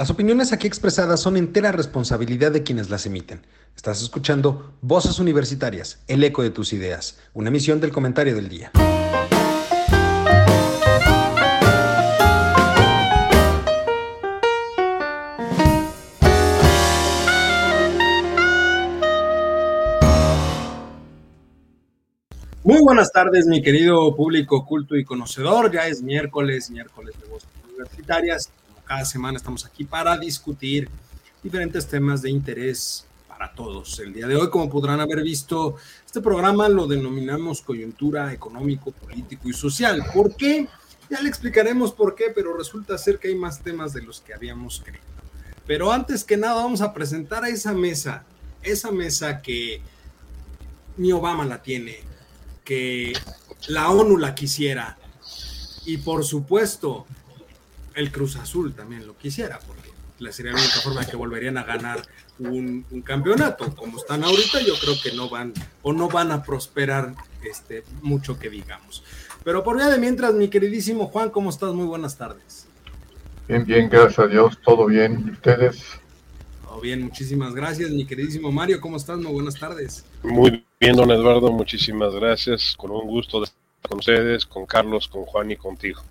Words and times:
Las 0.00 0.08
opiniones 0.08 0.54
aquí 0.54 0.66
expresadas 0.66 1.20
son 1.20 1.36
entera 1.36 1.72
responsabilidad 1.72 2.52
de 2.52 2.62
quienes 2.62 2.88
las 2.88 3.04
emiten. 3.04 3.44
Estás 3.76 4.00
escuchando 4.00 4.72
Voces 4.80 5.18
Universitarias, 5.18 6.02
el 6.08 6.24
eco 6.24 6.42
de 6.42 6.48
tus 6.48 6.72
ideas, 6.72 7.18
una 7.34 7.50
emisión 7.50 7.82
del 7.82 7.92
comentario 7.92 8.34
del 8.34 8.48
día. 8.48 8.72
Muy 22.64 22.80
buenas 22.80 23.12
tardes, 23.12 23.46
mi 23.46 23.60
querido 23.60 24.16
público 24.16 24.64
culto 24.64 24.96
y 24.96 25.04
conocedor. 25.04 25.70
Ya 25.70 25.86
es 25.88 26.00
miércoles, 26.00 26.70
miércoles 26.70 27.14
de 27.20 27.28
Voces 27.28 27.50
Universitarias 27.68 28.50
cada 28.90 29.04
semana 29.04 29.36
estamos 29.36 29.64
aquí 29.64 29.84
para 29.84 30.18
discutir 30.18 30.88
diferentes 31.44 31.86
temas 31.86 32.22
de 32.22 32.30
interés 32.30 33.06
para 33.28 33.54
todos. 33.54 34.00
El 34.00 34.12
día 34.12 34.26
de 34.26 34.34
hoy, 34.34 34.50
como 34.50 34.68
podrán 34.68 34.98
haber 34.98 35.22
visto, 35.22 35.76
este 36.04 36.20
programa 36.20 36.68
lo 36.68 36.88
denominamos 36.88 37.62
coyuntura 37.62 38.32
económico, 38.32 38.90
político 38.90 39.48
y 39.48 39.52
social. 39.52 40.04
¿Por 40.12 40.34
qué? 40.34 40.66
Ya 41.08 41.20
le 41.20 41.28
explicaremos 41.28 41.92
por 41.92 42.16
qué, 42.16 42.32
pero 42.34 42.56
resulta 42.56 42.98
ser 42.98 43.20
que 43.20 43.28
hay 43.28 43.36
más 43.36 43.60
temas 43.60 43.92
de 43.92 44.02
los 44.02 44.22
que 44.22 44.34
habíamos 44.34 44.80
creído. 44.84 45.04
Pero 45.68 45.92
antes 45.92 46.24
que 46.24 46.36
nada, 46.36 46.56
vamos 46.56 46.80
a 46.80 46.92
presentar 46.92 47.44
a 47.44 47.48
esa 47.48 47.72
mesa, 47.72 48.24
esa 48.60 48.90
mesa 48.90 49.40
que 49.40 49.82
ni 50.96 51.12
Obama 51.12 51.44
la 51.44 51.62
tiene, 51.62 52.00
que 52.64 53.12
la 53.68 53.88
ONU 53.90 54.16
la 54.16 54.34
quisiera, 54.34 54.98
y 55.86 55.98
por 55.98 56.24
supuesto, 56.24 57.06
el 57.94 58.12
Cruz 58.12 58.36
Azul 58.36 58.74
también 58.74 59.06
lo 59.06 59.16
quisiera, 59.16 59.58
porque 59.66 59.90
la 60.18 60.32
sería 60.32 60.52
la 60.52 60.58
única 60.58 60.80
forma 60.80 61.00
de 61.00 61.06
que 61.06 61.16
volverían 61.16 61.56
a 61.56 61.64
ganar 61.64 62.02
un, 62.38 62.84
campeonato. 63.04 63.74
Como 63.74 63.98
están 63.98 64.22
ahorita, 64.24 64.60
yo 64.60 64.74
creo 64.80 64.94
que 65.02 65.12
no 65.12 65.28
van 65.28 65.52
o 65.82 65.92
no 65.92 66.08
van 66.08 66.30
a 66.30 66.42
prosperar 66.42 67.14
este, 67.42 67.84
mucho 68.02 68.38
que 68.38 68.50
digamos. 68.50 69.02
Pero 69.44 69.64
por 69.64 69.76
vía 69.76 69.88
de 69.88 69.98
mientras, 69.98 70.34
mi 70.34 70.48
queridísimo 70.48 71.06
Juan, 71.06 71.30
¿cómo 71.30 71.50
estás? 71.50 71.72
Muy 71.72 71.86
buenas 71.86 72.16
tardes. 72.16 72.66
Bien, 73.48 73.64
bien, 73.64 73.88
gracias 73.88 74.18
a 74.18 74.26
Dios, 74.26 74.58
todo 74.62 74.86
bien. 74.86 75.24
¿Y 75.26 75.30
ustedes? 75.30 75.82
Todo 76.64 76.80
bien, 76.80 77.02
muchísimas 77.02 77.54
gracias, 77.54 77.90
mi 77.90 78.06
queridísimo 78.06 78.52
Mario, 78.52 78.80
¿cómo 78.80 78.96
estás? 78.96 79.18
Muy 79.18 79.32
buenas 79.32 79.58
tardes. 79.58 80.04
Muy 80.22 80.64
bien, 80.78 80.94
don 80.94 81.10
Eduardo, 81.10 81.50
muchísimas 81.50 82.14
gracias. 82.14 82.74
Con 82.76 82.90
un 82.90 83.06
gusto 83.08 83.40
de 83.40 83.46
estar 83.46 83.60
con 83.88 83.98
ustedes, 83.98 84.46
con 84.46 84.66
Carlos, 84.66 85.08
con 85.08 85.24
Juan 85.24 85.50
y 85.50 85.56
contigo. 85.56 86.02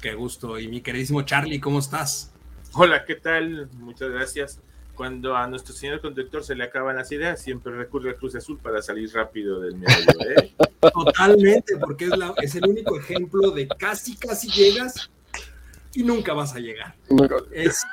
Qué 0.00 0.14
gusto. 0.14 0.58
Y 0.58 0.68
mi 0.68 0.80
queridísimo 0.80 1.22
Charlie, 1.22 1.60
¿cómo 1.60 1.80
estás? 1.80 2.32
Hola, 2.74 3.04
¿qué 3.04 3.16
tal? 3.16 3.68
Muchas 3.74 4.10
gracias. 4.10 4.60
Cuando 4.94 5.36
a 5.36 5.46
nuestro 5.46 5.74
señor 5.74 6.00
conductor 6.00 6.42
se 6.42 6.54
le 6.54 6.64
acaban 6.64 6.96
las 6.96 7.10
ideas, 7.12 7.40
siempre 7.40 7.72
recurre 7.76 8.10
a 8.10 8.14
Cruz 8.14 8.34
Azul 8.34 8.58
para 8.58 8.82
salir 8.82 9.12
rápido 9.12 9.60
del 9.60 9.76
medio. 9.76 9.96
¿eh? 10.36 10.54
Totalmente, 10.92 11.76
porque 11.76 12.06
es, 12.06 12.12
es 12.42 12.54
el 12.56 12.68
único 12.68 12.98
ejemplo 12.98 13.50
de 13.50 13.68
casi, 13.68 14.16
casi 14.16 14.48
llegas 14.50 15.10
y 15.94 16.02
nunca 16.02 16.32
vas 16.32 16.54
a 16.54 16.60
llegar. 16.60 16.94
Es, 17.50 17.84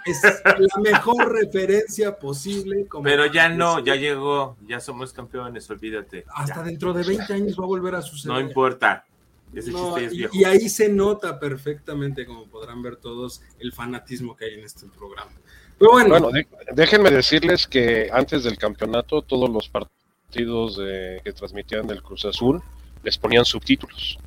la 0.43 0.81
mejor 0.81 1.31
referencia 1.31 2.17
posible. 2.17 2.87
Pero 3.03 3.25
ya 3.27 3.49
no, 3.49 3.79
ya 3.79 3.95
llegó, 3.95 4.57
ya 4.67 4.79
somos 4.79 5.13
campeones, 5.13 5.69
olvídate. 5.69 6.25
Hasta 6.33 6.61
dentro 6.63 6.93
de 6.93 7.03
20 7.03 7.33
años 7.33 7.59
va 7.59 7.63
a 7.63 7.67
volver 7.67 7.95
a 7.95 8.01
suceder. 8.01 8.35
No 8.35 8.41
importa, 8.41 9.05
y, 9.53 10.43
ahí 10.43 10.69
se 10.69 10.89
nota 10.89 11.39
perfectamente, 11.39 12.25
como 12.25 12.47
podrán 12.47 12.81
ver 12.81 12.97
todos, 12.97 13.41
el 13.59 13.71
fanatismo 13.71 14.35
que 14.35 14.45
hay 14.45 14.53
en 14.55 14.65
este 14.65 14.85
programa. 14.87 15.31
Pero 15.77 15.91
bueno, 15.91 16.31
déjenme 16.73 17.11
decirles 17.11 17.67
que 17.67 18.09
antes 18.11 18.43
del 18.43 18.57
campeonato 18.57 19.21
todos 19.21 19.49
los 19.49 19.69
partidos 19.69 20.77
que 20.77 21.33
transmitían 21.33 21.87
del 21.87 22.01
Cruz 22.01 22.25
Azul 22.25 22.61
les 23.03 23.17
ponían 23.17 23.45
subtítulos 23.45 24.17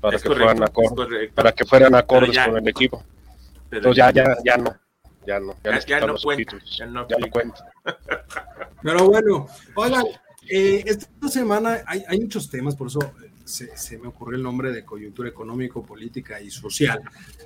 para, 0.00 0.18
que, 0.18 0.28
fueran 0.28 0.62
acordes, 0.62 1.32
para 1.32 1.52
que 1.52 1.64
fueran 1.64 1.94
acordes 1.94 2.36
con 2.38 2.56
el 2.56 2.68
equipo. 2.68 3.04
Pero 3.70 3.92
ya, 3.92 4.10
ya, 4.10 4.36
ya 4.44 4.56
no. 4.56 4.76
Ya 5.24 5.38
no, 5.38 5.54
ya, 5.62 5.78
ya, 5.78 6.00
no 6.00 6.16
cuenta, 6.16 6.58
ya 6.76 6.86
no, 6.86 7.06
cuenta. 7.30 7.72
Pero 8.82 9.06
bueno, 9.08 9.46
oigan, 9.76 10.04
eh, 10.50 10.82
esta 10.84 11.28
semana 11.28 11.80
hay, 11.86 12.02
hay 12.08 12.20
muchos 12.20 12.50
temas, 12.50 12.74
por 12.74 12.88
eso 12.88 12.98
se, 13.44 13.98
me 13.98 14.08
ocurrió 14.08 14.36
el 14.36 14.42
nombre 14.42 14.72
de 14.72 14.84
coyuntura 14.84 15.28
económico, 15.28 15.84
política 15.84 16.40
y 16.40 16.50
social, 16.50 17.00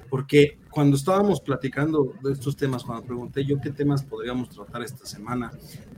porque 0.09 0.59
cuando 0.71 0.97
estábamos 0.97 1.41
platicando 1.41 2.15
de 2.23 2.33
estos 2.33 2.57
temas, 2.57 2.85
cuando 2.85 3.05
pregunté 3.05 3.45
yo 3.45 3.61
qué 3.61 3.71
temas 3.71 4.05
podríamos 4.05 4.49
tratar 4.49 4.83
esta 4.83 5.07
semana, 5.07 5.51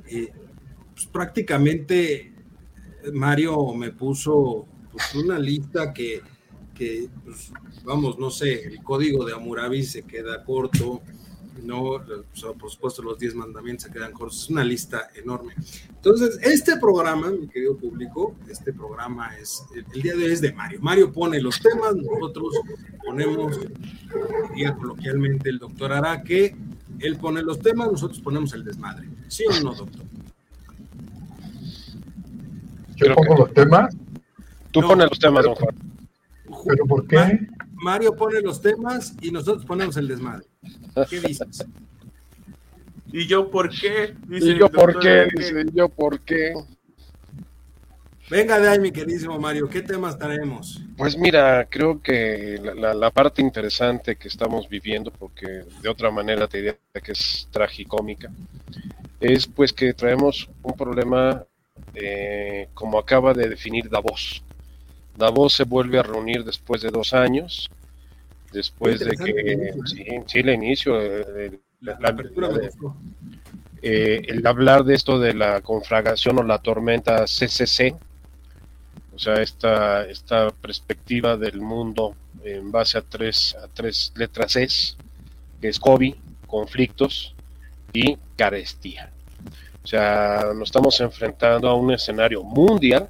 eh, 0.07 0.33
pues 0.95 1.07
prácticamente 1.07 2.35
Mario 3.13 3.73
me 3.75 3.93
puso 3.93 4.67
pues, 4.91 5.15
una 5.15 5.39
lista 5.39 5.93
que, 5.93 6.23
que 6.75 7.09
pues, 7.25 7.53
vamos, 7.85 8.19
no 8.19 8.31
sé, 8.31 8.65
el 8.65 8.83
código 8.83 9.25
de 9.25 9.35
Amurabi 9.35 9.83
se 9.83 10.03
queda 10.03 10.45
corto, 10.45 11.03
no, 11.63 12.01
por 12.59 12.71
supuesto 12.71 13.03
los 13.03 13.19
10 13.19 13.35
mandamientos 13.35 13.85
se 13.85 13.93
quedan 13.93 14.13
cortos, 14.13 14.43
es 14.43 14.51
una 14.51 14.65
lista 14.65 15.09
enorme. 15.15 15.55
Entonces, 15.89 16.39
este 16.43 16.77
programa, 16.79 17.31
mi 17.31 17.49
querido 17.49 17.77
público, 17.77 18.35
este 18.49 18.73
programa 18.73 19.37
es, 19.37 19.65
el, 19.75 20.03
día 20.03 20.15
de 20.15 20.25
hoy 20.25 20.33
es 20.33 20.41
de 20.41 20.53
Mario. 20.53 20.79
Mario 20.81 21.13
pone 21.13 21.41
los 21.41 21.61
temas, 21.61 21.95
nosotros 21.97 22.55
ponemos, 23.05 23.59
diría 24.51 24.75
coloquialmente 24.75 25.51
el 25.51 25.59
doctor 25.59 25.93
Araque, 25.93 26.57
él 27.01 27.17
pone 27.17 27.43
los 27.43 27.59
temas, 27.61 27.91
nosotros 27.91 28.21
ponemos 28.21 28.53
el 28.55 28.65
desmadre. 28.65 29.09
¿Sí 29.29 29.45
o 29.47 29.61
no, 29.63 29.75
doctor? 29.75 30.05
Yo 32.97 33.15
pongo 33.15 33.37
los 33.37 33.55
temas. 33.55 33.97
Tú 34.71 34.81
pones 34.81 35.09
los 35.09 35.19
temas, 35.19 35.45
don 35.45 35.55
Juan. 35.55 35.77
¿Pero 36.67 36.87
por 36.87 37.07
qué? 37.07 37.49
Mario 37.81 38.15
pone 38.15 38.41
los 38.41 38.61
temas 38.61 39.15
y 39.21 39.31
nosotros 39.31 39.65
ponemos 39.65 39.97
el 39.97 40.09
desmadre. 40.09 40.47
¿Qué 41.09 41.21
dices? 41.21 41.65
¿Y 43.13 43.27
yo 43.27 43.51
por 43.51 43.71
qué? 43.71 44.15
¿Y 44.29 44.59
yo 44.59 44.71
por 44.71 44.99
qué? 44.99 45.29
Dice, 45.35 45.65
yo 45.73 45.89
por 45.89 46.21
qué? 46.21 46.53
Venga 48.31 48.59
de 48.59 48.69
ahí, 48.69 48.79
mi 48.79 48.93
queridísimo 48.93 49.39
Mario, 49.39 49.71
¿qué 49.71 49.81
temas 49.81 50.19
traemos? 50.19 50.83
Pues 50.99 51.17
mira, 51.17 51.67
creo 51.71 52.03
que 52.03 52.61
la, 52.77 53.11
parte 53.11 53.41
interesante 53.41 54.17
que 54.17 54.29
estamos 54.29 54.69
viviendo, 54.69 55.11
porque 55.11 55.65
de 55.81 55.89
otra 55.89 56.11
manera 56.11 56.47
te 56.47 56.59
diría 56.59 56.77
que 57.03 57.13
es 57.13 57.49
tragicómica, 57.51 58.31
es 59.19 59.47
pues 59.47 59.73
que 59.73 59.95
traemos 59.95 60.51
un 60.63 60.75
problema 60.75 61.43
eh, 61.95 62.69
como 62.75 62.99
acaba 62.99 63.33
de 63.33 63.49
definir 63.49 63.89
Davos. 63.89 64.43
Davos 65.19 65.53
se 65.53 65.65
vuelve 65.65 65.99
a 65.99 66.03
reunir 66.03 66.45
después 66.45 66.81
de 66.81 66.91
dos 66.91 67.13
años, 67.13 67.69
después 68.53 69.01
de 69.01 69.17
que, 69.17 69.75
sí, 69.85 70.07
sí, 70.27 70.39
el 70.39 70.51
inicio, 70.51 71.01
el, 71.01 71.61
eh, 73.83 74.23
el 74.27 74.47
hablar 74.47 74.85
de 74.85 74.95
esto 74.95 75.19
de 75.19 75.35
la 75.35 75.61
conflagración 75.61 76.39
o 76.39 76.43
la 76.45 76.59
tormenta 76.59 77.25
CCC, 77.25 77.97
o 79.15 79.19
sea, 79.19 79.35
esta, 79.43 80.05
esta 80.05 80.51
perspectiva 80.51 81.37
del 81.37 81.61
mundo 81.61 82.15
en 82.45 82.71
base 82.71 82.99
a 82.99 83.03
tres, 83.03 83.57
a 83.61 83.67
tres 83.67 84.13
letras 84.15 84.55
es, 84.55 84.97
que 85.61 85.69
es 85.69 85.81
COVID, 85.81 86.15
conflictos 86.47 87.35
y 87.93 88.17
carestía. 88.37 89.11
O 89.83 89.87
sea, 89.87 90.53
nos 90.55 90.69
estamos 90.69 91.01
enfrentando 91.01 91.69
a 91.69 91.75
un 91.75 91.91
escenario 91.93 92.45
mundial 92.45 93.09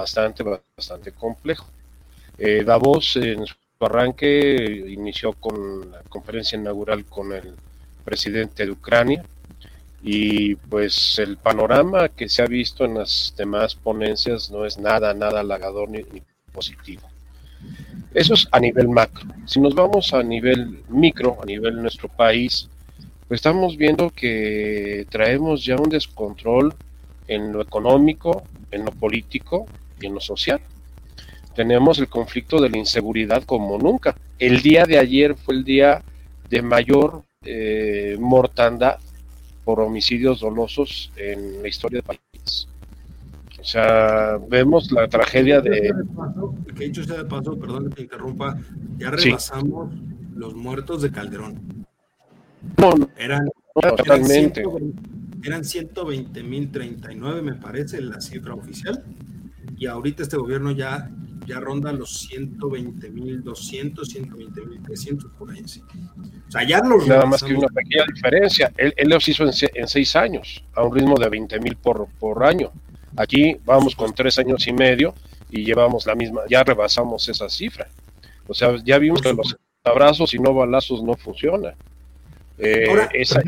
bastante, 0.00 0.42
bastante 0.42 1.12
complejo. 1.12 1.66
Eh, 2.38 2.64
Davos 2.64 3.16
en 3.16 3.44
su 3.46 3.54
arranque 3.80 4.84
inició 4.88 5.32
con 5.34 5.90
la 5.90 6.00
conferencia 6.08 6.58
inaugural 6.58 7.04
con 7.04 7.32
el 7.32 7.54
presidente 8.04 8.64
de 8.64 8.72
Ucrania 8.72 9.22
y 10.02 10.54
pues 10.54 11.18
el 11.18 11.36
panorama 11.36 12.08
que 12.08 12.28
se 12.28 12.42
ha 12.42 12.46
visto 12.46 12.84
en 12.84 12.94
las 12.94 13.34
demás 13.36 13.74
ponencias 13.74 14.50
no 14.50 14.64
es 14.64 14.78
nada, 14.78 15.12
nada 15.12 15.40
halagador 15.40 15.90
ni, 15.90 16.02
positivo. 16.52 17.02
Eso 18.14 18.34
es 18.34 18.48
a 18.50 18.58
nivel 18.58 18.88
macro. 18.88 19.28
Si 19.46 19.60
nos 19.60 19.74
vamos 19.74 20.12
a 20.14 20.22
nivel 20.22 20.82
micro, 20.88 21.38
a 21.42 21.46
nivel 21.46 21.80
nuestro 21.80 22.08
país, 22.08 22.68
pues 23.28 23.38
estamos 23.38 23.76
viendo 23.76 24.10
que 24.10 25.06
traemos 25.10 25.64
ya 25.64 25.76
un 25.76 25.90
descontrol 25.90 26.74
en 27.28 27.52
lo 27.52 27.60
económico, 27.62 28.42
en 28.72 28.84
lo 28.84 28.92
político 28.92 29.66
en 30.06 30.14
lo 30.14 30.20
social. 30.20 30.60
Tenemos 31.54 31.98
el 31.98 32.08
conflicto 32.08 32.60
de 32.60 32.70
la 32.70 32.78
inseguridad 32.78 33.42
como 33.44 33.78
nunca. 33.78 34.16
El 34.38 34.62
día 34.62 34.84
de 34.84 34.98
ayer 34.98 35.34
fue 35.36 35.54
el 35.54 35.64
día 35.64 36.02
de 36.48 36.62
mayor 36.62 37.22
eh, 37.44 38.16
mortandad 38.18 38.98
por 39.64 39.80
homicidios 39.80 40.40
dolosos 40.40 41.12
en 41.16 41.62
la 41.62 41.68
historia 41.68 41.98
del 41.98 42.18
país. 42.18 42.68
O 43.60 43.64
sea, 43.64 44.38
vemos 44.48 44.90
la 44.90 45.06
tragedia 45.06 45.60
de... 45.60 45.92
Que 46.76 46.84
dicho 46.84 47.04
sea 47.04 47.18
de 47.18 47.24
paso, 47.24 47.58
perdón 47.58 47.90
que 47.90 47.96
te 47.96 48.02
interrumpa, 48.02 48.58
ya 48.96 49.10
rebasamos 49.10 49.92
los 50.34 50.54
muertos 50.54 51.02
de 51.02 51.10
Calderón. 51.10 51.86
No, 52.78 52.94
no, 52.94 53.08
Eran, 53.16 53.44
no, 53.44 53.96
totalmente. 53.96 54.62
eran 55.42 55.64
120 55.64 56.42
mil 56.42 56.70
39, 56.70 57.42
me 57.42 57.54
parece, 57.54 58.00
la 58.00 58.20
cifra 58.20 58.54
oficial. 58.54 59.04
Y 59.80 59.86
ahorita 59.86 60.22
este 60.22 60.36
gobierno 60.36 60.72
ya, 60.72 61.10
ya 61.46 61.58
ronda 61.58 61.90
los 61.90 62.20
120 62.28 63.08
mil 63.10 63.42
200, 63.42 64.06
120 64.06 64.60
mil 64.66 64.82
300 64.82 65.32
por 65.38 65.50
ahí. 65.50 65.62
sí. 65.66 65.80
O 66.46 66.50
sea, 66.50 66.64
ya 66.68 66.80
los 66.82 67.06
Nada 67.08 67.24
más 67.24 67.42
que 67.42 67.54
una 67.54 67.66
pequeña 67.68 68.04
diferencia. 68.14 68.70
Él, 68.76 68.92
él 68.94 69.08
los 69.08 69.26
hizo 69.26 69.44
en, 69.44 69.52
en 69.74 69.88
seis 69.88 70.14
años, 70.16 70.62
a 70.74 70.82
un 70.84 70.94
ritmo 70.94 71.14
de 71.18 71.30
20 71.30 71.58
mil 71.60 71.76
por, 71.76 72.06
por 72.18 72.44
año. 72.44 72.70
Aquí 73.16 73.56
vamos 73.64 73.96
con 73.96 74.12
tres 74.12 74.38
años 74.38 74.66
y 74.68 74.72
medio 74.74 75.14
y 75.50 75.64
llevamos 75.64 76.04
la 76.04 76.14
misma, 76.14 76.42
ya 76.48 76.62
rebasamos 76.62 77.26
esa 77.30 77.48
cifra. 77.48 77.88
O 78.46 78.52
sea, 78.52 78.76
ya 78.84 78.98
vimos 78.98 79.22
que 79.22 79.32
los 79.32 79.56
abrazos 79.82 80.34
y 80.34 80.38
no 80.38 80.52
balazos 80.52 81.02
no 81.02 81.14
funcionan. 81.14 81.72
Eh, 82.58 82.84
Ahora- 82.86 83.08
esa- 83.14 83.40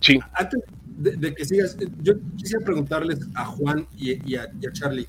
sí, 0.00 0.20
Antes 0.34 0.60
de, 1.00 1.34
que 1.34 1.44
sigas, 1.44 1.76
yo 2.02 2.14
quisiera 2.36 2.64
preguntarles 2.64 3.20
a 3.34 3.44
Juan 3.46 3.86
y, 3.96 4.34
a, 4.34 4.48
Charlie, 4.72 5.06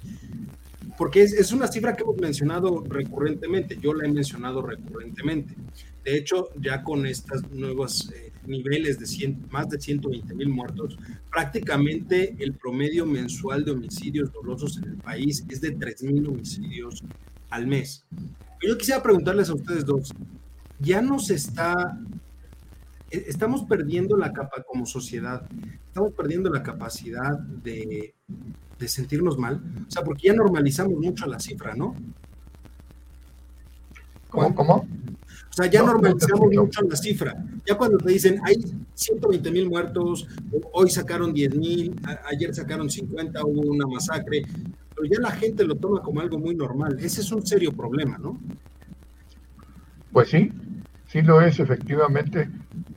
porque 0.97 1.23
es, 1.23 1.33
es 1.33 1.51
una 1.51 1.67
cifra 1.67 1.95
que 1.95 2.03
hemos 2.03 2.17
mencionado 2.17 2.83
recurrentemente, 2.87 3.77
yo 3.81 3.93
la 3.93 4.07
he 4.07 4.11
mencionado 4.11 4.61
recurrentemente. 4.61 5.55
De 6.03 6.17
hecho, 6.17 6.49
ya 6.59 6.83
con 6.83 7.05
estos 7.05 7.49
nuevos 7.51 8.11
eh, 8.11 8.31
niveles 8.47 8.99
de 8.99 9.05
100 9.05 9.47
más 9.51 9.69
de 9.69 9.79
120 9.79 10.33
mil 10.33 10.49
muertos, 10.49 10.97
prácticamente 11.29 12.35
el 12.39 12.53
promedio 12.53 13.05
mensual 13.05 13.63
de 13.63 13.71
homicidios 13.71 14.31
dolosos 14.33 14.77
en 14.77 14.85
el 14.85 14.97
país 14.97 15.43
es 15.49 15.61
de 15.61 15.71
3 15.71 16.03
mil 16.03 16.27
homicidios 16.27 17.03
al 17.49 17.67
mes. 17.67 18.03
Yo 18.67 18.77
quisiera 18.77 19.03
preguntarles 19.03 19.49
a 19.49 19.55
ustedes 19.55 19.85
dos, 19.85 20.11
¿ya 20.79 21.01
nos 21.01 21.29
está 21.29 21.99
estamos 23.11 23.63
perdiendo 23.65 24.17
la 24.17 24.31
capa 24.31 24.63
como 24.63 24.85
sociedad, 24.85 25.47
estamos 25.87 26.13
perdiendo 26.13 26.49
la 26.49 26.63
capacidad 26.63 27.37
de, 27.37 28.15
de 28.79 28.87
sentirnos 28.87 29.37
mal, 29.37 29.61
o 29.87 29.91
sea, 29.91 30.03
porque 30.03 30.27
ya 30.27 30.33
normalizamos 30.33 30.97
mucho 30.99 31.25
la 31.27 31.39
cifra, 31.39 31.75
¿no? 31.75 31.95
¿Cómo? 34.29 34.55
¿Cómo? 34.55 34.75
O 35.51 35.53
sea, 35.53 35.65
ya 35.65 35.81
No, 35.81 35.87
normalizamos 35.87 36.49
mucho 36.53 36.81
la 36.83 36.95
cifra. 36.95 37.45
Ya 37.67 37.75
cuando 37.75 37.97
te 37.97 38.11
dicen, 38.13 38.39
hay 38.45 38.55
120 38.93 39.51
mil 39.51 39.69
muertos, 39.69 40.25
hoy 40.71 40.89
sacaron 40.89 41.33
10 41.33 41.55
mil, 41.55 41.95
ayer 42.31 42.55
sacaron 42.55 42.89
50, 42.89 43.45
hubo 43.45 43.69
una 43.69 43.85
masacre, 43.85 44.43
pero 44.95 45.09
ya 45.09 45.19
la 45.19 45.31
gente 45.31 45.65
lo 45.65 45.75
toma 45.75 46.01
como 46.01 46.21
algo 46.21 46.39
muy 46.39 46.55
normal. 46.55 46.97
Ese 47.01 47.19
es 47.19 47.31
un 47.33 47.45
serio 47.45 47.73
problema, 47.73 48.17
¿no? 48.17 48.39
Pues 50.13 50.29
sí, 50.29 50.51
sí 51.07 51.21
lo 51.21 51.41
es, 51.41 51.59
efectivamente. 51.59 52.49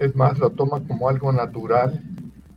Es 0.04 0.14
más, 0.14 0.38
lo 0.38 0.50
toma 0.50 0.86
como 0.86 1.08
algo 1.08 1.32
natural 1.32 1.98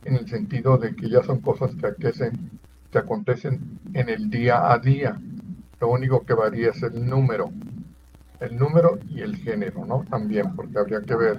en 0.04 0.16
el 0.16 0.28
sentido 0.28 0.76
de 0.76 0.94
que 0.94 1.08
ya 1.08 1.22
son 1.22 1.40
cosas 1.40 1.74
que 1.76 1.86
acontecen, 1.86 2.50
que 2.92 2.98
acontecen 2.98 3.80
en 3.94 4.10
el 4.10 4.28
día 4.28 4.70
a 4.70 4.78
día. 4.78 5.18
Lo 5.80 5.88
único 5.88 6.26
que 6.26 6.34
varía 6.34 6.68
es 6.68 6.82
el 6.82 7.08
número, 7.08 7.50
el 8.40 8.54
número 8.58 8.98
y 9.08 9.22
el 9.22 9.34
género, 9.36 9.86
¿no? 9.86 10.04
También, 10.10 10.54
porque 10.54 10.78
habría 10.78 11.00
que 11.00 11.16
ver 11.16 11.38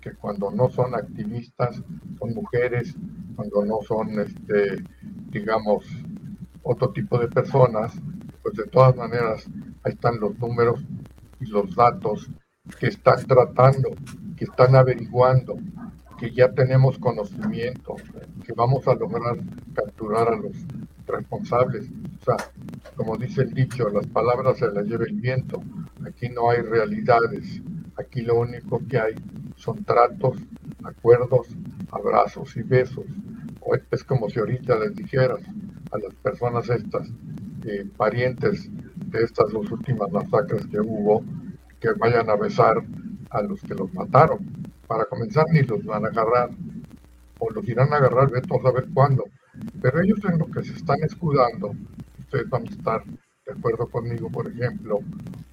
que 0.00 0.12
cuando 0.12 0.52
no 0.52 0.70
son 0.70 0.94
activistas, 0.94 1.82
son 2.20 2.34
mujeres, 2.34 2.94
cuando 3.34 3.64
no 3.64 3.80
son, 3.82 4.20
este, 4.20 4.84
digamos, 5.32 5.84
otro 6.62 6.90
tipo 6.90 7.18
de 7.18 7.26
personas, 7.26 7.94
pues 8.44 8.54
de 8.54 8.66
todas 8.66 8.94
maneras 8.94 9.44
ahí 9.82 9.94
están 9.94 10.20
los 10.20 10.38
números 10.38 10.84
y 11.40 11.46
los 11.46 11.74
datos 11.74 12.30
que 12.78 12.86
están 12.86 13.26
tratando, 13.26 13.88
que 14.38 14.44
están 14.44 14.76
averiguando, 14.76 15.56
que 16.18 16.30
ya 16.30 16.52
tenemos 16.52 16.96
conocimiento, 16.98 17.96
que 18.44 18.52
vamos 18.52 18.86
a 18.86 18.94
lograr 18.94 19.36
capturar 19.74 20.28
a 20.28 20.36
los 20.36 20.52
responsables. 21.06 21.90
O 22.20 22.24
sea, 22.24 22.36
como 22.94 23.16
dice 23.16 23.42
el 23.42 23.52
dicho, 23.52 23.88
las 23.88 24.06
palabras 24.06 24.58
se 24.58 24.70
las 24.70 24.86
lleva 24.86 25.04
el 25.04 25.14
viento. 25.14 25.60
Aquí 26.06 26.28
no 26.28 26.50
hay 26.50 26.62
realidades. 26.62 27.60
Aquí 27.96 28.22
lo 28.22 28.38
único 28.38 28.80
que 28.88 28.98
hay 28.98 29.14
son 29.56 29.82
tratos, 29.84 30.38
acuerdos, 30.84 31.48
abrazos 31.90 32.56
y 32.56 32.62
besos. 32.62 33.06
O 33.60 33.74
es 33.74 34.04
como 34.04 34.30
si 34.30 34.38
ahorita 34.38 34.78
les 34.78 34.94
dijeras 34.94 35.40
a 35.90 35.98
las 35.98 36.14
personas 36.14 36.70
estas, 36.70 37.08
eh, 37.64 37.86
parientes 37.96 38.70
de 39.10 39.24
estas 39.24 39.50
dos 39.50 39.68
últimas 39.72 40.10
masacres 40.12 40.64
que 40.68 40.80
hubo, 40.80 41.24
que 41.80 41.92
vayan 41.92 42.30
a 42.30 42.36
besar 42.36 42.84
a 43.30 43.42
los 43.42 43.60
que 43.60 43.74
los 43.74 43.92
mataron. 43.94 44.38
Para 44.86 45.04
comenzar, 45.04 45.46
ni 45.50 45.62
los 45.62 45.84
van 45.84 46.04
a 46.04 46.08
agarrar, 46.08 46.50
o 47.38 47.50
los 47.50 47.68
irán 47.68 47.92
a 47.92 47.96
agarrar, 47.96 48.30
vete 48.30 48.54
a 48.54 48.62
saber 48.62 48.86
cuándo. 48.92 49.24
Pero 49.80 50.00
ellos 50.00 50.18
en 50.24 50.38
lo 50.38 50.46
que 50.46 50.62
se 50.62 50.74
están 50.74 50.98
escudando, 51.02 51.72
ustedes 52.18 52.48
van 52.48 52.62
a 52.66 52.70
estar 52.70 53.04
de 53.04 53.52
acuerdo 53.52 53.88
conmigo, 53.88 54.30
por 54.30 54.46
ejemplo, 54.46 54.98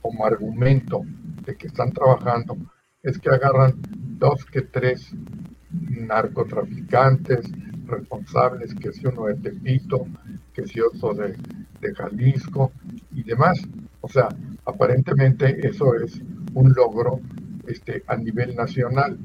como 0.02 0.26
argumento 0.26 1.02
de 1.46 1.56
que 1.56 1.68
están 1.68 1.92
trabajando, 1.92 2.58
es 3.04 3.18
que 3.18 3.30
agarran 3.30 3.74
dos 4.20 4.46
que 4.46 4.62
tres 4.62 5.12
narcotraficantes 5.72 7.52
responsables, 7.86 8.74
que 8.76 8.92
si 8.92 9.08
uno 9.08 9.26
de 9.26 9.36
Tepito, 9.36 10.08
que 10.54 10.68
si 10.68 10.82
otro 10.82 11.14
de, 11.14 11.38
de 11.82 11.96
Jalisco 11.96 12.72
y 13.12 13.24
demás. 13.24 13.62
O 14.02 14.10
sea, 14.10 14.30
aparentemente 14.66 15.68
eso 15.68 15.96
es 15.96 16.22
un 16.54 16.74
logro 16.74 17.20
este, 17.68 18.04
a 18.08 18.18
nivel 18.18 18.56
nacional. 18.56 19.18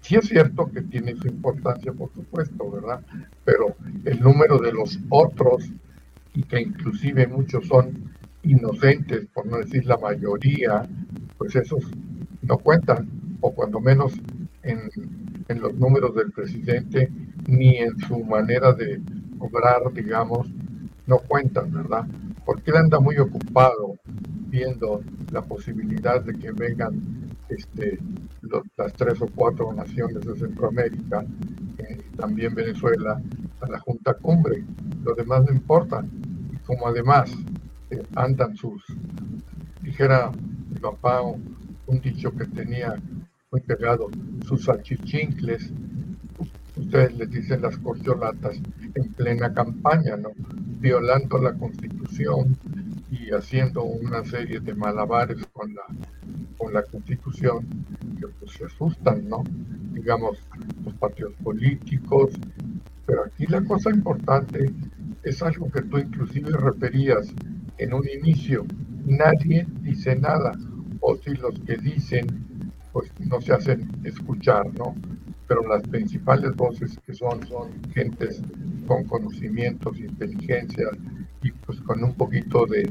Sí 0.00 0.16
es 0.16 0.26
cierto 0.28 0.70
que 0.70 0.82
tiene 0.82 1.16
su 1.16 1.28
importancia, 1.28 1.92
por 1.92 2.12
supuesto, 2.12 2.70
¿verdad? 2.70 3.00
Pero 3.44 3.74
el 4.04 4.20
número 4.20 4.58
de 4.58 4.72
los 4.72 4.98
otros, 5.08 5.70
y 6.34 6.42
que 6.42 6.60
inclusive 6.60 7.26
muchos 7.26 7.66
son 7.66 8.12
inocentes, 8.42 9.26
por 9.32 9.46
no 9.46 9.58
decir 9.58 9.86
la 9.86 9.96
mayoría, 9.96 10.86
pues 11.38 11.56
esos 11.56 11.84
no 12.42 12.58
cuentan, 12.58 13.08
o 13.40 13.54
cuando 13.54 13.80
menos 13.80 14.12
en, 14.62 14.90
en 15.48 15.60
los 15.60 15.74
números 15.74 16.14
del 16.14 16.32
presidente, 16.32 17.10
ni 17.46 17.76
en 17.78 17.98
su 18.00 18.18
manera 18.24 18.72
de 18.72 19.00
obrar, 19.38 19.92
digamos, 19.92 20.48
no 21.06 21.18
cuentan, 21.18 21.72
¿verdad? 21.72 22.06
Porque 22.44 22.70
él 22.70 22.76
anda 22.76 23.00
muy 23.00 23.16
ocupado 23.18 23.96
viendo 24.54 25.02
la 25.32 25.42
posibilidad 25.42 26.22
de 26.22 26.32
que 26.38 26.52
vengan 26.52 26.94
este, 27.48 27.98
los, 28.42 28.62
las 28.76 28.94
tres 28.94 29.20
o 29.20 29.26
cuatro 29.34 29.72
naciones 29.72 30.24
de 30.24 30.36
Centroamérica, 30.36 31.24
eh, 31.78 32.00
también 32.16 32.54
Venezuela, 32.54 33.20
a 33.60 33.68
la 33.68 33.80
Junta 33.80 34.14
Cumbre. 34.14 34.62
Lo 35.02 35.12
demás 35.16 35.44
no 35.44 35.52
importa. 35.52 36.04
Y 36.52 36.56
como 36.58 36.86
además 36.86 37.32
eh, 37.90 38.00
andan 38.14 38.54
sus, 38.56 38.80
dijera 39.82 40.30
mi 40.70 40.78
papá 40.78 41.20
un 41.22 42.00
dicho 42.00 42.30
que 42.30 42.44
tenía 42.44 42.94
muy 43.50 43.60
pegado, 43.60 44.08
sus 44.46 44.66
salchichincles, 44.66 45.72
ustedes 46.76 47.12
les 47.16 47.30
dicen 47.30 47.60
las 47.60 47.76
corcholatas 47.78 48.60
en 48.94 49.12
plena 49.14 49.52
campaña, 49.52 50.16
¿no? 50.16 50.30
Violando 50.78 51.38
la 51.38 51.54
constitución 51.54 52.56
y 53.14 53.30
haciendo 53.30 53.84
una 53.84 54.24
serie 54.24 54.60
de 54.60 54.74
malabares 54.74 55.44
con 55.52 55.72
la, 55.74 55.82
con 56.58 56.72
la 56.72 56.82
constitución 56.82 57.66
que 58.18 58.26
pues 58.28 58.52
se 58.52 58.64
asustan, 58.64 59.28
¿no? 59.28 59.44
Digamos, 59.92 60.38
los 60.84 60.94
partidos 60.94 61.34
políticos, 61.42 62.32
pero 63.06 63.24
aquí 63.24 63.46
la 63.46 63.62
cosa 63.62 63.90
importante 63.90 64.70
es 65.22 65.42
algo 65.42 65.70
que 65.70 65.82
tú 65.82 65.98
inclusive 65.98 66.50
referías 66.52 67.32
en 67.78 67.94
un 67.94 68.04
inicio, 68.08 68.64
nadie 69.06 69.66
dice 69.82 70.16
nada, 70.16 70.52
o 71.00 71.16
si 71.16 71.34
los 71.34 71.58
que 71.60 71.76
dicen, 71.76 72.26
pues 72.92 73.12
no 73.20 73.40
se 73.40 73.52
hacen 73.52 73.90
escuchar, 74.04 74.66
¿no? 74.74 74.94
Pero 75.46 75.66
las 75.68 75.82
principales 75.82 76.54
voces 76.56 76.98
que 77.06 77.14
son, 77.14 77.46
son 77.46 77.70
gentes 77.92 78.40
con 78.86 79.04
conocimientos, 79.04 79.98
inteligencia 79.98 80.86
y 81.44 81.52
pues 81.52 81.78
con 81.82 82.02
un 82.02 82.14
poquito 82.14 82.66
de, 82.66 82.90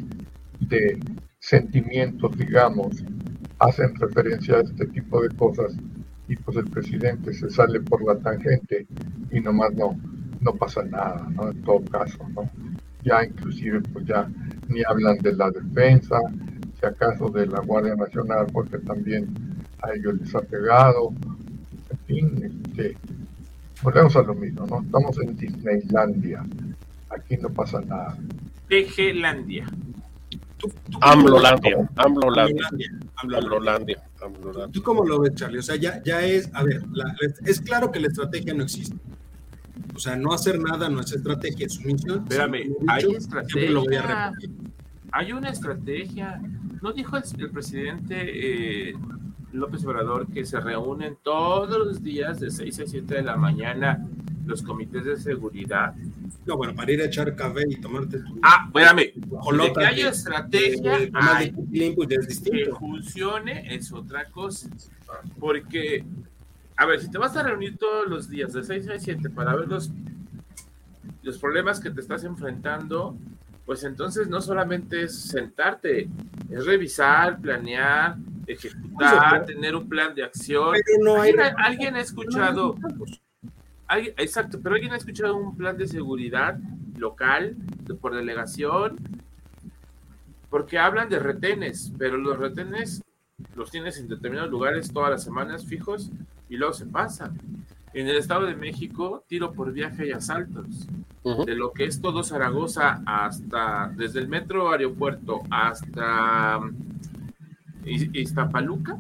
de 0.62 1.00
sentimientos, 1.40 2.38
digamos, 2.38 3.04
hacen 3.60 3.96
referencia 3.96 4.58
a 4.58 4.62
este 4.62 4.86
tipo 4.88 5.22
de 5.22 5.30
cosas 5.36 5.76
y 6.28 6.36
pues 6.38 6.58
el 6.58 6.70
presidente 6.70 7.34
se 7.34 7.50
sale 7.50 7.82
por 7.82 8.06
la 8.06 8.16
tangente 8.20 8.88
y 9.32 9.40
nomás 9.42 9.74
no, 9.74 10.00
no 10.40 10.54
pasa 10.54 10.84
nada, 10.84 11.28
¿no? 11.36 11.50
En 11.50 11.62
todo 11.64 11.84
caso, 11.86 12.20
¿no? 12.36 12.50
Ya 13.04 13.26
inclusive 13.26 13.82
pues 13.92 14.06
ya 14.06 14.30
ni 14.70 14.84
hablan 14.88 15.18
de 15.18 15.34
la 15.34 15.50
defensa, 15.50 16.18
si 16.80 16.86
acaso 16.86 17.30
de 17.30 17.48
la 17.48 17.60
Guardia 17.60 17.96
Nacional, 17.96 18.46
porque 18.54 18.78
también 18.78 19.28
a 19.82 19.94
ellos 19.94 20.20
les 20.20 20.36
ha 20.36 20.42
pegado, 20.42 21.12
en 21.90 21.98
fin, 22.06 22.64
este, 22.68 22.96
volvemos 23.82 24.16
a 24.16 24.22
lo 24.22 24.36
mismo, 24.36 24.68
¿no? 24.68 24.82
Estamos 24.82 25.18
en 25.22 25.36
Disneylandia, 25.36 26.44
aquí 27.16 27.38
no 27.38 27.50
pasa 27.50 27.82
nada. 27.82 28.18
Tejelandia. 28.68 29.66
Amlolandia, 31.02 31.90
Amlolandia, 31.96 32.70
Amlolandia. 33.18 34.02
¿Tú 34.72 34.82
cómo 34.82 35.04
lo 35.04 35.20
ves, 35.20 35.36
Charlie? 35.36 35.58
O 35.60 35.62
sea, 35.64 35.76
ya, 35.76 36.02
ya 36.04 36.22
es, 36.22 36.50
a 36.54 36.64
ver, 36.64 36.82
la- 36.94 37.14
es 37.46 37.60
claro 37.60 37.92
que 37.92 38.00
la 38.00 38.08
estrategia 38.08 38.54
no 38.54 38.64
existe. 38.64 38.96
O 39.96 40.00
sea, 40.00 40.16
no 40.16 40.34
hacer 40.34 40.60
nada 40.60 40.88
no 40.90 41.02
es 41.02 41.12
estrategia, 41.12 41.66
es 41.66 41.74
sumisión. 41.74 42.20
Espérame, 42.30 42.74
hay 42.88 43.04
estrategia. 43.16 43.54
siempre 43.54 43.70
lo 43.70 43.84
voy 43.84 43.96
a 43.96 44.30
repetir. 44.32 44.52
Hay 45.12 45.34
una 45.34 45.50
estrategia. 45.50 46.42
¿No 46.82 46.94
dijo 46.94 47.18
el, 47.18 47.24
el 47.40 47.50
presidente 47.50 48.16
eh, 48.90 48.94
López 49.52 49.86
Obrador 49.86 50.28
que 50.28 50.46
se 50.46 50.60
reúnen 50.60 51.18
todos 51.22 51.78
los 51.78 52.02
días 52.02 52.40
de 52.40 52.50
6 52.50 52.80
a 52.80 52.86
7 52.88 53.16
de 53.16 53.22
la 53.22 53.36
mañana 53.36 54.06
los 54.46 54.64
comités 54.64 55.04
de 55.06 55.18
seguridad? 55.18 55.94
No, 56.46 56.58
bueno, 56.58 56.74
para 56.76 56.92
ir 56.92 57.02
a 57.02 57.06
echar 57.06 57.36
café 57.36 57.64
y 57.70 57.76
tomarte 57.80 58.20
tu 58.20 58.40
Ah, 58.44 58.66
espérame. 58.68 59.14
De 59.68 59.74
que 59.74 59.86
haya 59.86 60.10
estrategia, 60.10 60.92
de- 60.94 61.00
de 61.00 61.08
tomar 61.08 61.36
hay. 61.38 61.52
de 61.52 62.16
es 62.16 62.40
que 62.42 62.72
funcione 62.80 63.74
es 63.76 63.92
otra 63.92 64.26
cosa. 64.32 64.70
Porque, 65.40 66.04
a 66.78 66.86
ver, 66.86 67.00
si 67.00 67.10
te 67.10 67.18
vas 67.18 67.36
a 67.38 67.44
reunir 67.44 67.78
todos 67.78 68.08
los 68.10 68.30
días 68.30 68.54
de 68.54 68.64
6 68.64 68.90
a 68.90 69.00
7 69.00 69.30
para 69.30 69.56
ver 69.56 69.68
los, 69.68 69.92
los 71.22 71.38
problemas 71.38 71.80
que 71.80 71.90
te 71.92 72.02
estás 72.02 72.24
enfrentando, 72.24 73.16
pues 73.66 73.84
entonces 73.84 74.28
no 74.28 74.42
solamente 74.42 75.04
es 75.04 75.16
sentarte, 75.18 76.10
es 76.50 76.66
revisar, 76.66 77.40
planear, 77.40 78.18
ejecutar, 78.48 79.46
tener 79.46 79.76
un 79.76 79.88
plan 79.88 80.14
de 80.14 80.24
acción. 80.24 80.72
Pero 80.74 81.04
no 81.16 81.22
hay 81.22 81.32
¿Alguien, 81.32 81.56
alguien 81.58 81.96
ha 81.96 82.02
escuchado, 82.02 82.76
No 82.82 83.06
hay 83.94 84.08
exacto, 84.18 84.60
pero 84.62 84.76
alguien 84.76 84.94
ha 84.94 84.98
escuchado 84.98 85.36
un 85.38 85.56
plan 85.56 85.78
de 85.78 85.88
seguridad 85.88 86.58
local 86.98 87.56
de- 87.86 87.94
por 87.96 88.16
delegación? 88.16 88.98
Porque 90.50 90.78
hablan 90.78 91.10
de 91.10 91.20
retenes, 91.20 91.92
pero 91.98 92.18
los 92.18 92.38
retenes 92.38 93.02
los 93.56 93.72
tienes 93.72 93.98
en 93.98 94.08
determinados 94.08 94.52
lugares 94.52 94.92
todas 94.92 95.10
las 95.10 95.24
semanas 95.24 95.66
fijos 95.66 96.12
y 96.50 96.58
luego 96.58 96.74
se 96.74 96.86
pasan. 96.86 97.38
En 97.94 98.08
el 98.08 98.18
Estado 98.18 98.46
de 98.46 98.56
México, 98.56 99.24
tiro 99.28 99.52
por 99.54 99.72
viaje 99.72 100.08
y 100.08 100.12
asaltos. 100.12 100.88
De 101.46 101.56
lo 101.56 101.72
que 101.72 101.86
es 101.86 102.02
todo 102.02 102.22
Zaragoza 102.24 103.02
hasta, 103.06 103.92
desde 103.96 104.20
el 104.20 104.28
metro 104.28 104.72
aeropuerto 104.72 105.42
hasta 105.50 106.58
um, 106.58 106.74
Iz- 107.86 108.10
Iztapaluca 108.14 108.98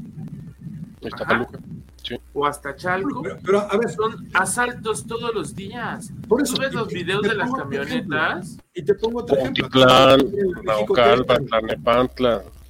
Paluca. 2.03 2.23
o 2.33 2.45
hasta 2.45 2.75
Chalco, 2.75 3.21
Pero, 3.21 3.37
pero, 3.43 3.59
a 3.71 3.77
ver, 3.77 3.89
son 3.89 4.29
asaltos 4.33 5.05
todos 5.07 5.33
los 5.33 5.55
días. 5.55 6.11
por 6.27 6.41
eso. 6.41 6.55
¿Tú 6.55 6.61
ves 6.61 6.73
los 6.73 6.87
videos 6.89 7.21
te 7.21 7.29
de 7.29 7.35
las 7.35 7.51
camionetas? 7.51 8.57
Y 8.73 8.83
te 8.83 8.93
pongo 8.95 9.21
otro 9.21 9.37
ejemplo. 9.37 9.67
Pontitlán, 9.69 10.19
Naucalpan, 10.63 11.47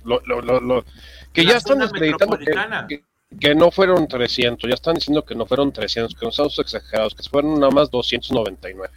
lo, 0.06 0.22
lo, 0.26 0.42
lo, 0.42 0.60
lo- 0.60 0.86
que 1.32 1.44
La 1.44 1.52
ya 1.52 1.58
están 1.58 1.78
zona 1.78 1.86
acreditando 1.86 2.38
que, 2.38 2.46
que, 2.88 3.04
que 3.40 3.56
no 3.56 3.72
fueron 3.72 4.08
300, 4.08 4.68
ya 4.70 4.76
están 4.76 4.96
diciendo 4.96 5.26
que 5.26 5.34
no 5.34 5.46
fueron 5.46 5.72
300, 5.72 6.14
que 6.14 6.26
no 6.26 6.30
estamos 6.30 6.60
exagerados, 6.60 7.16
que 7.16 7.24
fueron 7.28 7.60
nada 7.60 7.72
más 7.72 7.90
299, 7.90 8.90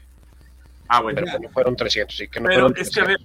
Ah, 0.89 1.01
bueno. 1.01 1.21
pero 1.25 1.33
que 1.39 1.47
no 1.47 1.49
fueron 1.53 1.77
300 1.77 2.21
y 2.21 2.29
que 2.29 2.41
no 2.41 2.49
Pero 2.49 2.61
fueron 2.69 2.79
es 2.81 2.91
que, 2.91 3.01
a 3.01 3.05
ver, 3.05 3.19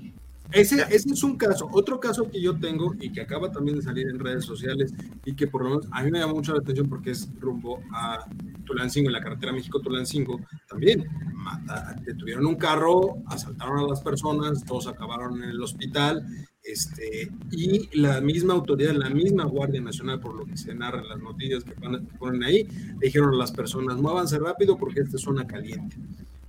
Ese, 0.51 0.81
ese 0.89 1.09
es 1.13 1.23
un 1.23 1.37
caso. 1.37 1.69
Otro 1.71 1.99
caso 1.99 2.29
que 2.29 2.41
yo 2.41 2.59
tengo 2.59 2.93
y 2.99 3.11
que 3.11 3.21
acaba 3.21 3.51
también 3.51 3.77
de 3.77 3.83
salir 3.83 4.07
en 4.09 4.19
redes 4.19 4.43
sociales 4.45 4.93
y 5.25 5.33
que 5.35 5.47
por 5.47 5.63
lo 5.63 5.69
menos 5.69 5.87
a 5.91 6.03
mí 6.03 6.11
me 6.11 6.19
llama 6.19 6.33
mucho 6.33 6.53
la 6.53 6.59
atención 6.59 6.89
porque 6.89 7.11
es 7.11 7.29
rumbo 7.39 7.81
a 7.93 8.25
Tulancingo, 8.65 9.07
en 9.09 9.13
la 9.13 9.21
carretera 9.21 9.53
México-Tulancingo, 9.53 10.39
también 10.67 11.05
mata- 11.33 11.95
detuvieron 12.05 12.45
un 12.45 12.55
carro, 12.55 13.17
asaltaron 13.27 13.79
a 13.79 13.87
las 13.87 14.01
personas, 14.01 14.63
todos 14.65 14.87
acabaron 14.87 15.41
en 15.43 15.49
el 15.49 15.61
hospital, 15.61 16.25
este, 16.63 17.31
y 17.51 17.97
la 17.99 18.21
misma 18.21 18.53
autoridad, 18.53 18.93
la 18.93 19.09
misma 19.09 19.45
Guardia 19.45 19.81
Nacional, 19.81 20.19
por 20.19 20.35
lo 20.35 20.45
que 20.45 20.57
se 20.57 20.75
narra 20.75 21.01
en 21.01 21.09
las 21.09 21.19
noticias 21.19 21.63
que 21.63 21.71
pon- 21.73 22.05
que 22.05 22.17
ponen 22.17 22.43
ahí, 22.43 22.67
dijeron 22.99 23.33
a 23.33 23.37
las 23.37 23.51
personas, 23.51 23.97
muévanse 23.97 24.37
rápido 24.37 24.77
porque 24.77 25.01
esta 25.01 25.15
es 25.17 25.23
zona 25.23 25.47
caliente. 25.47 25.97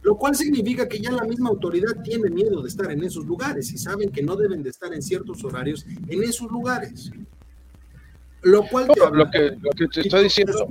Lo 0.02 0.16
cual 0.16 0.34
significa 0.34 0.88
que 0.88 0.98
ya 0.98 1.12
la 1.12 1.24
misma 1.24 1.50
autoridad 1.50 2.02
tiene 2.02 2.28
miedo 2.28 2.60
de 2.60 2.68
estar 2.68 2.90
en 2.90 3.04
esos 3.04 3.24
lugares 3.24 3.72
y 3.72 3.78
saben 3.78 4.10
que 4.10 4.22
no 4.22 4.36
deben 4.36 4.62
de 4.62 4.70
estar 4.70 4.92
en 4.92 5.00
ciertos 5.00 5.44
horarios 5.44 5.86
en 6.08 6.22
esos 6.22 6.50
lugares. 6.50 7.10
Lo 8.42 8.66
cual 8.66 8.88
No, 8.96 9.10
lo 9.10 9.30
que, 9.30 9.56
lo 9.60 9.70
que 9.70 9.86
te 9.86 10.00
está 10.00 10.18
diciendo, 10.18 10.66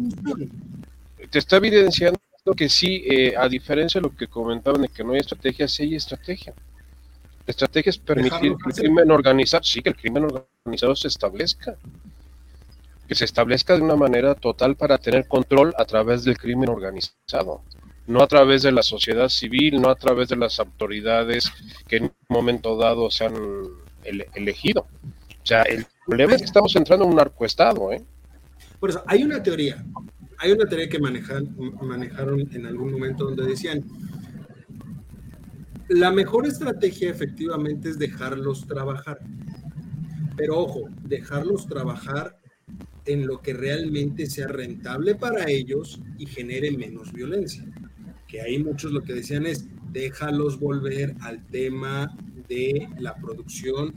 te 1.29 1.39
está 1.39 1.57
evidenciando 1.57 2.19
que 2.57 2.67
sí, 2.67 3.03
eh, 3.05 3.33
a 3.38 3.47
diferencia 3.47 4.01
de 4.01 4.07
lo 4.07 4.15
que 4.15 4.27
comentaban 4.27 4.81
de 4.81 4.89
que 4.89 5.03
no 5.03 5.13
hay 5.13 5.19
estrategia, 5.19 5.67
sí 5.67 5.83
hay 5.83 5.95
estrategia. 5.95 6.53
La 7.45 7.51
estrategia 7.51 7.91
es 7.91 7.97
permitir 7.97 8.55
que 8.57 8.69
el 8.69 8.75
crimen 8.75 9.11
organizado, 9.11 9.63
sí, 9.63 9.81
que 9.81 9.89
el 9.89 9.95
crimen 9.95 10.25
organizado 10.25 10.95
se 10.95 11.07
establezca. 11.07 11.75
Que 13.07 13.15
se 13.15 13.25
establezca 13.25 13.75
de 13.75 13.81
una 13.81 13.95
manera 13.95 14.35
total 14.35 14.75
para 14.75 14.97
tener 14.97 15.27
control 15.27 15.73
a 15.77 15.85
través 15.85 16.23
del 16.23 16.38
crimen 16.38 16.69
organizado. 16.69 17.61
No 18.08 18.22
a 18.22 18.27
través 18.27 18.63
de 18.63 18.72
la 18.72 18.84
sociedad 18.84 19.29
civil, 19.29 19.79
no 19.79 19.89
a 19.89 19.96
través 19.96 20.29
de 20.29 20.36
las 20.36 20.60
autoridades 20.60 21.51
que 21.88 21.98
en 21.98 22.03
un 22.05 22.12
momento 22.29 22.75
dado 22.77 23.10
se 23.12 23.25
han 23.25 23.36
ele- 24.03 24.27
elegido. 24.36 24.88
O 25.43 25.46
sea, 25.46 25.62
el 25.63 25.86
problema 26.05 26.34
es 26.34 26.39
que 26.39 26.46
estamos 26.46 26.75
entrando 26.75 27.05
en 27.05 27.12
un 27.12 27.17
narcoestado, 27.17 27.91
¿eh? 27.91 28.03
Por 28.79 28.89
eso, 28.89 29.03
hay 29.05 29.24
una 29.24 29.41
teoría, 29.41 29.84
hay 30.39 30.51
una 30.51 30.65
teoría 30.67 30.89
que 30.89 31.00
manejaron 31.00 32.50
en 32.51 32.65
algún 32.65 32.91
momento 32.91 33.25
donde 33.25 33.46
decían, 33.46 33.86
la 35.88 36.12
mejor 36.12 36.48
estrategia 36.48 37.10
efectivamente 37.10 37.89
es 37.89 38.00
dejarlos 38.00 38.65
trabajar. 38.65 39.20
Pero 40.36 40.58
ojo, 40.58 40.89
dejarlos 41.03 41.67
trabajar 41.67 42.39
en 43.05 43.27
lo 43.27 43.41
que 43.41 43.53
realmente 43.53 44.25
sea 44.27 44.48
rentable 44.48 45.15
para 45.15 45.50
ellos 45.50 46.00
y 46.17 46.25
genere 46.25 46.72
menos 46.72 47.12
violencia. 47.12 47.65
Que 48.31 48.39
ahí 48.41 48.63
muchos 48.63 48.93
lo 48.93 49.03
que 49.03 49.11
decían 49.13 49.45
es, 49.45 49.67
déjalos 49.91 50.57
volver 50.57 51.13
al 51.19 51.45
tema 51.47 52.15
de 52.47 52.88
la 52.97 53.13
producción 53.15 53.93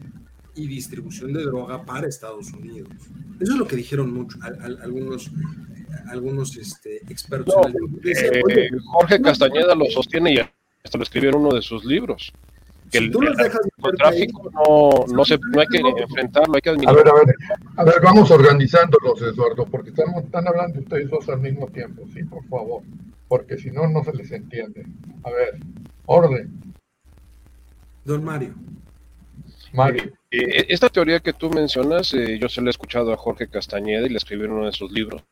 y 0.56 0.66
distribución 0.66 1.32
de 1.32 1.44
droga 1.44 1.84
para 1.84 2.08
Estados 2.08 2.52
Unidos. 2.52 2.88
Eso 3.40 3.52
es 3.52 3.58
lo 3.58 3.66
que 3.66 3.76
dijeron 3.76 4.12
mucho, 4.12 4.36
al- 4.42 4.60
al- 4.60 4.82
algunos, 4.82 5.30
algunos 6.10 6.56
este, 6.56 6.96
expertos. 7.08 7.54
No, 7.56 7.68
en 7.68 7.76
el- 7.76 8.00
decían, 8.00 8.34
Eh, 8.34 8.42
"Oye, 8.44 8.70
Jorge 8.86 9.20
Castañeda 9.22 9.74
lo 9.76 9.86
sostiene 9.86 10.34
y 10.34 10.38
hasta 10.82 10.98
lo 10.98 11.04
escribió 11.04 11.30
en 11.30 11.36
uno 11.36 11.54
de 11.54 11.62
sus 11.62 11.84
libros. 11.84 12.32
Que 12.90 12.98
si 12.98 13.04
el, 13.04 13.10
tú 13.10 13.20
los 13.22 13.36
dejas 13.36 13.60
el 13.64 14.06
ahí, 14.06 14.26
no, 14.52 15.04
no, 15.12 15.24
se, 15.24 15.38
no 15.38 15.60
hay 15.60 15.66
que 15.66 15.78
enfrentarlo, 15.78 16.54
hay 16.54 16.60
que 16.62 16.70
A 16.70 16.72
administrarlo. 16.72 17.14
ver, 17.14 17.22
a 17.22 17.26
ver, 17.26 17.36
a 17.76 17.84
ver, 17.84 17.94
vamos 18.02 18.30
organizándolos, 18.30 19.20
Eduardo, 19.22 19.66
porque 19.66 19.90
están, 19.90 20.14
están 20.16 20.46
hablando 20.48 20.80
ustedes 20.80 21.10
dos 21.10 21.28
al 21.28 21.40
mismo 21.40 21.66
tiempo, 21.68 22.04
sí, 22.14 22.22
por 22.24 22.44
favor, 22.46 22.82
porque 23.28 23.58
si 23.58 23.70
no, 23.70 23.88
no 23.88 24.04
se 24.04 24.12
les 24.12 24.30
entiende. 24.32 24.86
A 25.24 25.30
ver, 25.30 25.58
orden, 26.06 26.52
Don 28.04 28.22
Mario, 28.22 28.54
Mario. 29.72 30.12
Eh, 30.30 30.66
esta 30.68 30.88
teoría 30.88 31.20
que 31.20 31.32
tú 31.32 31.50
mencionas, 31.50 32.12
eh, 32.14 32.38
yo 32.38 32.48
se 32.48 32.60
la 32.60 32.68
he 32.68 32.70
escuchado 32.70 33.12
a 33.12 33.16
Jorge 33.16 33.48
Castañeda 33.48 34.06
y 34.06 34.10
le 34.10 34.18
escribió 34.18 34.44
en 34.46 34.52
uno 34.52 34.66
de 34.66 34.72
sus 34.72 34.92
libros, 34.92 35.22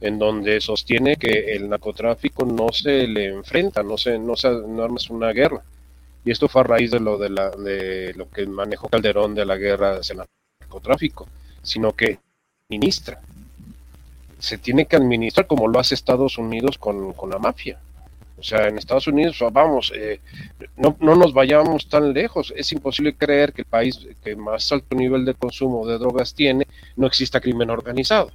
en 0.00 0.18
donde 0.18 0.60
sostiene 0.60 1.16
que 1.16 1.54
el 1.54 1.68
narcotráfico 1.68 2.44
no 2.44 2.70
se 2.70 3.06
le 3.08 3.26
enfrenta, 3.28 3.82
no 3.82 3.96
se, 3.96 4.18
no 4.18 4.36
se 4.36 4.50
no 4.50 4.82
armas 4.84 5.08
una 5.10 5.32
guerra. 5.32 5.62
Y 6.26 6.32
esto 6.32 6.48
fue 6.48 6.62
a 6.62 6.64
raíz 6.64 6.90
de 6.90 6.98
lo 6.98 7.18
de, 7.18 7.30
la, 7.30 7.50
de 7.50 8.12
lo 8.14 8.28
que 8.28 8.44
manejó 8.46 8.88
Calderón 8.88 9.36
de 9.36 9.46
la 9.46 9.56
guerra 9.56 9.98
hacia 9.98 10.14
el 10.14 10.22
narcotráfico, 10.60 11.28
sino 11.62 11.92
que 11.92 12.18
ministra. 12.68 13.20
Se 14.40 14.58
tiene 14.58 14.86
que 14.86 14.96
administrar 14.96 15.46
como 15.46 15.68
lo 15.68 15.78
hace 15.78 15.94
Estados 15.94 16.36
Unidos 16.36 16.78
con, 16.78 17.12
con 17.12 17.30
la 17.30 17.38
mafia. 17.38 17.78
O 18.38 18.42
sea, 18.42 18.66
en 18.66 18.76
Estados 18.76 19.06
Unidos, 19.06 19.38
vamos, 19.52 19.92
eh, 19.94 20.18
no, 20.76 20.96
no 20.98 21.14
nos 21.14 21.32
vayamos 21.32 21.88
tan 21.88 22.12
lejos. 22.12 22.52
Es 22.56 22.72
imposible 22.72 23.14
creer 23.14 23.52
que 23.52 23.62
el 23.62 23.68
país 23.68 24.04
que 24.24 24.34
más 24.34 24.72
alto 24.72 24.96
nivel 24.96 25.24
de 25.24 25.34
consumo 25.34 25.86
de 25.86 25.96
drogas 25.96 26.34
tiene 26.34 26.66
no 26.96 27.06
exista 27.06 27.40
crimen 27.40 27.70
organizado. 27.70 28.32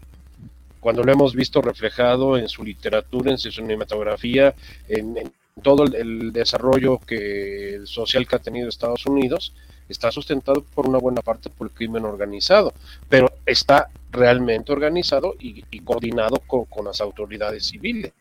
Cuando 0.80 1.04
lo 1.04 1.12
hemos 1.12 1.36
visto 1.36 1.62
reflejado 1.62 2.38
en 2.38 2.48
su 2.48 2.64
literatura, 2.64 3.32
en 3.32 3.38
su 3.38 3.52
cinematografía, 3.52 4.56
en, 4.88 5.18
en 5.18 5.34
todo 5.62 5.86
el, 5.86 6.32
desarrollo 6.32 7.00
que, 7.00 7.82
social 7.86 8.28
que 8.28 8.36
ha 8.36 8.40
tenido 8.40 8.70
Estados 8.70 9.06
Unidos, 9.06 9.54
está 9.90 10.12
sustentado 10.12 10.64
por 10.64 10.88
una 10.88 10.98
buena 10.98 11.22
parte 11.22 11.50
por 11.50 11.68
el 11.68 11.74
crimen 11.74 12.06
organizado, 12.06 12.74
pero 13.10 13.32
está 13.46 13.90
realmente 14.12 14.72
organizado 14.72 15.36
y, 15.40 15.64
coordinado 15.82 16.38
con, 16.48 16.66
con, 16.66 16.86
las 16.86 17.02
autoridades 17.02 17.66
civiles. 17.66 18.14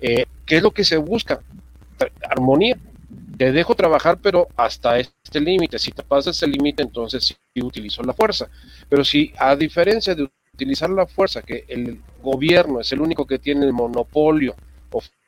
Eh, 0.00 0.26
¿Qué 0.44 0.56
es 0.56 0.62
lo 0.62 0.72
que 0.72 0.84
se 0.84 0.96
busca? 0.96 1.40
Armonía. 2.28 2.76
Te 3.36 3.52
dejo 3.52 3.74
trabajar, 3.74 4.18
pero 4.20 4.48
hasta 4.56 4.98
este 4.98 5.40
límite. 5.40 5.78
Si 5.78 5.92
te 5.92 6.02
pasas 6.02 6.36
ese 6.36 6.46
límite, 6.46 6.82
entonces 6.82 7.24
sí 7.24 7.62
utilizo 7.62 8.02
la 8.02 8.12
fuerza. 8.12 8.48
Pero 8.88 9.02
si, 9.02 9.32
a 9.38 9.56
diferencia 9.56 10.14
de 10.14 10.28
utilizar 10.52 10.90
la 10.90 11.06
fuerza, 11.06 11.40
que 11.40 11.64
el 11.68 12.02
gobierno 12.22 12.80
es 12.80 12.92
el 12.92 13.00
único 13.00 13.26
que 13.26 13.38
tiene 13.38 13.64
el 13.64 13.72
monopolio 13.72 14.54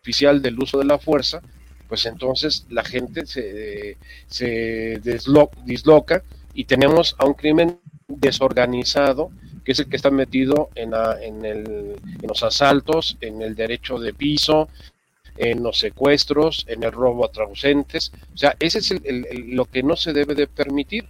oficial 0.03 0.43
del 0.43 0.59
uso 0.59 0.79
de 0.79 0.85
la 0.85 0.99
fuerza, 0.99 1.41
pues 1.89 2.07
entonces 2.07 2.67
la 2.71 2.85
gente 2.85 3.25
se, 3.27 3.97
se 4.27 5.01
deslo 5.03 5.51
disloca 5.65 6.23
y 6.55 6.65
tenemos 6.65 7.15
a 7.19 7.27
un 7.27 7.35
crimen 7.35 7.79
desorganizado 8.09 9.31
que 9.65 9.73
es 9.73 9.79
el 9.79 9.89
que 9.89 9.97
está 9.97 10.11
metido 10.11 10.71
en, 10.75 10.93
en, 11.21 11.45
el, 11.45 11.97
los 12.23 12.43
asaltos, 12.43 13.17
en 13.21 13.43
el 13.43 13.55
derecho 13.55 13.99
de 13.99 14.13
piso, 14.13 14.69
en 15.37 15.63
los 15.63 15.79
secuestros, 15.79 16.65
en 16.69 16.83
el 16.83 16.93
robo 16.93 17.25
a 17.25 17.31
traducentes. 17.31 18.13
O 18.35 18.37
sea, 18.37 18.57
ese 18.59 18.79
es 18.79 18.95
lo 19.47 19.67
que 19.67 19.83
no 19.83 19.97
se 19.97 20.13
debe 20.13 20.35
de 20.35 20.47
permitir. 20.47 21.05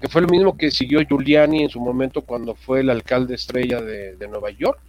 Que 0.00 0.08
fue 0.08 0.22
lo 0.22 0.28
mismo 0.28 0.56
que 0.56 0.70
siguió 0.70 1.00
Giuliani 1.02 1.62
en 1.64 1.70
su 1.70 1.78
momento 1.78 2.22
cuando 2.22 2.54
fue 2.54 2.80
el 2.80 2.90
alcalde 2.90 3.34
estrella 3.34 3.80
de, 3.80 4.16
Nueva 4.28 4.50
York. 4.50 4.80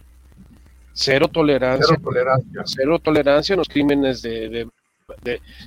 Cero 0.96 1.26
tolerancia, 1.26 1.86
cero 1.88 2.00
tolerancia. 2.02 2.62
Cero 2.64 2.98
tolerancia 3.00 3.54
en 3.54 3.58
los 3.58 3.68
crímenes 3.68 4.22
de, 4.22 4.68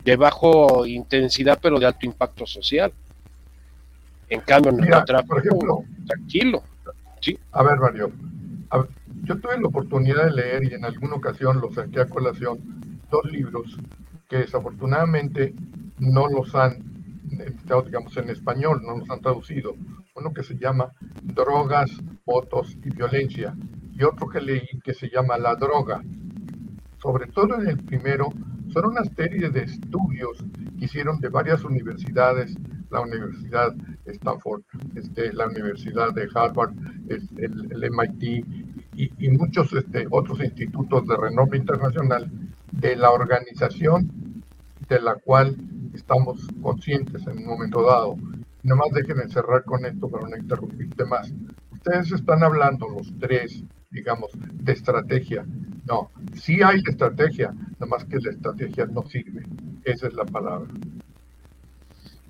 de, 0.03 0.15
bajo 0.15 0.85
intensidad, 0.85 1.59
pero 1.61 1.79
de 1.79 1.85
alto 1.85 2.05
impacto 2.05 2.47
social. 2.47 2.93
En 4.29 4.39
cambio, 4.39 4.71
en 4.71 4.83
el 4.85 5.25
por 5.25 5.39
ejemplo, 5.39 5.83
tranquilo. 6.05 6.63
¿sí? 7.19 7.37
A 7.51 7.61
ver, 7.61 7.77
Mario, 7.77 8.11
yo 9.23 9.37
tuve 9.37 9.59
la 9.59 9.67
oportunidad 9.67 10.25
de 10.25 10.31
leer 10.31 10.63
y 10.63 10.73
en 10.73 10.85
alguna 10.85 11.15
ocasión 11.15 11.59
los 11.59 11.75
saqué 11.75 11.99
a 11.99 12.05
colación 12.05 12.59
dos 13.11 13.25
libros 13.29 13.77
que 14.29 14.37
desafortunadamente 14.37 15.53
no 15.99 16.27
los 16.29 16.55
han 16.55 16.97
digamos 17.85 18.15
en 18.15 18.29
español, 18.29 18.81
no 18.85 18.97
los 18.97 19.09
han 19.09 19.19
traducido. 19.19 19.75
Uno 20.15 20.33
que 20.33 20.43
se 20.43 20.57
llama 20.57 20.93
Drogas, 21.21 21.91
Votos 22.25 22.77
y 22.83 22.89
Violencia 22.89 23.53
y 23.97 24.03
otro 24.03 24.27
que 24.27 24.41
leí 24.41 24.67
que 24.83 24.93
se 24.93 25.09
llama 25.09 25.37
La 25.37 25.55
Droga. 25.55 26.03
Sobre 27.01 27.27
todo 27.27 27.55
en 27.59 27.67
el 27.67 27.77
primero, 27.77 28.29
son 28.69 28.85
una 28.85 29.03
serie 29.03 29.49
de 29.49 29.63
estudios 29.63 30.43
que 30.77 30.85
hicieron 30.85 31.19
de 31.19 31.29
varias 31.29 31.63
universidades, 31.63 32.55
la 32.89 33.01
Universidad 33.01 33.73
Stanford, 34.05 34.61
este, 34.95 35.33
la 35.33 35.47
Universidad 35.47 36.13
de 36.13 36.27
Harvard, 36.33 36.73
el 37.07 37.91
MIT 37.91 38.45
y, 38.95 39.29
muchos 39.29 39.73
este, 39.73 40.07
otros 40.09 40.39
institutos 40.41 41.07
de 41.07 41.17
renombre 41.17 41.59
internacional 41.59 42.29
de 42.71 42.95
la 42.95 43.11
organización 43.11 44.43
de 44.89 45.01
la 45.01 45.15
cual 45.15 45.55
estamos 45.93 46.47
conscientes 46.61 47.25
en 47.27 47.39
un 47.39 47.45
momento 47.45 47.83
dado. 47.83 48.15
Nomás 48.63 48.91
dejen 48.91 49.29
cerrar 49.29 49.63
con 49.63 49.85
esto 49.85 50.09
para 50.09 50.27
no 50.27 50.37
interrumpirte 50.37 51.05
más. 51.05 51.31
Ustedes 51.71 52.11
están 52.11 52.43
hablando 52.43 52.87
los 52.89 53.13
tres, 53.19 53.63
digamos, 53.89 54.31
de 54.33 54.73
estrategia. 54.73 55.45
No, 55.85 56.11
sí 56.33 56.59
hay 56.63 56.81
estrategia, 56.85 57.53
nomás 57.79 58.05
que 58.05 58.19
la 58.19 58.31
estrategia 58.31 58.85
no 58.85 59.03
sirve. 59.07 59.43
Esa 59.83 60.07
es 60.07 60.13
la 60.13 60.25
palabra. 60.25 60.67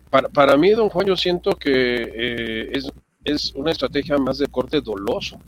Para, 0.09 0.29
para 0.29 0.57
mí, 0.57 0.71
don 0.71 0.89
Juan, 0.89 1.07
yo 1.07 1.17
siento 1.17 1.51
que 1.51 1.71
eh, 1.73 2.69
es, 2.73 2.91
es 3.23 3.53
una 3.55 3.71
estrategia 3.71 4.17
más 4.17 4.37
de 4.37 4.47
corte 4.47 4.81
doloso. 4.81 5.39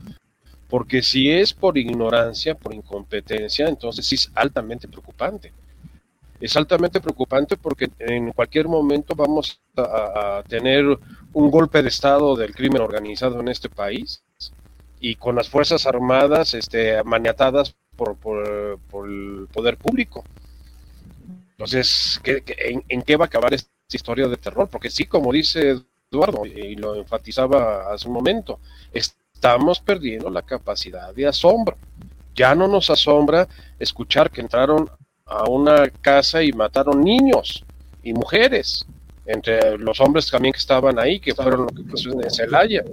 Porque 0.69 1.01
si 1.01 1.31
es 1.31 1.51
por 1.51 1.77
ignorancia, 1.77 2.55
por 2.55 2.73
incompetencia, 2.73 3.67
entonces 3.67 4.05
sí 4.05 4.15
es 4.15 4.31
altamente 4.35 4.87
preocupante. 4.87 5.51
Es 6.39 6.55
altamente 6.55 7.01
preocupante 7.01 7.57
porque 7.57 7.89
en 7.99 8.31
cualquier 8.31 8.67
momento 8.67 9.15
vamos 9.15 9.59
a, 9.75 10.43
tener 10.47 10.85
un 11.33 11.51
golpe 11.51 11.81
de 11.81 11.89
Estado 11.89 12.35
del 12.35 12.53
crimen 12.53 12.81
organizado 12.81 13.39
en 13.41 13.49
este 13.49 13.67
país 13.67 14.23
y 14.99 15.15
con 15.15 15.35
las 15.35 15.49
Fuerzas 15.49 15.85
Armadas 15.85 16.53
este, 16.53 17.03
maniatadas 17.03 17.75
por, 17.95 18.17
el 19.05 19.47
poder 19.51 19.77
público. 19.77 20.23
Entonces, 21.51 22.21
en, 22.25 23.01
qué 23.01 23.17
va 23.17 23.25
a 23.25 23.27
acabar 23.27 23.53
esta 23.53 23.69
historia 23.91 24.27
de 24.27 24.37
terror? 24.37 24.69
Porque 24.69 24.89
sí, 24.89 25.05
como 25.05 25.31
dice 25.33 25.81
Eduardo, 26.11 26.45
y 26.45 26.75
lo 26.75 26.95
enfatizaba 26.95 27.93
hace 27.93 28.07
un 28.07 28.13
momento, 28.13 28.59
es, 28.93 29.15
estamos 29.33 29.79
perdiendo 29.79 30.29
la 30.29 30.41
capacidad 30.41 31.13
de 31.13 31.27
asombro. 31.27 31.77
Ya 32.35 32.55
no 32.55 32.67
nos 32.67 32.89
asombra 32.89 33.47
escuchar 33.79 34.29
que 34.31 34.41
entraron 34.41 34.89
a 35.25 35.49
una 35.49 35.89
casa 35.89 36.43
y 36.43 36.51
mataron 36.51 37.01
niños 37.01 37.63
y 38.03 38.13
mujeres, 38.13 38.85
entre 39.25 39.77
los 39.77 39.99
hombres 40.01 40.29
también 40.29 40.53
que 40.53 40.59
estaban 40.59 40.97
ahí, 40.99 41.19
que 41.19 41.35
fueron 41.35 41.61
lo 41.61 41.67
que 41.67 41.83
pasó 41.83 42.09
en 42.11 42.29
Celaya. 42.29 42.83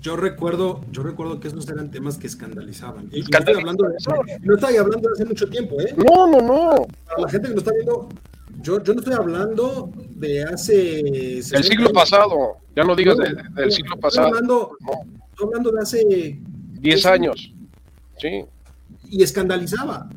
Yo 0.00 0.16
recuerdo, 0.16 0.80
yo 0.90 1.02
recuerdo 1.02 1.40
que 1.40 1.48
esos 1.48 1.68
eran 1.68 1.90
temas 1.90 2.16
que 2.16 2.26
escandalizaban. 2.26 3.10
Y, 3.12 3.20
no, 3.20 3.38
estoy 3.38 3.54
hablando 3.54 3.84
de, 3.84 3.96
no 4.40 4.54
estoy 4.54 4.76
hablando 4.76 5.08
de 5.08 5.12
hace 5.12 5.24
mucho 5.26 5.48
tiempo, 5.48 5.78
¿eh? 5.80 5.94
No, 5.96 6.26
no, 6.26 6.40
no. 6.40 6.86
Para 7.06 7.22
la 7.22 7.28
gente 7.28 7.48
que 7.48 7.54
nos 7.54 7.62
está 7.62 7.72
viendo, 7.74 8.08
yo, 8.62 8.82
yo 8.82 8.94
no 8.94 9.00
estoy 9.00 9.14
hablando 9.14 9.90
de 10.10 10.42
hace... 10.44 11.38
El 11.38 11.64
siglo 11.64 11.92
pasado, 11.92 12.56
ya 12.74 12.84
no 12.84 12.96
digas 12.96 13.18
del 13.18 13.72
siglo 13.72 13.98
pasado. 13.98 14.28
Hablando, 14.28 14.76
hablando 15.42 15.70
de 15.70 15.80
hace 15.80 16.40
10 16.80 17.06
años. 17.06 17.52
Sí. 18.18 18.44
Y 19.10 19.22
escandalizaba. 19.22 20.08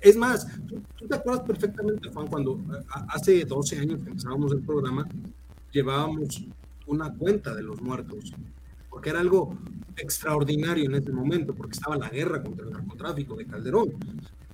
Es 0.00 0.16
más, 0.16 0.46
tú, 0.66 1.06
te 1.06 1.14
acuerdas 1.14 1.44
perfectamente, 1.44 2.08
Juan, 2.08 2.26
cuando 2.26 2.58
hace 3.08 3.44
12 3.44 3.78
años 3.78 4.00
que 4.02 4.10
empezábamos 4.10 4.52
el 4.52 4.62
programa, 4.62 5.08
llevábamos 5.72 6.42
una 6.86 7.12
cuenta 7.12 7.54
de 7.54 7.62
los 7.62 7.80
muertos, 7.80 8.32
porque 8.90 9.10
era 9.10 9.20
algo 9.20 9.56
extraordinario 9.96 10.84
en 10.86 10.94
ese 10.94 11.12
momento, 11.12 11.54
porque 11.54 11.72
estaba 11.72 11.96
la 11.96 12.08
guerra 12.08 12.42
contra 12.42 12.66
el 12.66 12.72
narcotráfico 12.72 13.36
de 13.36 13.46
Calderón. 13.46 13.94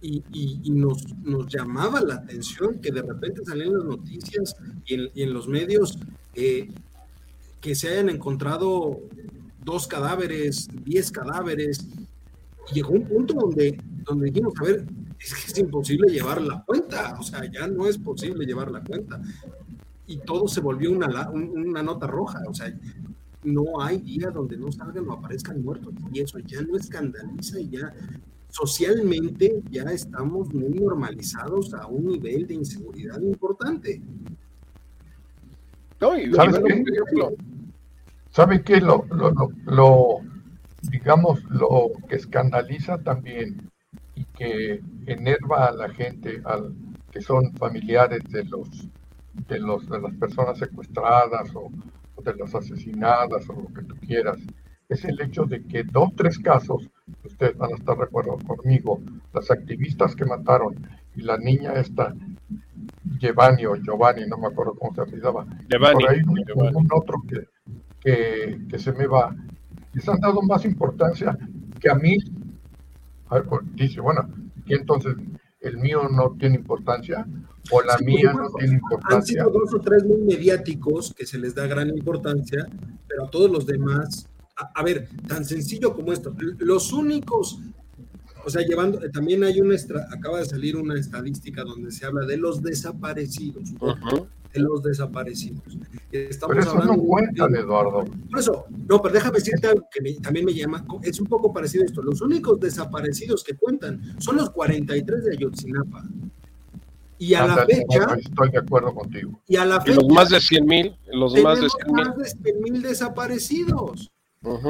Y, 0.02 0.22
y, 0.32 0.70
nos, 0.70 1.04
nos, 1.24 1.48
llamaba 1.48 2.00
la 2.00 2.16
atención 2.16 2.78
que 2.78 2.92
de 2.92 3.02
repente 3.02 3.44
salían 3.44 3.72
las 3.72 3.84
noticias 3.84 4.54
y 4.84 4.94
en, 4.94 5.10
y 5.14 5.22
en 5.22 5.32
los 5.32 5.48
medios 5.48 5.98
eh, 6.34 6.68
que 7.60 7.74
se 7.74 7.88
hayan 7.88 8.10
encontrado 8.10 9.00
dos 9.64 9.88
cadáveres, 9.88 10.68
diez 10.84 11.10
cadáveres. 11.10 11.88
llegó 12.72 12.90
un 12.90 13.08
punto 13.08 13.34
donde, 13.34 13.80
donde 14.04 14.26
dijimos, 14.26 14.54
a 14.60 14.64
ver, 14.64 14.86
es 15.18 15.34
que 15.34 15.50
es 15.50 15.58
imposible 15.58 16.12
llevar 16.12 16.40
la 16.40 16.62
cuenta, 16.62 17.16
o 17.18 17.22
sea, 17.22 17.50
ya 17.50 17.66
no 17.66 17.88
es 17.88 17.98
posible 17.98 18.46
llevar 18.46 18.70
la 18.70 18.84
cuenta. 18.84 19.20
Y 20.06 20.18
todo 20.18 20.46
se 20.46 20.60
volvió 20.60 20.92
una, 20.92 21.30
una 21.30 21.82
nota 21.82 22.06
roja, 22.06 22.40
o 22.46 22.54
sea, 22.54 22.72
no 23.46 23.80
hay 23.80 23.98
día 23.98 24.30
donde 24.30 24.56
no 24.56 24.70
salgan 24.70 25.08
o 25.08 25.14
aparezcan 25.14 25.62
muertos. 25.62 25.94
Y 26.12 26.20
eso 26.20 26.38
ya 26.40 26.60
no 26.62 26.76
escandaliza 26.76 27.60
y 27.60 27.70
ya 27.70 27.92
socialmente 28.48 29.62
ya 29.70 29.84
estamos 29.84 30.52
muy 30.52 30.78
normalizados 30.80 31.74
a 31.74 31.86
un 31.86 32.06
nivel 32.06 32.46
de 32.46 32.54
inseguridad 32.54 33.20
importante. 33.20 34.02
No, 36.00 36.18
y, 36.18 36.32
¿Sabe 38.30 38.62
qué? 38.62 38.80
Lo, 38.80 39.06
lo, 39.10 39.50
lo, 39.64 40.18
digamos, 40.90 41.42
lo 41.44 41.90
que 42.08 42.16
escandaliza 42.16 42.98
también 42.98 43.70
y 44.14 44.24
que 44.24 44.82
enerva 45.06 45.68
a 45.68 45.72
la 45.72 45.88
gente, 45.88 46.42
al, 46.44 46.74
que 47.10 47.22
son 47.22 47.54
familiares 47.54 48.22
de 48.28 48.44
los 48.44 48.68
de 49.48 49.58
los 49.58 49.88
de 49.88 50.00
las 50.00 50.14
personas 50.14 50.58
secuestradas 50.58 51.54
o, 51.54 51.70
de 52.24 52.34
las 52.34 52.54
asesinadas 52.54 53.48
o 53.48 53.54
lo 53.54 53.74
que 53.74 53.82
tú 53.82 53.94
quieras, 53.96 54.38
es 54.88 55.04
el 55.04 55.20
hecho 55.20 55.44
de 55.44 55.64
que 55.64 55.82
dos 55.84 56.10
tres 56.16 56.38
casos, 56.38 56.88
ustedes 57.24 57.56
van 57.56 57.72
a 57.72 57.76
estar 57.76 57.96
de 57.96 58.04
acuerdo 58.04 58.38
conmigo, 58.46 59.00
las 59.32 59.50
activistas 59.50 60.14
que 60.14 60.24
mataron 60.24 60.74
y 61.14 61.22
la 61.22 61.38
niña 61.38 61.72
esta 61.74 62.14
Giovanni 63.18 63.66
o 63.66 63.76
Giovanni, 63.76 64.26
no 64.26 64.38
me 64.38 64.48
acuerdo 64.48 64.74
cómo 64.74 64.94
se 64.94 65.00
apellidaba, 65.00 65.44
por 65.44 66.08
ahí 66.08 66.20
un 66.24 66.88
otro 66.92 67.22
que 67.28 67.46
que, 68.06 68.78
se 68.78 68.92
me 68.92 69.06
va. 69.06 69.34
Les 69.92 70.08
han 70.08 70.20
dado 70.20 70.40
más 70.42 70.64
importancia 70.64 71.36
que 71.80 71.90
a 71.90 71.94
mí. 71.94 72.16
A 73.28 73.36
ver, 73.36 73.44
pues, 73.44 73.62
dice, 73.74 74.00
bueno, 74.00 74.28
¿y 74.66 74.74
entonces 74.74 75.16
el 75.60 75.78
mío 75.78 76.08
no 76.08 76.36
tiene 76.38 76.56
importancia? 76.56 77.26
¿O 77.70 77.82
la 77.82 77.96
mía 77.98 78.32
no 78.32 78.48
tiene 78.58 78.74
importancia? 78.74 79.16
Han 79.16 79.22
sido 79.24 79.50
dos 79.50 79.74
o 79.74 79.80
tres 79.80 80.04
muy 80.04 80.20
mediáticos 80.22 81.12
que 81.14 81.26
se 81.26 81.38
les 81.38 81.54
da 81.54 81.66
gran 81.66 81.88
importancia, 81.88 82.66
pero 83.08 83.24
a 83.24 83.30
todos 83.30 83.50
los 83.50 83.66
demás, 83.66 84.28
a, 84.56 84.82
ver, 84.82 85.08
tan 85.28 85.44
sencillo 85.44 85.94
como 85.94 86.12
esto, 86.12 86.34
los 86.58 86.92
únicos 86.92 87.58
o 88.44 88.50
sea, 88.50 88.64
llevando, 88.64 89.00
también 89.10 89.42
hay 89.42 89.60
una, 89.60 89.74
acaba 90.12 90.38
de 90.38 90.44
salir 90.44 90.76
una 90.76 90.96
estadística 90.96 91.64
donde 91.64 91.90
se 91.90 92.06
habla 92.06 92.24
de 92.26 92.36
los 92.36 92.62
desaparecidos 92.62 93.74
los 94.58 94.82
desaparecidos. 94.82 95.62
Estamos 96.12 96.56
pero 96.56 96.70
eso 96.70 96.84
no 96.84 96.96
cuenta, 97.02 97.46
Eduardo. 97.46 98.04
Por 98.30 98.38
eso, 98.38 98.64
no, 98.88 99.02
pero 99.02 99.14
déjame 99.14 99.38
decirte 99.38 99.68
algo 99.68 99.86
que 99.90 100.14
también 100.22 100.44
me 100.44 100.54
llama, 100.54 100.84
es 101.02 101.20
un 101.20 101.26
poco 101.26 101.52
parecido 101.52 101.82
a 101.82 101.86
esto. 101.86 102.02
Los 102.02 102.20
únicos 102.20 102.60
desaparecidos 102.60 103.44
que 103.44 103.56
cuentan 103.56 104.00
son 104.20 104.36
los 104.36 104.50
43 104.50 105.24
de 105.24 105.32
Ayotzinapa. 105.32 106.04
Y 107.18 107.34
a 107.34 107.46
la 107.46 107.66
fecha. 107.66 108.14
Estoy 108.18 108.50
de 108.50 108.58
acuerdo 108.58 108.94
contigo. 108.94 109.40
Y 109.48 109.56
a 109.56 109.64
la 109.64 109.80
fecha. 109.80 109.96
los 110.00 110.08
más 110.08 110.28
de 110.28 110.40
100 110.40 110.66
mil. 110.66 110.96
Los 111.12 111.34
más 111.42 111.60
de 111.60 111.68
100 111.68 112.62
mil 112.62 112.82
desaparecidos. 112.82 114.10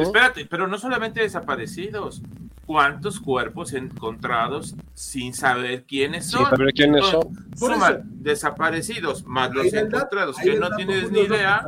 Espérate, 0.00 0.46
pero 0.46 0.66
no 0.66 0.78
solamente 0.78 1.20
desaparecidos. 1.20 2.22
¿Cuántos 2.64 3.20
cuerpos 3.20 3.74
encontrados 3.74 4.74
sin 4.92 5.35
saber 5.35 5.85
quiénes 5.85 6.26
son? 6.26 6.40
Sin 6.40 6.50
saber 6.50 6.72
quiénes 6.72 7.04
son. 7.06 8.22
desaparecidos, 8.22 9.24
más 9.24 9.54
los 9.54 9.72
encontrados, 9.72 10.37
que 10.37 10.59
no 10.59 10.70
tienes 10.74 11.12
ni 11.12 11.20
idea. 11.20 11.64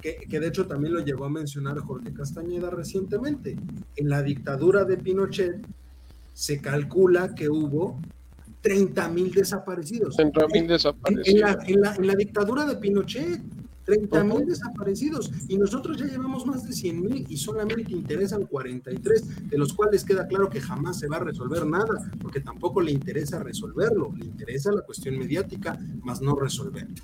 que, 0.00 0.16
que, 0.16 0.40
de 0.40 0.46
hecho 0.46 0.66
también 0.68 0.94
lo 0.94 1.00
llegó 1.00 1.24
a 1.24 1.28
mencionar 1.28 1.78
Jorge 1.80 2.12
Castañeda 2.12 2.70
recientemente. 2.70 3.56
En 3.96 4.08
la 4.08 4.22
dictadura 4.22 4.84
de 4.84 4.96
Pinochet 4.96 5.66
se 6.34 6.60
calcula 6.60 7.34
que 7.34 7.48
hubo 7.48 8.00
30 8.60 9.08
mil 9.08 9.32
desaparecidos. 9.32 10.16
30 10.16 10.46
mil 10.48 10.66
desaparecidos. 10.66 11.28
En, 11.28 11.40
la, 11.80 11.94
en, 11.96 12.06
la, 12.06 12.14
dictadura 12.14 12.64
de 12.64 12.76
Pinochet, 12.76 13.40
30 13.84 14.24
mil 14.24 14.46
desaparecidos. 14.46 15.30
Y 15.48 15.56
nosotros 15.56 15.96
ya 15.96 16.06
llevamos 16.06 16.44
más 16.46 16.66
de 16.66 16.72
100 16.72 17.00
mil 17.00 17.24
y 17.28 17.36
solamente 17.36 17.92
interesan 17.92 18.46
43, 18.46 19.48
de 19.48 19.58
los 19.58 19.72
cuales 19.72 20.04
queda 20.04 20.26
claro 20.26 20.50
que 20.50 20.60
jamás 20.60 20.98
se 20.98 21.08
va 21.08 21.16
a 21.16 21.20
resolver 21.20 21.64
nada, 21.66 22.10
porque 22.20 22.40
tampoco 22.40 22.80
le 22.80 22.92
interesa 22.92 23.38
resolverlo, 23.38 24.12
le 24.16 24.26
interesa 24.26 24.72
la 24.72 24.82
cuestión 24.82 25.18
mediática, 25.18 25.78
más 26.02 26.20
no 26.20 26.34
resolverlo. 26.34 26.96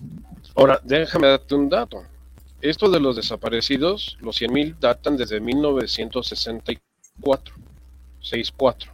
Ahora, 0.57 0.81
déjame 0.85 1.29
darte 1.29 1.55
un 1.55 1.69
dato. 1.69 2.03
Esto 2.61 2.90
de 2.90 2.99
los 2.99 3.17
desaparecidos, 3.17 4.19
los 4.21 4.37
100 4.37 4.53
mil 4.53 4.77
datan 4.81 5.17
desde 5.17 5.38
1964, 5.38 7.55
64. 8.21 8.90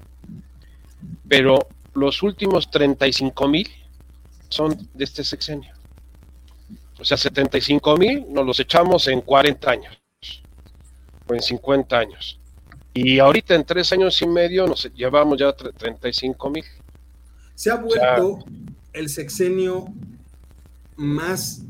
Pero 1.28 1.58
los 1.94 2.22
últimos 2.22 2.70
35 2.70 3.48
mil 3.48 3.68
son 4.48 4.88
de 4.94 5.04
este 5.04 5.24
sexenio. 5.24 5.72
O 6.98 7.04
sea, 7.04 7.16
75 7.16 7.96
mil 7.96 8.26
nos 8.30 8.44
los 8.44 8.60
echamos 8.60 9.08
en 9.08 9.22
40 9.22 9.70
años 9.70 9.98
o 11.26 11.34
en 11.34 11.40
50 11.40 11.98
años. 11.98 12.38
Y 12.92 13.18
ahorita 13.18 13.54
en 13.54 13.64
tres 13.64 13.92
años 13.92 14.20
y 14.20 14.26
medio 14.26 14.66
nos 14.66 14.90
llevamos 14.94 15.38
ya 15.38 15.52
35 15.52 16.50
mil. 16.50 16.64
Se 17.54 17.70
ha 17.70 17.76
vuelto 17.76 18.44
el 18.92 19.08
sexenio 19.08 19.86
más 20.96 21.62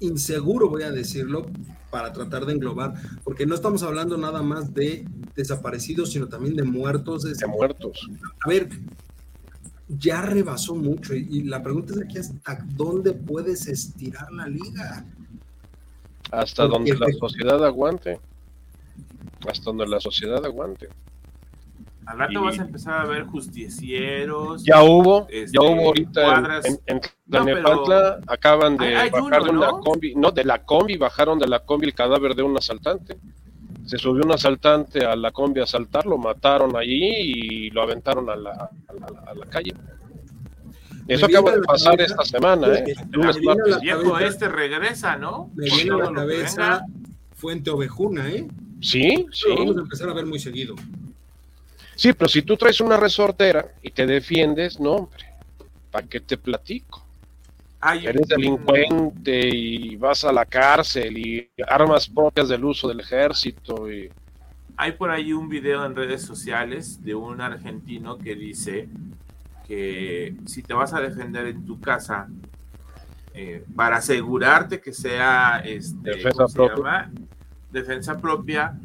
inseguro, 0.00 0.68
voy 0.68 0.84
a 0.84 0.90
decirlo, 0.90 1.46
para 1.90 2.12
tratar 2.12 2.46
de 2.46 2.52
englobar, 2.52 2.94
porque 3.24 3.46
no 3.46 3.54
estamos 3.54 3.82
hablando 3.82 4.16
nada 4.16 4.42
más 4.42 4.72
de 4.74 5.06
desaparecidos, 5.34 6.12
sino 6.12 6.28
también 6.28 6.56
de 6.56 6.64
muertos. 6.64 7.22
De 7.22 7.46
muertos. 7.46 8.08
A 8.44 8.48
ver, 8.48 8.68
ya 9.88 10.22
rebasó 10.22 10.74
mucho 10.74 11.14
y, 11.14 11.44
la 11.44 11.62
pregunta 11.62 11.94
es 11.94 12.00
aquí 12.02 12.18
hasta 12.18 12.64
dónde 12.74 13.12
puedes 13.12 13.66
estirar 13.66 14.30
la 14.32 14.46
liga. 14.46 15.04
Hasta 16.30 16.66
donde 16.66 16.94
la 16.94 17.10
sociedad 17.12 17.64
aguante. 17.64 18.20
Hasta 19.48 19.64
donde 19.64 19.86
la 19.86 20.00
sociedad 20.00 20.44
aguante. 20.44 20.88
Al 22.08 22.18
rato 22.18 22.40
vas 22.40 22.58
a 22.58 22.62
empezar 22.62 23.00
a 23.02 23.04
ver 23.04 23.26
justicieros. 23.26 24.64
Ya 24.64 24.82
hubo, 24.82 25.28
ya 25.28 25.36
este, 25.36 25.58
hubo 25.58 25.88
ahorita 25.88 26.62
en, 26.64 26.80
en, 26.86 27.00
acaban 28.26 28.78
de 28.78 28.94
bajar 29.10 29.44
de 29.44 29.50
una 29.50 29.68
combi, 29.72 30.14
no, 30.14 30.30
de 30.30 30.42
la 30.42 30.64
combi, 30.64 30.96
bajaron 30.96 31.38
de 31.38 31.46
la 31.46 31.60
combi 31.60 31.86
el 31.86 31.94
cadáver 31.94 32.34
de 32.34 32.42
un 32.42 32.56
asaltante. 32.56 33.18
Se 33.84 33.98
subió 33.98 34.24
un 34.24 34.32
asaltante 34.32 35.04
a 35.04 35.16
la 35.16 35.32
combi 35.32 35.60
a 35.60 35.64
asaltar, 35.64 36.06
lo 36.06 36.16
mataron 36.16 36.74
allí 36.78 37.10
y 37.10 37.70
lo 37.70 37.82
aventaron 37.82 38.30
a 38.30 38.36
la, 38.36 38.70
a 39.26 39.34
la, 39.34 39.46
calle. 39.46 39.74
Eso 41.06 41.26
acaba 41.26 41.52
de 41.52 41.60
pasar 41.60 42.00
esta 42.00 42.24
semana, 42.24 42.68
¿eh? 42.68 42.94
El 43.12 43.80
viejo 43.82 44.18
este 44.18 44.48
regresa, 44.48 45.16
¿no? 45.16 45.50
Me 45.54 45.66
viene 45.66 45.90
a 45.90 45.96
la 45.98 46.12
cabeza 46.14 46.80
Fuente 47.34 47.68
Ovejuna, 47.68 48.30
¿eh? 48.30 48.48
Sí, 48.80 49.26
sí. 49.30 49.48
Lo 49.50 49.56
vamos 49.56 49.76
a 49.76 49.80
empezar 49.80 50.08
a 50.08 50.14
ver 50.14 50.24
muy 50.24 50.38
seguido. 50.38 50.74
Sí, 51.98 52.12
pero 52.12 52.28
si 52.28 52.42
tú 52.42 52.56
traes 52.56 52.80
una 52.80 52.96
resortera 52.96 53.72
y 53.82 53.90
te 53.90 54.06
defiendes, 54.06 54.78
no, 54.78 54.92
hombre, 54.92 55.24
¿para 55.90 56.06
qué 56.06 56.20
te 56.20 56.38
platico? 56.38 57.04
Eres 57.82 58.28
delincuente 58.28 59.48
y 59.48 59.96
vas 59.96 60.22
a 60.22 60.32
la 60.32 60.46
cárcel 60.46 61.18
y 61.18 61.50
armas 61.66 62.08
propias 62.08 62.48
del 62.50 62.64
uso 62.64 62.86
del 62.86 63.00
ejército. 63.00 63.90
Y... 63.90 64.08
Hay 64.76 64.92
por 64.92 65.10
ahí 65.10 65.32
un 65.32 65.48
video 65.48 65.84
en 65.84 65.96
redes 65.96 66.22
sociales 66.22 67.02
de 67.02 67.16
un 67.16 67.40
argentino 67.40 68.16
que 68.16 68.36
dice 68.36 68.88
que 69.66 70.36
si 70.46 70.62
te 70.62 70.74
vas 70.74 70.94
a 70.94 71.00
defender 71.00 71.48
en 71.48 71.66
tu 71.66 71.80
casa, 71.80 72.28
eh, 73.34 73.64
para 73.74 73.96
asegurarte 73.96 74.80
que 74.80 74.92
sea 74.92 75.62
este, 75.64 76.10
defensa 76.10 76.46
propia. 76.46 77.10
defensa 77.72 78.16
propia, 78.18 78.78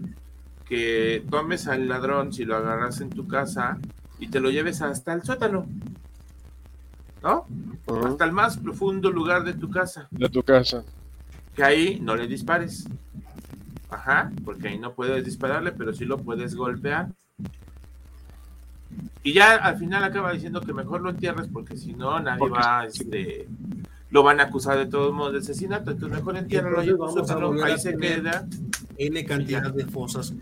que 0.67 1.25
tomes 1.29 1.67
al 1.67 1.87
ladrón 1.87 2.33
si 2.33 2.45
lo 2.45 2.55
agarras 2.55 3.01
en 3.01 3.09
tu 3.09 3.27
casa 3.27 3.77
y 4.19 4.27
te 4.27 4.39
lo 4.39 4.49
lleves 4.49 4.81
hasta 4.81 5.13
el 5.13 5.23
sótano. 5.23 5.65
¿No? 7.21 7.45
Hasta 8.05 8.25
el 8.25 8.31
más 8.31 8.57
profundo 8.57 9.11
lugar 9.11 9.43
de 9.43 9.53
tu 9.53 9.69
casa. 9.69 10.07
De 10.11 10.29
tu 10.29 10.43
casa. 10.43 10.83
Que 11.55 11.63
ahí 11.63 11.99
no 12.01 12.15
le 12.15 12.27
dispares. 12.27 12.87
Ajá, 13.89 14.31
porque 14.43 14.69
ahí 14.69 14.79
no 14.79 14.93
puedes 14.93 15.23
dispararle, 15.23 15.71
pero 15.71 15.93
sí 15.93 16.05
lo 16.05 16.17
puedes 16.17 16.55
golpear. 16.55 17.09
Y 19.23 19.33
ya 19.33 19.55
al 19.55 19.77
final 19.77 20.03
acaba 20.03 20.33
diciendo 20.33 20.61
que 20.61 20.73
mejor 20.73 21.01
lo 21.01 21.09
entierres 21.09 21.47
porque 21.51 21.77
si 21.77 21.93
no 21.93 22.19
nadie 22.19 22.49
va, 22.49 22.85
este, 22.85 23.47
lo 24.09 24.21
van 24.21 24.39
a 24.39 24.43
acusar 24.43 24.77
de 24.77 24.85
todos 24.85 25.13
modos 25.13 25.33
de 25.33 25.39
asesinato, 25.39 25.91
entonces 25.91 26.17
mejor 26.17 26.37
entiérralo 26.37 26.79
ahí 27.63 27.79
se 27.79 27.95
queda. 27.95 28.45
N 28.97 29.25
cantidad 29.25 29.73
de 29.73 29.85
fosas 29.85 30.33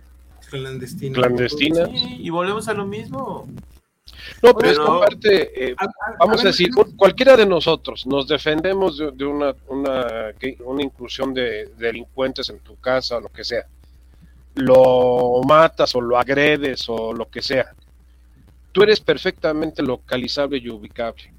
clandestina. 0.51 1.13
Clandestina. 1.15 1.89
y 1.91 2.29
volvemos 2.29 2.67
a 2.67 2.73
lo 2.73 2.85
mismo. 2.85 3.47
No, 4.43 4.53
pero, 4.53 4.71
esta 4.71 4.99
parte, 4.99 5.71
eh, 5.71 5.75
vamos 6.19 6.43
a, 6.43 6.47
decir, 6.47 6.69
cualquiera 6.97 7.37
de 7.37 7.45
nosotros 7.45 8.05
nos 8.05 8.27
defendemos 8.27 8.97
de, 8.97 9.25
una, 9.25 9.55
una, 9.67 10.33
una, 10.65 10.83
inclusión 10.83 11.33
de, 11.33 11.67
delincuentes 11.77 12.49
en 12.49 12.59
tu 12.59 12.75
casa 12.75 13.17
o 13.17 13.21
lo 13.21 13.29
que 13.29 13.43
sea. 13.43 13.65
Lo 14.55 15.41
matas 15.47 15.95
o 15.95 16.01
lo 16.01 16.17
agredes 16.19 16.85
o 16.89 17.13
lo 17.13 17.29
que 17.29 17.41
sea. 17.41 17.73
Tú 18.71 18.83
eres 18.83 18.99
perfectamente 18.99 19.81
localizable 19.81 20.57
y 20.57 20.69
ubicable. 20.69 21.33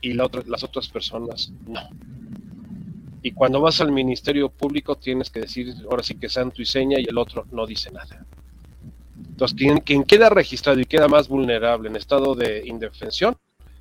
Y 0.00 0.12
la 0.12 0.26
otra, 0.26 0.42
las 0.46 0.62
otras 0.62 0.88
personas 0.88 1.50
no. 1.66 1.80
Y 3.24 3.32
cuando 3.32 3.58
vas 3.58 3.80
al 3.80 3.90
Ministerio 3.90 4.50
Público 4.50 4.96
tienes 4.96 5.30
que 5.30 5.40
decir, 5.40 5.74
ahora 5.90 6.02
sí 6.02 6.14
que 6.16 6.28
santo 6.28 6.60
y 6.60 6.66
seña, 6.66 7.00
y 7.00 7.04
el 7.04 7.16
otro 7.16 7.46
no 7.52 7.66
dice 7.66 7.90
nada. 7.90 8.22
Entonces, 9.16 9.56
quien, 9.82 10.04
queda 10.04 10.28
registrado 10.28 10.78
y 10.78 10.84
queda 10.84 11.08
más 11.08 11.26
vulnerable 11.26 11.88
en 11.88 11.96
estado 11.96 12.34
de 12.34 12.62
indefensión 12.66 13.34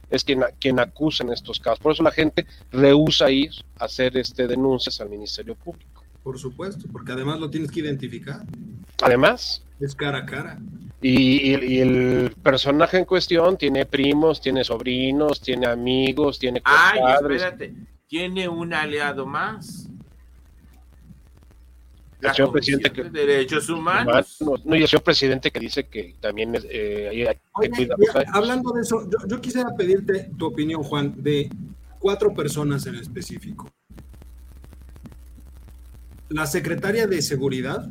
es 0.10 0.23
quien, 0.23 0.45
quien 0.62 0.79
acusa 0.79 1.25
en 1.25 1.34
estos 1.34 1.60
casos. 1.60 1.79
Por 1.79 1.91
eso 1.91 2.03
la 2.03 2.12
gente 2.12 2.47
rehúsa 2.71 3.29
ir 3.32 3.51
a 3.79 3.84
hacer 3.84 4.15
este 4.15 4.47
denuncias 4.47 5.01
al 5.01 5.10
Ministerio 5.10 5.56
Público. 5.56 6.06
Por 6.23 6.39
supuesto, 6.39 6.86
porque 6.89 7.12
además 7.12 7.38
lo 7.38 7.49
tienes 7.49 7.69
que 7.69 7.82
identificar. 7.82 8.45
Además. 9.01 9.62
Es 9.82 9.93
cara 9.93 10.19
a 10.19 10.25
cara. 10.25 10.58
Y, 11.01 11.53
y, 11.65 11.79
el 11.82 12.34
personaje 12.41 12.97
en 12.97 13.03
cuestión 13.03 13.58
tiene 13.58 13.86
primos, 13.86 14.39
tiene 14.39 14.63
sobrinos, 14.63 15.41
tiene 15.41 15.67
amigos, 15.67 16.39
tiene 16.39 16.62
Ay, 16.63 16.99
espérate 17.19 17.73
tiene 18.13 18.47
un 18.47 18.71
aliado 18.76 19.26
más. 19.26 19.89
La 22.19 22.30
el 22.30 22.36
señor 22.36 22.52
presidente 22.52 22.91
que, 22.91 23.04
de 23.06 23.26
derechos 23.26 23.67
humanos. 23.69 24.38
No, 24.63 24.76
y 24.76 24.84
el 24.84 24.88
señor 24.88 25.02
presidente 25.02 25.49
que 25.49 25.60
dice 25.60 25.88
que 25.88 26.15
también 26.21 26.54
es, 26.54 26.63
eh, 26.69 27.28
hay 27.56 27.69
que 27.71 27.89
Hablando 28.32 28.71
de 28.71 28.82
eso, 28.82 29.10
yo, 29.10 29.17
yo, 29.28 29.41
quisiera 29.41 29.76
pedirte 29.76 30.30
tu 30.38 30.45
opinión, 30.45 30.84
Juan, 30.84 31.23
de 31.23 31.49
cuatro 31.97 32.36
personas 32.36 32.86
en 32.86 32.95
específico. 32.97 33.67
La 36.30 36.45
secretaria 36.45 37.08
de 37.08 37.19
Seguridad, 37.23 37.89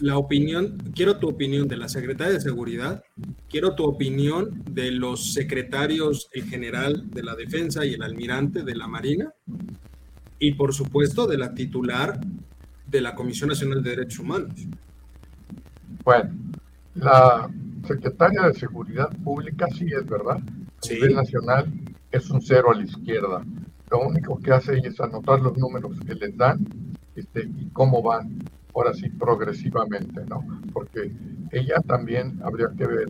la 0.00 0.18
opinión, 0.18 0.78
quiero 0.94 1.18
tu 1.18 1.28
opinión 1.28 1.68
de 1.68 1.76
la 1.76 1.88
secretaria 1.88 2.34
de 2.34 2.40
Seguridad, 2.40 3.02
quiero 3.48 3.74
tu 3.74 3.84
opinión 3.84 4.62
de 4.70 4.90
los 4.90 5.32
secretarios, 5.32 6.28
el 6.32 6.44
general 6.44 7.10
de 7.10 7.22
la 7.22 7.34
Defensa 7.34 7.84
y 7.84 7.94
el 7.94 8.02
almirante 8.02 8.62
de 8.62 8.74
la 8.74 8.86
Marina, 8.86 9.32
y 10.38 10.52
por 10.52 10.74
supuesto 10.74 11.26
de 11.26 11.38
la 11.38 11.54
titular 11.54 12.20
de 12.86 13.00
la 13.00 13.14
Comisión 13.14 13.48
Nacional 13.48 13.82
de 13.82 13.90
Derechos 13.90 14.18
Humanos. 14.18 14.54
Bueno, 16.04 16.30
la 16.94 17.50
secretaria 17.86 18.42
de 18.42 18.54
Seguridad 18.54 19.10
Pública 19.24 19.66
sí 19.76 19.86
es 19.86 20.06
verdad. 20.06 20.38
A 20.38 20.92
nivel 20.92 21.14
nacional 21.14 21.72
es 22.10 22.30
un 22.30 22.40
cero 22.40 22.70
a 22.72 22.76
la 22.76 22.84
izquierda. 22.84 23.44
Lo 23.90 24.00
único 24.00 24.38
que 24.38 24.52
hace 24.52 24.78
es 24.78 25.00
anotar 25.00 25.40
los 25.40 25.56
números 25.56 25.98
que 26.06 26.14
les 26.14 26.36
dan 26.36 26.66
este, 27.14 27.44
y 27.44 27.70
cómo 27.72 28.02
van 28.02 28.38
ahora 28.76 28.92
sí 28.92 29.08
progresivamente, 29.08 30.24
¿no? 30.26 30.44
Porque 30.72 31.10
ella 31.50 31.80
también 31.86 32.38
habría 32.42 32.68
que 32.76 32.86
ver 32.86 33.08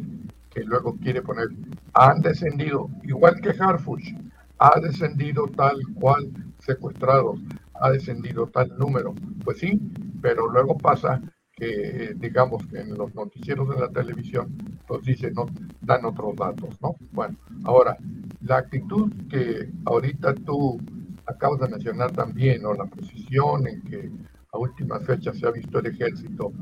que 0.50 0.62
luego 0.62 0.96
quiere 1.02 1.22
poner, 1.22 1.48
han 1.92 2.20
descendido, 2.20 2.88
igual 3.02 3.40
que 3.42 3.50
Harfuch, 3.50 4.14
ha 4.58 4.80
descendido 4.80 5.48
tal 5.56 5.76
cual 5.94 6.30
secuestrados, 6.58 7.40
ha 7.74 7.90
descendido 7.90 8.46
tal 8.46 8.72
número. 8.78 9.14
Pues 9.44 9.58
sí, 9.58 9.78
pero 10.22 10.48
luego 10.48 10.78
pasa 10.78 11.20
que, 11.52 12.14
digamos, 12.16 12.66
que 12.68 12.78
en 12.78 12.94
los 12.94 13.14
noticieros 13.14 13.68
de 13.68 13.80
la 13.80 13.88
televisión 13.88 14.56
nos 14.88 15.02
dicen, 15.02 15.34
no, 15.34 15.46
dan 15.80 16.04
otros 16.04 16.36
datos, 16.36 16.80
¿no? 16.80 16.94
Bueno, 17.12 17.36
ahora, 17.64 17.96
la 18.40 18.58
actitud 18.58 19.10
que 19.28 19.68
ahorita 19.84 20.34
tú 20.34 20.78
acabas 21.26 21.60
de 21.60 21.68
mencionar 21.68 22.12
también, 22.12 22.64
o 22.64 22.72
la 22.72 22.84
posición 22.84 23.66
en 23.66 23.82
que 23.82 24.10
a 24.56 24.58
últimas 24.58 25.04
fechas 25.04 25.38
se 25.38 25.46
ha 25.46 25.50
visto 25.50 25.78
el 25.78 25.86
ejército, 25.86 26.52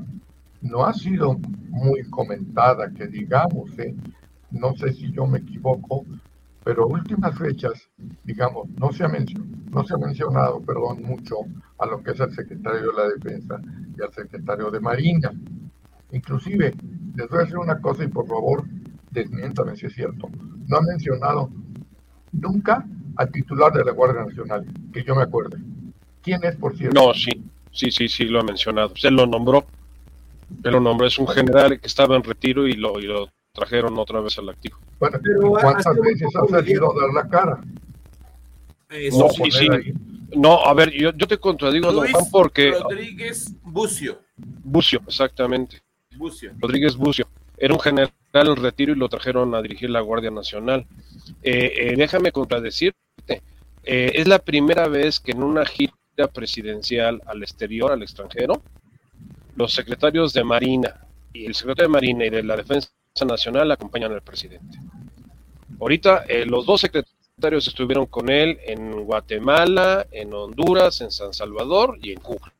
no 0.63 0.85
ha 0.85 0.93
sido 0.93 1.39
muy 1.69 2.03
comentada, 2.11 2.91
que 2.91 3.07
digamos, 3.07 3.79
¿eh? 3.79 3.95
no 4.51 4.75
sé 4.75 4.93
si 4.93 5.13
yo 5.13 5.27
me 5.27 5.39
equivoco, 5.39 6.05
pero 6.65 6.87
últimas 6.87 7.37
fechas, 7.39 7.89
digamos, 8.25 8.69
no 8.81 8.91
se 8.93 9.05
ha 9.05 9.09
mencionado, 9.09 9.51
no 9.71 9.85
se 9.85 9.95
ha 9.95 9.99
mencionado, 9.99 10.61
perdón, 10.63 11.03
mucho 11.03 11.37
a 11.79 11.87
lo 11.87 12.03
que 12.03 12.13
es 12.13 12.21
el 12.21 12.33
secretario 12.33 12.91
de 12.91 12.97
la 12.97 13.09
Defensa 13.09 13.61
y 13.97 14.03
al 14.03 14.13
secretario 14.13 14.71
de 14.71 14.81
Marina. 14.81 15.31
Inclusive, 16.13 16.73
les 17.17 17.29
voy 17.29 17.39
a 17.39 17.43
decir 17.43 17.59
una 17.59 17.81
cosa 17.81 18.05
y 18.05 18.09
por 18.09 18.27
favor, 18.27 18.65
desmiéntame 19.11 19.77
si 19.77 19.87
es 19.87 19.95
cierto. 19.95 20.29
No 20.67 20.77
ha 20.79 20.83
mencionado 20.83 21.51
nunca 22.33 22.87
al 23.17 23.31
titular 23.31 23.73
de 23.73 23.85
la 23.85 23.93
Guardia 23.93 24.25
Nacional, 24.25 24.65
que 24.93 25.03
yo 25.05 25.15
me 25.15 25.23
acuerde. 25.23 25.59
¿Quién 26.23 26.43
es, 26.45 26.57
por 26.57 26.77
cierto? 26.77 26.99
No, 26.99 27.13
sí, 27.13 27.45
sí, 27.75 27.91
sí, 27.91 28.09
sí, 28.09 28.25
lo 28.25 28.41
ha 28.41 28.43
mencionado. 28.43 28.93
Usted 28.95 29.11
lo 29.11 29.27
nombró. 29.27 29.67
Él 30.63 30.73
lo 30.73 30.81
nombró. 30.81 31.07
Es 31.07 31.19
un 31.19 31.29
general 31.29 31.81
que 31.81 31.87
estaba 31.87 32.17
en 32.17 32.23
retiro 32.23 32.67
y 32.67 32.75
lo, 32.75 32.99
y 32.99 33.03
lo 33.03 33.29
trajeron 33.53 33.99
otra 33.99 34.21
vez 34.21 34.39
al 34.39 34.49
activo. 34.49 34.79
Bueno, 34.99 35.19
pero 35.23 35.51
¿cuántas 35.51 35.97
veces 35.97 36.29
ha 36.35 36.47
salido 36.47 36.93
a 36.93 37.01
dar 37.01 37.15
la 37.15 37.29
cara? 37.29 37.61
no, 39.13 39.29
sí, 39.31 39.51
sí. 39.51 39.69
no, 40.37 40.65
a 40.65 40.73
ver, 40.73 40.91
yo, 40.93 41.13
yo 41.13 41.27
te 41.27 41.39
contradigo, 41.39 41.91
Luis 41.91 42.13
don 42.13 42.21
Juan, 42.21 42.31
porque... 42.31 42.71
Rodríguez 42.71 43.53
Bucio. 43.63 44.21
Bucio, 44.37 45.01
exactamente. 45.07 45.83
Bucio. 46.17 46.53
Rodríguez 46.59 46.97
Bucio. 46.97 47.27
Era 47.57 47.75
un 47.75 47.81
general 47.81 48.13
en 48.33 48.57
retiro 48.57 48.93
y 48.93 48.97
lo 48.97 49.09
trajeron 49.09 49.55
a 49.55 49.63
dirigir 49.63 49.91
la 49.91 50.01
Guardia 50.01 50.31
Nacional. 50.31 50.87
Eh, 51.43 51.73
eh, 51.77 51.95
déjame 51.97 52.33
contradecirte. 52.33 53.43
Eh, 53.85 54.13
es 54.15 54.29
la 54.29 54.39
primera 54.39 54.89
vez 54.89 55.21
que 55.21 55.33
en 55.33 55.43
una 55.43 55.65
gira 55.65 55.93
presidencial 56.33 57.21
al 57.27 57.43
exterior, 57.43 57.93
al 57.93 58.03
extranjero, 58.03 58.63
los 59.57 59.73
secretarios 59.73 60.33
de 60.33 60.45
Marina 60.45 61.07
y 61.33 61.47
el 61.47 61.55
secretario 61.55 61.89
de 61.89 61.93
Marina 61.93 62.27
y 62.27 62.31
de 62.31 62.43
la 62.43 62.57
Defensa 62.57 62.91
Nacional 63.27 63.71
acompañan 63.71 64.13
al 64.13 64.23
presidente. 64.23 64.79
Ahorita 65.81 66.25
eh, 66.29 66.47
los 66.47 66.67
dos 66.67 66.81
secretarios 66.81 67.67
estuvieron 67.67 68.07
con 68.07 68.31
él 68.31 68.59
en 68.65 69.05
Guatemala, 69.05 70.07
en 70.11 70.33
Honduras, 70.33 71.01
en 71.01 71.11
San 71.11 71.33
Salvador 71.33 71.99
y 72.01 72.13
en 72.13 72.21
Cuba. 72.21 72.53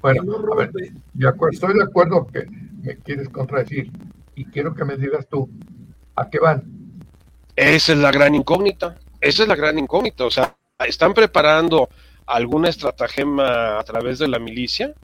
Bueno, 0.00 0.22
a 0.52 0.56
ver, 0.56 0.72
de 1.12 1.28
acuerdo, 1.28 1.52
estoy 1.52 1.74
de 1.74 1.84
acuerdo 1.84 2.26
que 2.26 2.46
me 2.82 2.96
quieres 2.96 3.28
contradecir 3.28 3.90
y 4.34 4.44
quiero 4.46 4.74
que 4.74 4.84
me 4.84 4.96
digas 4.96 5.28
tú, 5.28 5.48
¿a 6.16 6.28
qué 6.28 6.40
van? 6.40 6.64
Esa 7.54 7.92
es 7.92 7.98
la 7.98 8.10
gran 8.10 8.34
incógnita, 8.34 8.96
esa 9.20 9.42
es 9.42 9.48
la 9.48 9.54
gran 9.54 9.78
incógnita, 9.78 10.24
o 10.24 10.30
sea, 10.30 10.56
¿están 10.80 11.14
preparando 11.14 11.88
alguna 12.26 12.68
estratagema 12.68 13.78
a 13.78 13.82
través 13.84 14.18
de 14.18 14.28
la 14.28 14.38
milicia? 14.38 14.94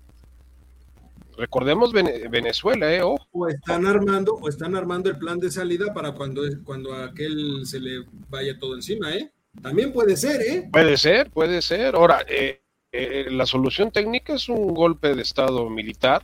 Recordemos 1.37 1.93
Venezuela, 1.93 2.93
¿eh? 2.93 3.01
O 3.03 3.49
están 3.49 3.87
armando, 3.87 4.35
o 4.35 4.49
están 4.49 4.75
armando 4.75 5.09
el 5.09 5.19
plan 5.19 5.39
de 5.39 5.51
salida 5.53 5.95
para 5.95 6.13
cuando, 6.13 6.43
cuando 6.65 6.93
a 6.93 7.07
aquel 7.07 7.65
se 7.65 7.79
le 7.79 8.05
vaya 8.29 8.59
todo 8.59 8.75
encima, 8.75 9.15
¿eh? 9.15 9.31
También 9.63 9.93
puede 9.93 10.17
ser, 10.17 10.41
¿eh? 10.43 10.69
Puede 10.73 10.97
ser, 10.97 11.31
puede 11.31 11.63
ser. 11.63 11.95
Ahora, 11.95 12.25
eh, 12.29 12.61
eh, 12.91 13.27
la 13.31 13.47
solución 13.47 13.93
técnica 13.93 14.35
es 14.35 14.49
un 14.49 14.75
golpe 14.75 15.15
de 15.15 15.23
Estado 15.23 15.71
militar 15.71 16.23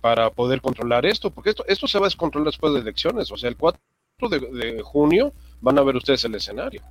para 0.00 0.30
poder 0.30 0.62
controlar 0.62 1.04
esto, 1.04 1.30
porque 1.30 1.50
esto, 1.50 1.64
esto 1.68 1.86
se 1.86 1.98
va 1.98 2.06
a 2.06 2.08
descontrolar 2.08 2.46
después 2.46 2.72
de 2.72 2.80
elecciones, 2.80 3.30
o 3.30 3.36
sea, 3.36 3.50
el 3.50 3.56
4 3.56 3.80
de, 4.30 4.38
de 4.38 4.82
junio 4.82 5.34
van 5.60 5.78
a 5.78 5.82
ver 5.82 5.96
ustedes 5.96 6.24
el 6.24 6.34
escenario. 6.34 6.82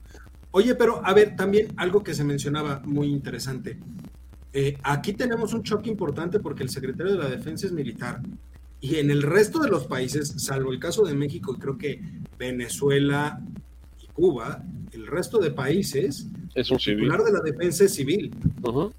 Oye, 0.51 0.75
pero 0.75 1.05
a 1.05 1.13
ver, 1.13 1.35
también 1.35 1.73
algo 1.77 2.03
que 2.03 2.13
se 2.13 2.23
mencionaba 2.23 2.81
muy 2.85 3.07
interesante. 3.07 3.77
Eh, 4.51 4.77
aquí 4.83 5.13
tenemos 5.13 5.53
un 5.53 5.63
choque 5.63 5.89
importante 5.89 6.39
porque 6.39 6.63
el 6.63 6.69
secretario 6.69 7.13
de 7.13 7.19
la 7.19 7.29
Defensa 7.29 7.67
es 7.67 7.71
militar. 7.71 8.21
Y 8.81 8.95
en 8.95 9.11
el 9.11 9.21
resto 9.21 9.59
de 9.59 9.69
los 9.69 9.85
países, 9.87 10.33
salvo 10.37 10.71
el 10.71 10.79
caso 10.79 11.03
de 11.03 11.13
México, 11.13 11.57
creo 11.59 11.77
que 11.77 12.01
Venezuela 12.37 13.39
y 14.01 14.07
Cuba, 14.07 14.63
el 14.93 15.05
resto 15.05 15.37
de 15.37 15.51
países, 15.51 16.27
es 16.55 16.71
un 16.71 16.77
titular 16.77 17.21
de 17.23 17.31
la 17.31 17.41
defensa 17.41 17.83
es 17.83 17.93
civil. 17.93 18.33
Uh 18.63 18.91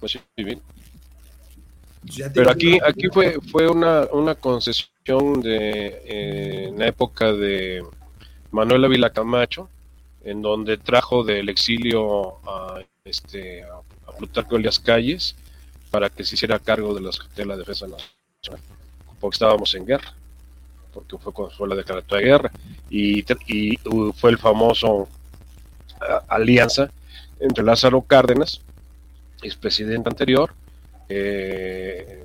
-huh. 0.00 0.20
civil. 0.36 0.60
Pero 2.34 2.50
aquí, 2.50 2.78
aquí 2.84 3.08
fue, 3.12 3.38
fue 3.50 3.68
una, 3.68 4.06
una 4.12 4.34
concesión 4.34 5.40
de 5.40 6.02
eh, 6.04 6.68
en 6.68 6.78
la 6.78 6.88
época 6.88 7.32
de 7.32 7.82
Manuel 8.50 8.84
Ávila 8.84 9.10
Camacho, 9.10 9.68
en 10.24 10.42
donde 10.42 10.76
trajo 10.78 11.22
del 11.22 11.48
exilio 11.48 12.38
a, 12.48 12.80
este, 13.04 13.62
a 13.64 14.12
Plutarco 14.16 14.56
Elias 14.56 14.78
Calles 14.78 15.36
para 15.90 16.10
que 16.10 16.24
se 16.24 16.34
hiciera 16.34 16.58
cargo 16.58 16.94
de, 16.94 17.02
las, 17.02 17.18
de 17.36 17.46
la 17.46 17.56
defensa 17.56 17.86
nacional, 17.86 18.60
porque 19.20 19.34
estábamos 19.34 19.74
en 19.74 19.86
guerra, 19.86 20.12
porque 20.92 21.18
fue 21.18 21.32
cuando 21.32 21.54
fue 21.54 21.68
la 21.68 21.76
declaratoria 21.76 22.24
de 22.24 22.30
guerra, 22.30 22.50
y, 22.90 23.24
y 23.46 23.78
fue 24.16 24.30
el 24.30 24.38
famoso 24.38 25.08
alianza 26.28 26.90
entre 27.38 27.64
Lázaro 27.64 28.02
Cárdenas, 28.02 28.60
expresidente 29.42 30.08
anterior, 30.08 30.54
eh, 31.08 32.24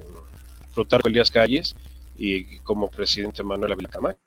Plutarco 0.73 1.09
Elías 1.09 1.29
Calles 1.29 1.75
y 2.17 2.59
como 2.59 2.89
presidente 2.89 3.43
Manuel 3.43 3.73
Ávila 3.73 3.89
Camacho. 3.89 4.19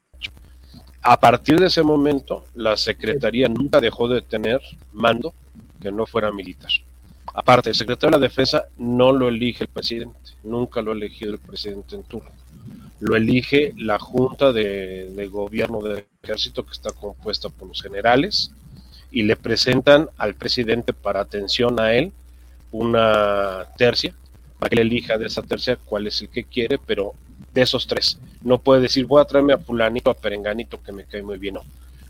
A 1.04 1.18
partir 1.18 1.58
de 1.58 1.66
ese 1.66 1.82
momento, 1.82 2.44
la 2.54 2.76
Secretaría 2.76 3.48
nunca 3.48 3.80
dejó 3.80 4.06
de 4.06 4.22
tener 4.22 4.60
mando 4.92 5.34
que 5.80 5.90
no 5.90 6.06
fuera 6.06 6.30
militar. 6.30 6.70
Aparte, 7.34 7.70
el 7.70 7.74
secretario 7.74 8.16
de 8.16 8.20
la 8.20 8.28
Defensa 8.28 8.66
no 8.78 9.10
lo 9.10 9.28
elige 9.28 9.64
el 9.64 9.68
presidente, 9.68 10.30
nunca 10.44 10.80
lo 10.80 10.92
ha 10.92 10.94
elegido 10.94 11.32
el 11.32 11.40
presidente 11.40 11.96
en 11.96 12.04
turno. 12.04 12.30
Lo 13.00 13.16
elige 13.16 13.74
la 13.78 13.98
Junta 13.98 14.52
de, 14.52 15.28
Gobierno 15.28 15.80
del 15.80 16.04
Ejército, 16.22 16.64
que 16.64 16.72
está 16.72 16.92
compuesta 16.92 17.48
por 17.48 17.66
los 17.66 17.82
generales, 17.82 18.52
y 19.10 19.22
le 19.24 19.34
presentan 19.34 20.08
al 20.18 20.34
presidente 20.34 20.92
para 20.92 21.20
atención 21.20 21.80
a 21.80 21.94
él 21.94 22.12
una 22.70 23.66
tercia, 23.76 24.14
para 24.60 24.70
que 24.70 24.80
él 24.80 24.86
elija 24.86 25.18
de 25.18 25.26
esa 25.26 25.42
tercia 25.42 25.76
cuál 25.84 26.06
es 26.06 26.22
el 26.22 26.28
que 26.28 26.44
quiere, 26.44 26.78
pero 26.78 27.14
de 27.52 27.62
esos 27.62 27.86
tres. 27.86 28.18
No 28.42 28.58
puede 28.58 28.82
decir, 28.82 29.06
voy 29.06 29.20
a 29.20 29.24
traerme 29.24 29.52
a 29.52 29.58
fulanito, 29.58 30.10
a 30.10 30.14
perenganito, 30.14 30.82
que 30.82 30.92
me 30.92 31.04
cae 31.04 31.22
muy 31.22 31.38
bien, 31.38 31.54
no. 31.54 31.62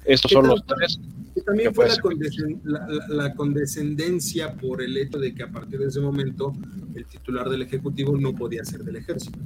Estos 0.04 0.32
son 0.32 0.48
los 0.48 0.64
tres. 0.66 0.98
Que 1.34 1.42
también 1.42 1.72
fue 1.72 1.88
la, 1.88 1.96
condescend 2.00 2.60
la, 2.64 2.86
la, 2.88 3.08
la, 3.08 3.34
condescendencia 3.34 4.52
por 4.54 4.82
el 4.82 4.96
hecho 4.96 5.18
de 5.18 5.34
que 5.34 5.44
a 5.44 5.48
partir 5.48 5.78
de 5.78 5.86
ese 5.86 6.00
momento 6.00 6.52
el 6.94 7.06
titular 7.06 7.48
del 7.48 7.62
Ejecutivo 7.62 8.16
no 8.16 8.34
podía 8.34 8.64
ser 8.64 8.80
del 8.80 8.96
Ejército. 8.96 9.38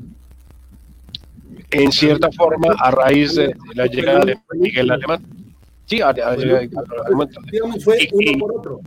En 1.71 1.93
cierta 1.93 2.31
forma, 2.33 2.75
a 2.79 2.91
raíz 2.91 3.35
de, 3.35 3.55
la 3.75 3.87
llegada 3.87 4.25
de 4.25 4.39
Miguel 4.55 4.91
Alemán. 4.91 5.23
Sí, 5.85 6.01
a, 6.01 6.09
a, 6.09 6.37
digamos, 6.37 7.85
fue 7.85 8.09
y, 8.11 8.31
uno 8.31 8.39
por 8.39 8.59
otro. 8.59 8.81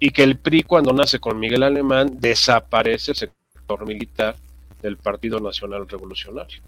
Y 0.00 0.10
que 0.10 0.22
el 0.22 0.36
PRI, 0.36 0.64
cuando 0.64 0.92
nace 0.92 1.18
con 1.18 1.38
Miguel 1.38 1.62
Alemán, 1.62 2.18
desaparece 2.20 3.12
el 3.12 3.16
sector 3.16 3.86
militar 3.86 4.36
del 4.82 4.96
Partido 4.96 5.40
Nacional 5.40 5.88
Revolucionario 5.88 6.62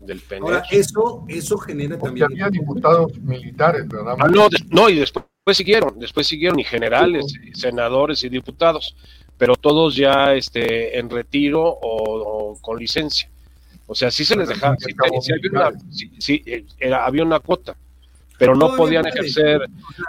del 0.00 0.20
PNR. 0.20 0.42
Ahora, 0.42 0.64
eso, 0.70 1.24
eso 1.28 1.58
genera 1.58 1.98
Porque 1.98 2.20
también. 2.20 2.42
había 2.42 2.50
diputados 2.50 3.16
militares, 3.20 3.86
¿verdad? 3.88 4.16
Ah, 4.18 4.28
no, 4.28 4.48
no, 4.70 4.88
y 4.88 4.96
después, 4.96 5.24
después, 5.38 5.56
siguieron, 5.56 5.98
después 5.98 6.26
siguieron 6.26 6.58
y 6.58 6.64
generales, 6.64 7.26
y 7.42 7.54
senadores 7.58 8.24
y 8.24 8.28
diputados, 8.28 8.96
pero 9.38 9.54
todos 9.56 9.94
ya 9.96 10.34
este, 10.34 10.98
en 10.98 11.08
retiro 11.08 11.62
o, 11.62 12.52
o 12.52 12.60
con 12.60 12.78
licencia. 12.78 13.28
O 13.86 13.94
sea, 13.94 14.10
sí 14.10 14.24
se 14.24 14.36
les 14.36 14.48
dejaba, 14.48 14.76
sí, 14.78 14.92
sí, 15.20 15.32
había, 15.32 15.50
una, 15.50 15.80
sí, 16.18 16.44
era, 16.78 17.04
había 17.04 17.22
una 17.24 17.40
cuota, 17.40 17.76
pero 18.38 18.54
no 18.54 18.74
podían 18.76 19.02
puede. 19.02 19.20
ejercer. 19.20 19.60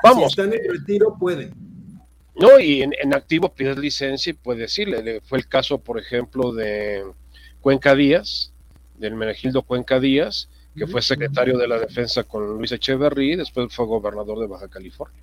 Vamos. 0.03 0.33
Si 0.33 0.41
están 0.41 0.53
en 0.53 0.71
retiro, 0.71 1.15
pueden. 1.19 1.53
No, 2.35 2.59
y 2.59 2.81
en, 2.81 2.93
en, 2.99 3.13
activo 3.13 3.53
pides 3.53 3.77
licencia 3.77 4.31
y 4.31 4.33
puedes 4.33 4.61
decirle. 4.61 5.21
Fue 5.21 5.37
el 5.37 5.47
caso, 5.47 5.77
por 5.77 5.99
ejemplo, 5.99 6.51
de 6.51 7.03
Cuenca 7.63 7.95
Díaz, 7.95 8.51
del 8.97 9.15
Menegildo 9.15 9.61
Cuenca 9.61 9.97
Díaz, 9.97 10.49
que 10.75 10.85
fue 10.85 11.01
secretario 11.01 11.57
de 11.57 11.65
la 11.65 11.79
defensa 11.79 12.23
con 12.25 12.57
Luis 12.57 12.73
Echeverry 12.73 13.33
y 13.33 13.35
después 13.37 13.73
fue 13.73 13.85
gobernador 13.85 14.37
de 14.37 14.47
Baja 14.47 14.67
California. 14.67 15.17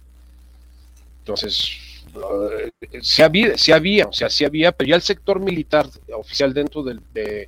Entonces, 1.19 1.77
uh, 2.15 2.71
sí, 3.03 3.21
había, 3.21 3.59
sí 3.59 3.73
había, 3.73 4.07
o 4.07 4.13
sea, 4.15 4.31
sí 4.31 4.47
había, 4.47 4.73
pero 4.73 4.89
ya 4.89 4.97
el 4.97 5.03
sector 5.03 5.39
militar 5.39 5.87
oficial 6.15 6.55
dentro 6.55 6.83
del, 6.83 7.03
de, 7.13 7.47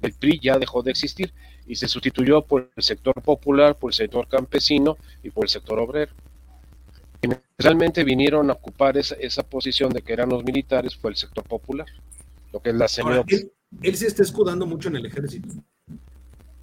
del 0.00 0.12
PRI 0.12 0.38
ya 0.40 0.56
dejó 0.56 0.84
de 0.84 0.92
existir 0.92 1.32
y 1.66 1.74
se 1.74 1.88
sustituyó 1.88 2.42
por 2.42 2.70
el 2.76 2.82
sector 2.82 3.20
popular, 3.20 3.74
por 3.76 3.90
el 3.90 3.94
sector 3.94 4.28
campesino 4.28 4.96
y 5.24 5.30
por 5.30 5.46
el 5.46 5.50
sector 5.50 5.80
obrero. 5.80 6.12
Quienes 7.20 7.40
realmente 7.58 8.04
vinieron 8.04 8.50
a 8.50 8.52
ocupar 8.52 8.96
esa, 8.96 9.16
esa 9.16 9.42
posición 9.42 9.92
de 9.92 10.02
que 10.02 10.12
eran 10.12 10.28
los 10.28 10.44
militares 10.44 10.94
fue 10.94 11.10
el 11.10 11.16
sector 11.16 11.42
popular, 11.42 11.86
lo 12.52 12.60
que 12.60 12.70
es 12.70 12.76
la 12.76 12.86
señora 12.86 13.24
él, 13.82 13.96
se 13.96 14.06
está 14.06 14.22
escudando 14.22 14.66
mucho 14.66 14.88
en 14.88 14.96
el 14.96 15.06
ejército. 15.06 15.48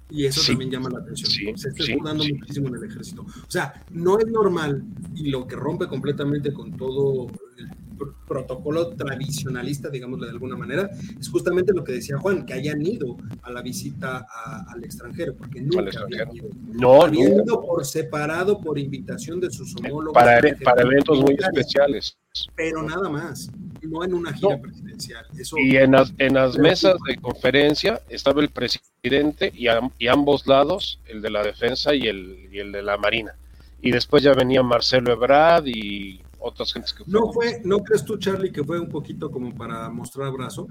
Y 0.08 0.24
eso 0.24 0.40
Sí. 0.40 0.52
también 0.52 0.70
llama 0.70 0.88
la 0.90 1.00
atención. 1.00 1.28
Sí, 1.30 1.52
Se 1.56 1.68
está 1.70 1.82
escudando 1.82 2.22
sí. 2.22 2.32
muchísimo 2.34 2.68
en 2.68 2.76
el 2.76 2.84
ejército. 2.84 3.22
O 3.22 3.50
sea, 3.50 3.84
no 3.90 4.18
es 4.20 4.26
normal 4.28 4.84
y 5.16 5.30
lo 5.30 5.46
que 5.48 5.56
rompe 5.56 5.88
completamente 5.88 6.52
con 6.52 6.76
todo 6.76 7.26
el 7.58 7.68
pr- 7.98 8.14
protocolo 8.28 8.90
tradicionalista, 8.90 9.90
digámosle 9.90 10.26
de 10.26 10.32
alguna 10.32 10.56
manera, 10.56 10.88
es 11.18 11.28
justamente 11.28 11.72
lo 11.74 11.82
que 11.82 11.92
decía 11.94 12.18
Juan, 12.18 12.46
que 12.46 12.52
hayan 12.52 12.82
ido 12.86 13.16
a 13.42 13.50
la 13.50 13.62
visita 13.62 14.24
a- 14.32 14.66
al 14.72 14.84
extranjero, 14.84 15.34
porque 15.34 15.60
nunca 15.60 15.80
extranjero. 15.82 16.28
habían 16.30 16.36
ido. 16.36 16.50
No, 16.74 17.02
Habían 17.02 17.32
ido 17.44 17.60
por 17.62 17.84
separado, 17.84 18.60
por 18.60 18.78
invitación 18.78 19.40
de 19.40 19.50
sus 19.50 19.74
homólogos. 19.76 20.12
para, 20.14 20.40
para 20.62 20.82
eventos 20.82 21.20
muy 21.20 21.34
especiales. 21.34 22.16
Pero 22.54 22.80
nada 22.82 23.08
más, 23.08 23.50
no 23.90 24.04
en 24.04 24.14
una 24.14 24.32
gira 24.32 24.56
No. 24.56 24.62
presidencial. 24.62 25.26
Eso, 25.38 25.56
Y 25.58 25.76
en 25.76 25.92
las, 25.92 26.12
en 26.18 26.34
las 26.34 26.58
mesas 26.58 26.96
de 27.06 27.16
conferencia 27.16 28.00
estaba 28.08 28.40
el 28.42 28.48
presidente 28.50 29.52
y, 29.54 29.68
a- 29.68 29.80
y 29.98 30.08
ambos 30.08 30.46
lados, 30.46 31.00
el 31.06 31.22
de 31.22 31.30
la 31.30 31.42
defensa 31.42 31.94
y 31.94 32.06
el, 32.08 32.48
y 32.52 32.58
el 32.58 32.72
de 32.72 32.82
la 32.82 32.96
marina. 32.96 33.34
Y 33.80 33.90
después 33.92 34.22
ya 34.22 34.32
venía 34.34 34.62
Marcelo 34.62 35.12
Ebrard 35.12 35.66
y 35.66 36.20
otras 36.38 36.72
gentes 36.72 36.92
que 36.92 37.04
¿No 37.06 37.32
fue, 37.32 37.60
no 37.64 37.78
crees 37.80 38.04
tú, 38.04 38.16
Charlie, 38.18 38.52
que 38.52 38.62
fue 38.64 38.78
un 38.80 38.88
poquito 38.88 39.30
como 39.30 39.54
para 39.54 39.88
mostrar 39.90 40.30
brazo 40.32 40.66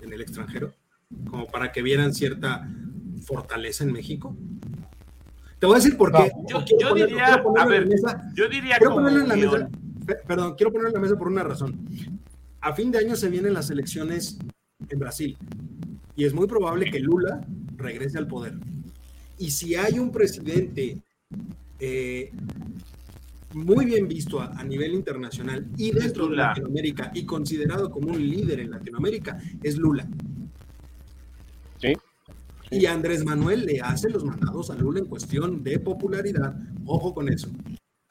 en 0.00 0.12
el 0.12 0.20
extranjero? 0.20 0.72
Como 1.30 1.46
para 1.46 1.70
que 1.72 1.82
vieran 1.82 2.12
cierta 2.14 2.66
fortaleza 3.24 3.84
en 3.84 3.92
México. 3.92 4.34
Te 5.58 5.66
voy 5.66 5.74
a 5.76 5.78
decir 5.78 5.96
por 5.96 6.10
qué. 6.10 6.32
Yo- 6.48 6.94
diría, 6.94 7.34
a 7.56 7.66
ver. 7.66 7.88
Yo 8.34 8.48
diría 8.48 8.78
Quiero 8.78 8.94
como 8.94 9.06
ponerlo 9.06 9.20
en 9.22 9.28
la 9.28 9.34
guion. 9.36 9.52
mesa. 9.52 9.70
Pe- 10.06 10.16
Perdón, 10.26 10.54
quiero 10.56 10.70
ponerlo 10.72 10.88
en 10.88 10.94
la 10.94 11.00
mesa 11.00 11.16
por 11.16 11.28
una 11.28 11.42
razón. 11.42 11.86
A 12.60 12.72
fin 12.74 12.90
de 12.90 12.98
año 12.98 13.16
se 13.16 13.28
vienen 13.28 13.54
las 13.54 13.70
elecciones 13.70 14.38
en 14.88 14.98
Brasil 14.98 15.36
y 16.16 16.24
es 16.24 16.34
muy 16.34 16.46
probable 16.46 16.90
que 16.90 17.00
Lula 17.00 17.46
regrese 17.76 18.18
al 18.18 18.26
poder. 18.26 18.54
Y 19.38 19.50
si 19.50 19.74
hay 19.74 19.98
un 19.98 20.12
presidente 20.12 20.98
eh, 21.80 22.30
muy 23.54 23.84
bien 23.84 24.06
visto 24.06 24.40
a, 24.40 24.46
a 24.52 24.62
nivel 24.64 24.94
internacional 24.94 25.66
y 25.76 25.90
dentro 25.90 26.28
de. 26.28 26.36
Latinoamérica 26.36 27.10
y 27.14 27.24
considerado 27.26 27.90
como 27.90 28.12
un 28.12 28.18
líder 28.28 28.60
en 28.60 28.70
Latinoamérica, 28.70 29.38
es 29.62 29.76
Lula. 29.76 30.06
Sí. 31.80 31.94
Y 32.70 32.86
Andrés 32.86 33.24
Manuel 33.24 33.66
le 33.66 33.80
hace 33.80 34.08
los 34.08 34.24
mandados 34.24 34.70
a 34.70 34.74
Lula 34.76 35.00
en 35.00 35.06
cuestión 35.06 35.62
de 35.64 35.78
popularidad. 35.80 36.54
Ojo 36.86 37.12
con 37.12 37.28
eso. 37.28 37.48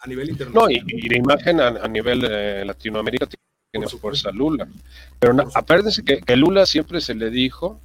A 0.03 0.07
nivel 0.07 0.27
No, 0.27 0.31
internacional. 0.69 0.71
y, 0.87 1.05
y 1.05 1.09
de 1.09 1.17
imagen 1.17 1.59
a, 1.61 1.67
a 1.67 1.87
nivel 1.87 2.25
eh, 2.29 2.63
Latinoamérica 2.65 3.27
tiene 3.71 3.87
fuerza 3.87 4.31
Lula. 4.31 4.67
Pero 5.19 5.47
acuérdense 5.53 6.03
que, 6.03 6.19
que 6.21 6.35
Lula 6.35 6.65
siempre 6.65 6.99
se 7.01 7.13
le 7.15 7.29
dijo 7.29 7.79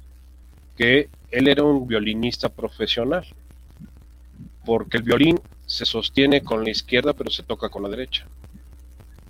que 0.75 1.09
él 1.31 1.47
era 1.47 1.63
un 1.63 1.87
violinista 1.87 2.49
profesional. 2.49 3.25
Porque 4.65 4.97
el 4.97 5.03
violín 5.03 5.39
se 5.65 5.85
sostiene 5.85 6.41
con 6.41 6.63
la 6.63 6.71
izquierda, 6.71 7.13
pero 7.13 7.29
se 7.29 7.43
toca 7.43 7.69
con 7.69 7.83
la 7.83 7.89
derecha. 7.89 8.25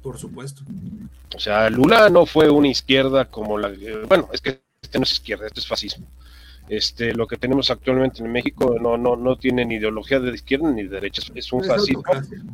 Por 0.02 0.17
supuesto. 0.17 0.62
O 1.36 1.39
sea, 1.39 1.69
Lula 1.69 2.10
no 2.10 2.26
fue 2.26 2.50
una 2.50 2.69
izquierda 2.69 3.26
como 3.26 3.58
la. 3.58 3.69
eh, 3.69 4.04
Bueno, 4.08 4.30
es 4.32 4.41
que 4.41 4.62
este 4.82 4.97
no 4.97 5.04
es 5.04 5.12
izquierda, 5.12 5.45
este 5.47 5.60
es 5.60 5.67
fascismo. 5.67 6.08
Este, 6.69 7.13
lo 7.13 7.27
que 7.27 7.38
tenemos 7.38 7.71
actualmente 7.71 8.21
en 8.21 8.30
México 8.32 8.75
no, 8.82 8.97
no, 8.97 9.15
no 9.15 9.38
tiene 9.38 9.63
ni 9.65 9.75
ideología 9.75 10.19
de 10.19 10.32
izquierda 10.34 10.69
ni 10.69 10.84
de 10.84 10.89
derecha, 10.89 11.21
es- 11.34 11.53
un 11.53 11.62
Es 11.62 11.67
fascismo 11.67 12.03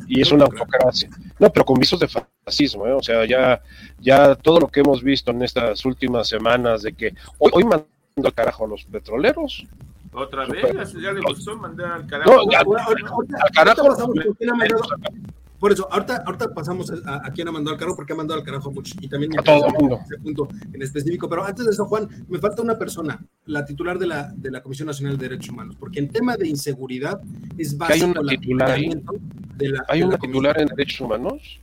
y 0.07 0.21
es 0.21 0.31
una 0.31 0.45
autocracia. 0.45 1.09
No, 1.39 1.51
pero 1.51 1.65
con 1.65 1.79
visos 1.79 1.99
de 1.99 2.07
fascismo, 2.07 2.85
¿eh? 2.85 2.91
o 2.93 3.01
sea, 3.01 3.25
ya, 3.25 3.61
ya 3.99 4.35
todo 4.35 4.59
lo 4.59 4.67
que 4.67 4.81
hemos 4.81 5.01
visto 5.01 5.31
en 5.31 5.41
estas 5.41 5.83
últimas 5.85 6.27
semanas 6.27 6.83
de 6.83 6.93
que 6.93 7.13
hoy, 7.39 7.51
hoy 7.53 7.63
mandó 7.63 7.87
al 8.23 8.33
carajo 8.33 8.65
a 8.65 8.67
los 8.67 8.83
petroleros. 8.85 9.65
Otra 10.13 10.45
vez, 10.45 10.93
ya 10.93 11.11
le 11.11 11.21
gustó 11.21 11.57
mandar 11.57 11.93
al 11.93 12.05
carajo. 12.05 12.31
No, 12.45 12.51
ya- 12.51 12.59
ahora- 12.59 12.83
ahorita- 12.85 13.37
al 13.41 13.49
carajo. 13.51 14.13
Por 15.63 15.71
eso, 15.71 15.87
ahorita, 15.89 16.23
ahorita 16.25 16.53
pasamos 16.53 16.91
a, 17.05 17.25
a 17.25 17.31
quién 17.31 17.47
ha 17.47 17.51
mandado 17.53 17.73
al 17.75 17.79
carajo, 17.79 17.95
porque 17.95 18.11
ha 18.11 18.17
mandado 18.17 18.37
al 18.37 18.45
carajo 18.45 18.67
a 18.69 18.73
muchos. 18.73 18.97
Y 18.99 19.07
también 19.07 19.31
me 19.31 19.39
A 19.39 19.43
todo 19.43 19.65
el 19.65 19.73
mundo. 19.79 19.97
ese 20.03 20.17
punto 20.17 20.49
en 20.73 20.81
específico. 20.81 21.29
Pero 21.29 21.45
antes 21.45 21.63
de 21.63 21.71
eso, 21.71 21.85
Juan, 21.85 22.09
me 22.27 22.37
falta 22.37 22.61
una 22.61 22.77
persona, 22.77 23.25
la 23.45 23.63
titular 23.63 23.97
de 23.97 24.07
la, 24.07 24.33
de 24.35 24.51
la 24.51 24.61
Comisión 24.61 24.87
Nacional 24.87 25.17
de 25.17 25.29
Derechos 25.29 25.51
Humanos, 25.51 25.77
porque 25.79 25.99
en 25.99 26.09
tema 26.09 26.35
de 26.35 26.49
inseguridad 26.49 27.21
es 27.57 27.71
hay 27.71 27.77
básico 27.77 28.07
una 28.07 28.19
el 28.33 28.39
titular 28.41 28.71
ahí. 28.71 28.89
de 29.55 29.69
la, 29.69 29.85
Hay 29.87 29.99
de 29.99 30.05
una 30.05 30.17
titular 30.17 30.59
en 30.59 30.67
derechos 30.67 30.99
humanos. 30.99 31.61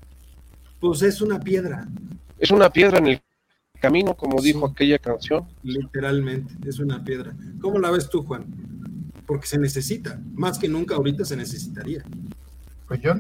Pues 0.80 1.02
es 1.02 1.20
una 1.20 1.38
piedra, 1.38 1.86
Es 2.38 2.50
una 2.50 2.70
piedra 2.70 2.96
en 2.96 3.06
el 3.06 3.20
camino, 3.82 4.14
como 4.16 4.38
Sí. 4.38 4.54
dijo 4.54 4.64
aquella 4.66 4.98
canción. 4.98 5.44
literalmente, 5.62 6.54
es 6.66 6.78
una 6.78 7.04
piedra. 7.04 7.34
¿Cómo 7.60 7.78
la 7.78 7.90
ves 7.90 8.08
tú, 8.08 8.22
Juan? 8.22 8.46
Porque 9.26 9.46
se 9.46 9.58
necesita, 9.58 10.18
más 10.32 10.58
que 10.58 10.68
nunca 10.70 10.94
ahorita 10.94 11.26
se 11.26 11.36
necesitaría. 11.36 12.02
Pues 12.88 13.02
yo, 13.02 13.12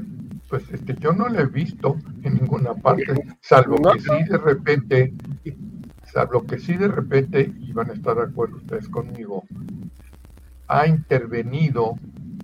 pues 0.50 0.68
este, 0.70 0.96
yo 0.98 1.12
no 1.12 1.28
lo 1.28 1.38
he 1.40 1.46
visto 1.46 1.96
en 2.24 2.34
ninguna 2.34 2.74
parte, 2.74 3.14
salvo 3.40 3.76
No. 3.78 3.92
que 3.92 4.00
sí 4.00 4.24
de 4.28 4.36
repente, 4.36 5.14
salvo 6.12 6.44
que 6.44 6.58
sí 6.58 6.74
de 6.74 6.88
repente, 6.88 7.52
y 7.58 7.72
van 7.72 7.90
a 7.90 7.94
estar 7.94 8.16
de 8.16 8.24
acuerdo 8.24 8.56
ustedes 8.56 8.88
conmigo, 8.88 9.44
ha 10.66 10.86
intervenido 10.88 11.94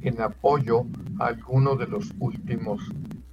en 0.03 0.21
apoyo 0.23 0.87
a 1.19 1.27
alguno 1.27 1.75
de 1.75 1.89
los 1.89 2.15
últimos, 2.21 2.81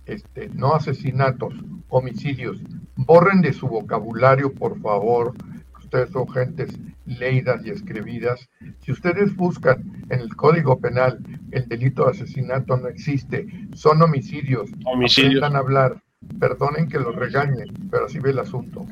este, 0.05 0.49
no 0.49 0.73
asesinatos, 0.73 1.53
homicidios. 1.89 2.57
Borren 2.95 3.41
de 3.41 3.53
su 3.53 3.67
vocabulario, 3.67 4.51
por 4.53 4.79
favor, 4.81 5.33
ustedes 5.77 6.09
son 6.09 6.27
gentes 6.29 6.79
leídas 7.05 7.63
y 7.65 7.69
escribidas. 7.69 8.49
Si 8.79 8.91
ustedes 8.91 9.35
buscan 9.35 9.83
en 10.09 10.19
el 10.19 10.35
Código 10.35 10.79
Penal 10.79 11.19
el 11.53 11.67
delito 11.67 12.05
de 12.05 12.11
asesinato 12.11 12.77
no 12.77 12.87
existe, 12.87 13.47
son 13.75 14.01
homicidios. 14.01 14.69
Homicidios. 14.85 15.43
Aprendan 15.43 15.55
a 15.55 15.59
hablar. 15.59 16.01
Perdonen 16.39 16.87
que 16.87 16.99
los 16.99 17.15
regañen, 17.15 17.73
pero 17.91 18.05
así 18.05 18.19
ve 18.19 18.31
el 18.31 18.39
asunto. 18.39 18.85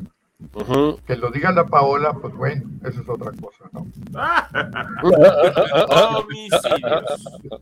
Ujú. 0.54 1.00
Que 1.06 1.16
lo 1.16 1.32
diga 1.32 1.52
la 1.52 1.66
Paola, 1.66 2.14
pues 2.14 2.34
bueno, 2.34 2.64
eso 2.84 3.02
es 3.02 3.10
otra 3.10 3.32
cosa, 3.32 3.70
¿no? 3.72 3.88
Homicidios. 6.20 6.62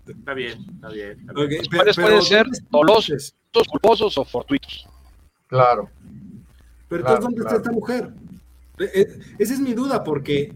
Está 0.08 0.34
bien, 0.34 0.58
está 0.76 0.90
bien. 0.90 1.20
está 1.20 1.30
bien. 1.30 1.30
Ok, 1.32 1.50
pe- 1.70 1.78
¿Cuáles 1.78 1.96
pero 1.96 2.08
pueden 2.08 2.22
ser 2.24 2.44
¿dónde 2.46 2.58
está 2.58 2.70
dolosos? 2.72 3.36
culposos 3.70 4.18
o 4.18 4.26
fortuitos. 4.26 4.88
Claro. 5.48 5.90
Pero 6.88 7.04
Claro, 7.04 7.18
entonces, 7.18 7.24
¿dónde 7.24 7.42
claro. 7.42 7.58
está 7.58 7.58
esta 7.58 7.72
mujer? 7.72 8.10
Eh, 8.80 8.90
eh, 8.96 9.20
Esa 9.38 9.54
es 9.54 9.60
mi 9.60 9.74
duda, 9.74 10.04
porque, 10.04 10.52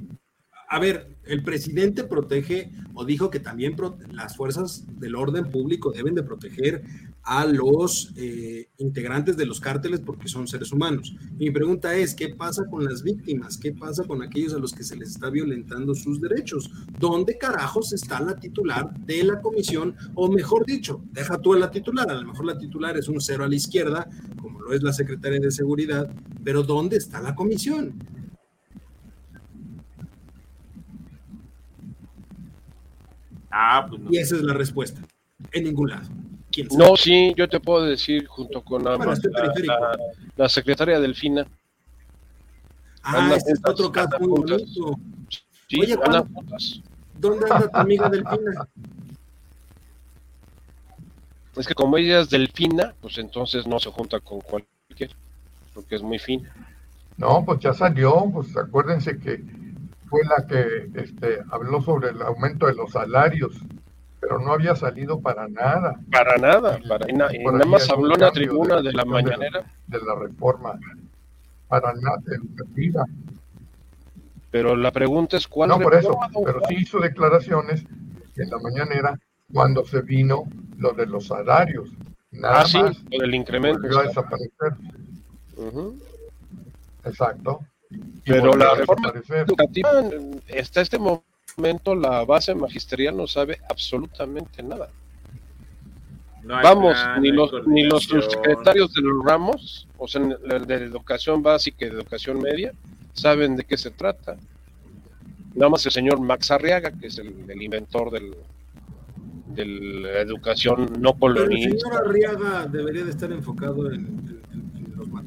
a 0.70 0.80
ver, 0.80 1.13
el 1.26 1.44
presidente 1.44 2.04
protege 2.04 2.72
o 2.94 3.06
dijo 3.06 3.30
que 3.30 3.40
también 3.40 3.76
las 4.12 4.36
fuerzas 4.36 4.86
del 5.00 5.16
orden 5.16 5.50
público 5.50 5.92
deben 5.92 6.16
de 6.16 6.24
proteger 6.24 6.84
a 7.24 7.46
los 7.46 8.12
eh, 8.18 8.70
integrantes 8.78 9.38
de 9.38 9.46
los 9.46 9.62
cárteles 9.62 10.02
porque 10.02 10.28
son 10.28 10.48
seres 10.48 10.74
humanos. 10.74 11.16
Mi 11.38 11.50
pregunta 11.52 11.96
es, 11.96 12.14
¿qué 12.14 12.30
pasa 12.30 12.66
con 12.70 12.84
las 12.84 13.02
víctimas? 13.02 13.58
¿Qué 13.58 13.72
pasa 13.72 14.04
con 14.04 14.22
aquellos 14.22 14.54
a 14.54 14.60
los 14.60 14.74
que 14.74 14.84
se 14.84 14.98
les 14.98 15.12
está 15.12 15.30
violentando 15.30 15.96
sus 15.96 16.20
derechos? 16.20 16.70
¿Dónde 17.00 17.38
carajos 17.38 17.94
está 17.94 18.20
la 18.20 18.36
titular 18.36 18.94
de 19.06 19.24
la 19.24 19.42
comisión? 19.42 19.96
O 20.16 20.30
mejor 20.30 20.66
dicho, 20.66 21.02
deja 21.14 21.38
tú 21.38 21.54
a 21.54 21.60
la 21.60 21.72
titular, 21.72 22.10
a 22.10 22.16
lo 22.16 22.28
mejor 22.28 22.46
la 22.46 22.58
titular 22.58 22.98
es 22.98 23.08
un 23.08 23.22
cero 23.22 23.46
a 23.46 23.48
la 23.48 23.56
izquierda, 23.56 24.10
como 24.42 24.60
lo 24.60 24.74
es 24.74 24.84
la 24.84 24.92
secretaria 24.92 25.40
de 25.40 25.52
Seguridad, 25.52 26.14
pero 26.44 26.64
¿dónde 26.64 26.98
está 26.98 27.22
la 27.22 27.36
comisión? 27.36 27.94
Ah, 33.56 33.86
pues 33.88 34.02
no. 34.02 34.10
Y 34.12 34.18
esa 34.18 34.36
es 34.36 34.42
la 34.42 34.54
respuesta. 34.56 35.00
En 35.52 35.64
ningún 35.66 35.92
lado. 35.92 36.10
¿Quién 36.52 36.70
sabe? 36.72 36.84
No, 36.84 36.96
sí, 36.98 37.34
yo 37.38 37.48
te 37.48 37.60
puedo 37.60 37.84
decir 37.86 38.26
junto 38.26 38.62
con 38.64 38.84
Bueno, 38.84 39.14
este 39.14 39.30
la, 39.30 39.46
la- 39.66 39.98
la 40.36 40.50
secretaria 40.50 41.00
Delfina. 41.00 41.46
Ah, 43.04 43.24
Anda 43.24 43.36
este 43.36 43.52
es 43.52 43.60
otro 43.64 43.92
caso 43.92 44.18
muy 44.20 44.30
bonito. 44.42 45.00
Sí, 45.70 45.80
Oye, 45.82 45.96
Juan. 45.96 46.28
¿Dónde 47.20 47.46
anda 47.52 47.70
tu 47.70 47.78
amiga 47.78 48.10
Delfina? 48.10 48.68
Es 51.56 51.68
que 51.68 51.76
como 51.76 51.98
ella 51.98 52.22
es 52.22 52.30
delfina, 52.32 52.96
pues 53.00 53.18
entonces 53.20 53.68
no 53.68 53.80
se 53.80 53.92
junta 53.92 54.20
con 54.20 54.42
cualquiera, 54.42 55.14
porque 55.76 55.96
es 55.96 56.02
muy 56.02 56.18
fina. 56.18 56.52
No, 57.18 57.46
pues 57.46 57.60
ya 57.60 57.74
salió, 57.74 58.28
pues 58.34 58.58
acuérdense 58.58 59.20
que 59.20 59.44
fue 60.14 60.22
la 60.26 60.46
que 60.46 60.92
este, 60.94 61.40
habló 61.50 61.82
sobre 61.82 62.10
el 62.10 62.22
aumento 62.22 62.68
de 62.68 62.76
los 62.76 62.92
salarios, 62.92 63.52
pero 64.20 64.38
no 64.38 64.52
había 64.54 64.76
salido 64.76 65.20
para 65.20 65.48
nada 65.48 65.96
Para 66.12 66.38
nada, 66.38 66.80
para, 66.88 67.10
y, 67.10 67.14
na- 67.14 67.34
y 67.36 67.44
Por 67.44 67.54
nada 67.54 67.66
más 67.66 67.90
habló 67.90 68.14
en 68.14 68.22
la 68.22 68.32
tribuna 68.32 68.76
de- 68.76 68.84
de 68.84 68.94
la 68.94 69.06
mañanera, 69.06 69.66
de 69.88 69.98
la 69.98 70.14
reforma, 70.14 70.80
para 71.68 71.94
nada 71.96 72.20
educativa. 72.28 73.04
pero 74.52 74.76
la 74.76 74.92
pregunta 74.92 75.36
es 75.36 75.48
cuál 75.48 75.70
No, 75.70 75.80
por 75.80 75.96
eso, 75.96 76.16
pero 76.46 76.60
sí 76.70 76.76
hizo 76.82 77.00
declaraciones 77.00 77.84
en 78.36 78.50
la 78.52 78.60
mañanera 78.60 79.20
cuando 79.52 79.84
se 79.84 80.02
vino 80.04 80.44
lo 80.78 80.92
de 80.92 81.08
los 81.08 81.26
salarios. 81.26 81.90
Nada 82.32 82.62
Ah, 82.62 82.66
sí, 82.68 82.78
más 82.84 83.04
del 83.06 83.34
incremento. 83.34 83.98
a 84.00 84.04
desaparecer. 84.04 84.74
Exacto. 87.04 87.62
Pero 88.26 88.56
la 88.56 88.76
reforma 88.76 89.14
educativa 89.30 89.90
está 90.48 90.82
este 90.82 90.98
momento 90.98 91.96
la 91.96 92.24
base 92.26 92.56
magisterial 92.56 93.16
no 93.18 93.28
sabe 93.28 93.60
absolutamente 93.70 94.64
nada. 94.64 94.90
Vamos, 96.46 96.98
ni 97.22 97.32
los, 97.32 97.52
ni 97.68 97.84
los 97.84 98.04
subsecretarios 98.04 98.94
de 98.94 99.02
los 99.02 99.24
ramos, 99.24 99.88
o 99.98 100.08
sea, 100.08 100.22
de 100.22 100.76
educación 100.76 101.42
básica 101.42 101.86
y 101.86 101.90
de 101.90 101.96
educación 101.96 102.42
media, 102.42 102.74
saben 103.14 103.56
de 103.56 103.64
qué 103.64 103.78
se 103.78 103.92
trata. 103.92 104.36
Nada 105.56 105.70
más 105.70 105.86
el 105.86 105.92
señor 105.92 106.20
Max 106.20 106.52
Arriaga, 106.52 106.92
que 106.92 107.08
es 107.08 107.18
el, 107.18 107.62
inventor 107.62 108.12
del, 108.12 108.36
de 109.48 109.66
la 109.66 110.20
educación 110.20 110.90
no 111.00 111.14
colonial. 111.14 111.72
el 111.72 111.80
señor 111.80 112.08
Arriaga 112.08 112.68
debería 112.68 113.06
de 113.06 113.12
estar 113.12 113.32
enfocado 113.32 113.90
en, 113.92 114.44
los 114.52 114.53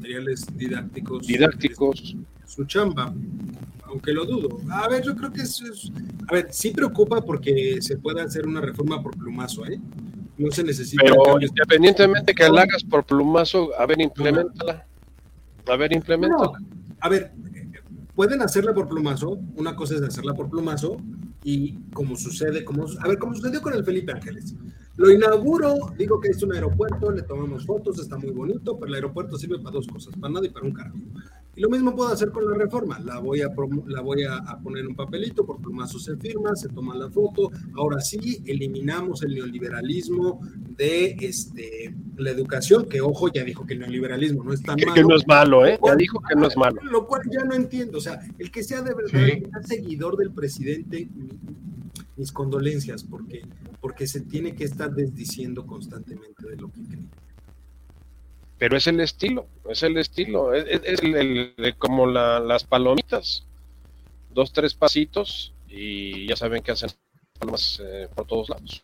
materiales 0.07 0.45
didácticos. 0.55 1.27
Didácticos. 1.27 2.15
Su 2.45 2.63
chamba, 2.65 3.13
aunque 3.83 4.13
lo 4.13 4.25
dudo. 4.25 4.59
A 4.71 4.87
ver, 4.87 5.03
yo 5.03 5.15
creo 5.15 5.31
que 5.33 5.41
eso 5.41 5.65
es... 5.65 5.91
A 6.29 6.33
ver, 6.33 6.47
sí 6.49 6.71
preocupa 6.71 7.21
porque 7.21 7.81
se 7.81 7.97
puede 7.97 8.21
hacer 8.21 8.47
una 8.47 8.61
reforma 8.61 9.01
por 9.03 9.17
plumazo, 9.17 9.65
¿eh? 9.65 9.79
No 10.37 10.49
se 10.51 10.63
necesita. 10.63 11.03
Pero 11.03 11.41
independientemente 11.41 12.33
que 12.33 12.47
la 12.47 12.61
hagas 12.61 12.83
por 12.83 13.03
plumazo, 13.03 13.71
a 13.77 13.85
ver, 13.85 13.99
implementala. 13.99 14.85
A 15.67 15.75
ver, 15.75 15.91
implementala. 15.91 16.59
a 17.01 17.09
ver, 17.09 17.31
pueden 18.15 18.41
hacerla 18.41 18.73
por 18.73 18.87
plumazo. 18.87 19.37
Una 19.55 19.75
cosa 19.75 19.95
es 19.95 20.01
hacerla 20.01 20.33
por 20.33 20.49
plumazo 20.49 20.97
y 21.43 21.73
como 21.93 22.15
sucede, 22.15 22.63
como, 22.63 22.85
a 22.85 23.07
ver, 23.07 23.17
como 23.17 23.35
sucedió 23.35 23.61
con 23.61 23.73
el 23.73 23.83
Felipe 23.83 24.13
Ángeles. 24.13 24.55
Lo 24.97 25.11
inauguro, 25.11 25.93
digo 25.95 26.19
que 26.19 26.29
es 26.29 26.41
un 26.41 26.53
aeropuerto, 26.53 27.11
le 27.11 27.21
tomamos 27.21 27.65
fotos, 27.65 27.99
está 27.99 28.17
muy 28.17 28.31
bonito, 28.31 28.77
pero 28.77 28.87
el 28.87 28.95
aeropuerto 28.95 29.37
sirve 29.37 29.59
para 29.59 29.75
dos 29.75 29.85
cosas, 29.85 30.15
para 30.19 30.33
nada 30.33 30.47
y 30.47 30.49
para 30.49 30.65
un 30.65 30.73
carro. 30.73 30.95
Y 31.55 31.61
lo 31.61 31.69
mismo 31.69 31.95
puedo 31.95 32.09
hacer 32.09 32.31
con 32.31 32.49
la 32.49 32.55
reforma. 32.55 32.99
La 32.99 33.19
voy 33.19 33.41
a, 33.41 33.49
la 33.87 34.01
voy 34.01 34.23
a, 34.23 34.59
poner 34.61 34.81
en 34.81 34.89
un 34.89 34.95
papelito, 34.95 35.45
por 35.45 35.59
plumazo 35.59 35.99
se 35.99 36.15
firma, 36.17 36.55
se 36.55 36.69
toma 36.69 36.95
la 36.95 37.09
foto. 37.09 37.51
Ahora 37.75 37.99
sí, 37.99 38.43
eliminamos 38.45 39.23
el 39.23 39.33
neoliberalismo 39.33 40.39
de 40.77 41.15
este, 41.19 41.95
la 42.15 42.29
educación, 42.29 42.87
que 42.87 43.01
ojo, 43.01 43.31
ya 43.31 43.43
dijo 43.43 43.65
que 43.65 43.73
el 43.73 43.79
neoliberalismo 43.79 44.43
no 44.43 44.53
es 44.53 44.61
tan 44.61 44.77
malo. 44.79 44.93
Que 44.93 45.03
no 45.03 45.15
es 45.15 45.27
malo, 45.27 45.65
¿eh? 45.65 45.79
Ya 45.83 45.95
dijo 45.95 46.21
que 46.27 46.35
no 46.35 46.47
es 46.47 46.57
malo. 46.57 46.79
Lo 46.83 47.07
cual 47.07 47.21
ya 47.31 47.43
no 47.43 47.55
entiendo. 47.55 47.99
O 47.99 48.01
sea, 48.01 48.19
el 48.37 48.51
que 48.51 48.63
sea 48.63 48.81
de 48.81 48.93
verdad 48.93 49.19
seguidor 49.63 50.15
del 50.17 50.31
presidente, 50.31 51.09
mis 52.17 52.31
condolencias, 52.31 53.03
porque, 53.03 53.45
porque 53.79 54.07
se 54.07 54.21
tiene 54.21 54.55
que 54.55 54.63
estar 54.63 54.91
desdiciendo 54.93 55.65
constantemente 55.65 56.47
de 56.49 56.55
lo 56.57 56.69
que 56.71 56.81
cree 56.83 57.07
pero 58.57 58.75
es 58.75 58.87
el 58.87 58.99
estilo, 58.99 59.45
es 59.69 59.83
el 59.83 59.97
estilo, 59.97 60.53
es, 60.53 61.01
el, 61.03 61.75
como 61.77 62.07
las 62.07 62.63
palomitas, 62.63 63.45
dos, 64.33 64.51
tres 64.51 64.73
pasitos 64.73 65.53
y 65.69 66.27
ya 66.27 66.35
saben 66.35 66.63
que 66.63 66.71
hacen 66.71 66.89
palomas 67.37 67.81
eh, 67.83 68.07
por 68.15 68.25
todos 68.25 68.49
lados. 68.49 68.83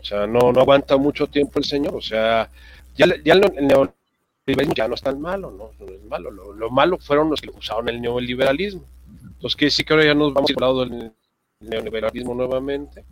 O 0.00 0.04
sea, 0.04 0.26
no, 0.26 0.52
no 0.52 0.60
aguanta 0.60 0.96
mucho 0.96 1.26
tiempo 1.26 1.58
el 1.58 1.64
señor, 1.64 1.96
o 1.96 2.00
sea, 2.00 2.48
ya, 2.96 3.06
ya 3.24 3.32
el, 3.32 3.40
neoliberalismo 3.40 4.74
ya 4.74 4.86
no 4.86 4.94
es 4.94 5.02
tan 5.02 5.20
malo, 5.20 5.50
no, 5.50 5.72
no 5.78 5.92
es 5.92 6.04
malo, 6.04 6.30
lo, 6.30 6.70
malo 6.70 6.98
fueron 6.98 7.30
los 7.30 7.40
que 7.40 7.50
usaron 7.50 7.88
el 7.88 8.00
neoliberalismo. 8.00 8.84
Entonces, 9.22 9.56
que 9.56 9.70
sí 9.70 9.84
que 9.84 9.92
ahora 9.92 10.06
ya 10.06 10.14
nos 10.14 10.32
vamos 10.32 10.50
al 10.50 10.60
lado 10.60 10.84
del 10.84 11.12
neoliberalismo 11.60 12.34
nuevamente. 12.34 13.04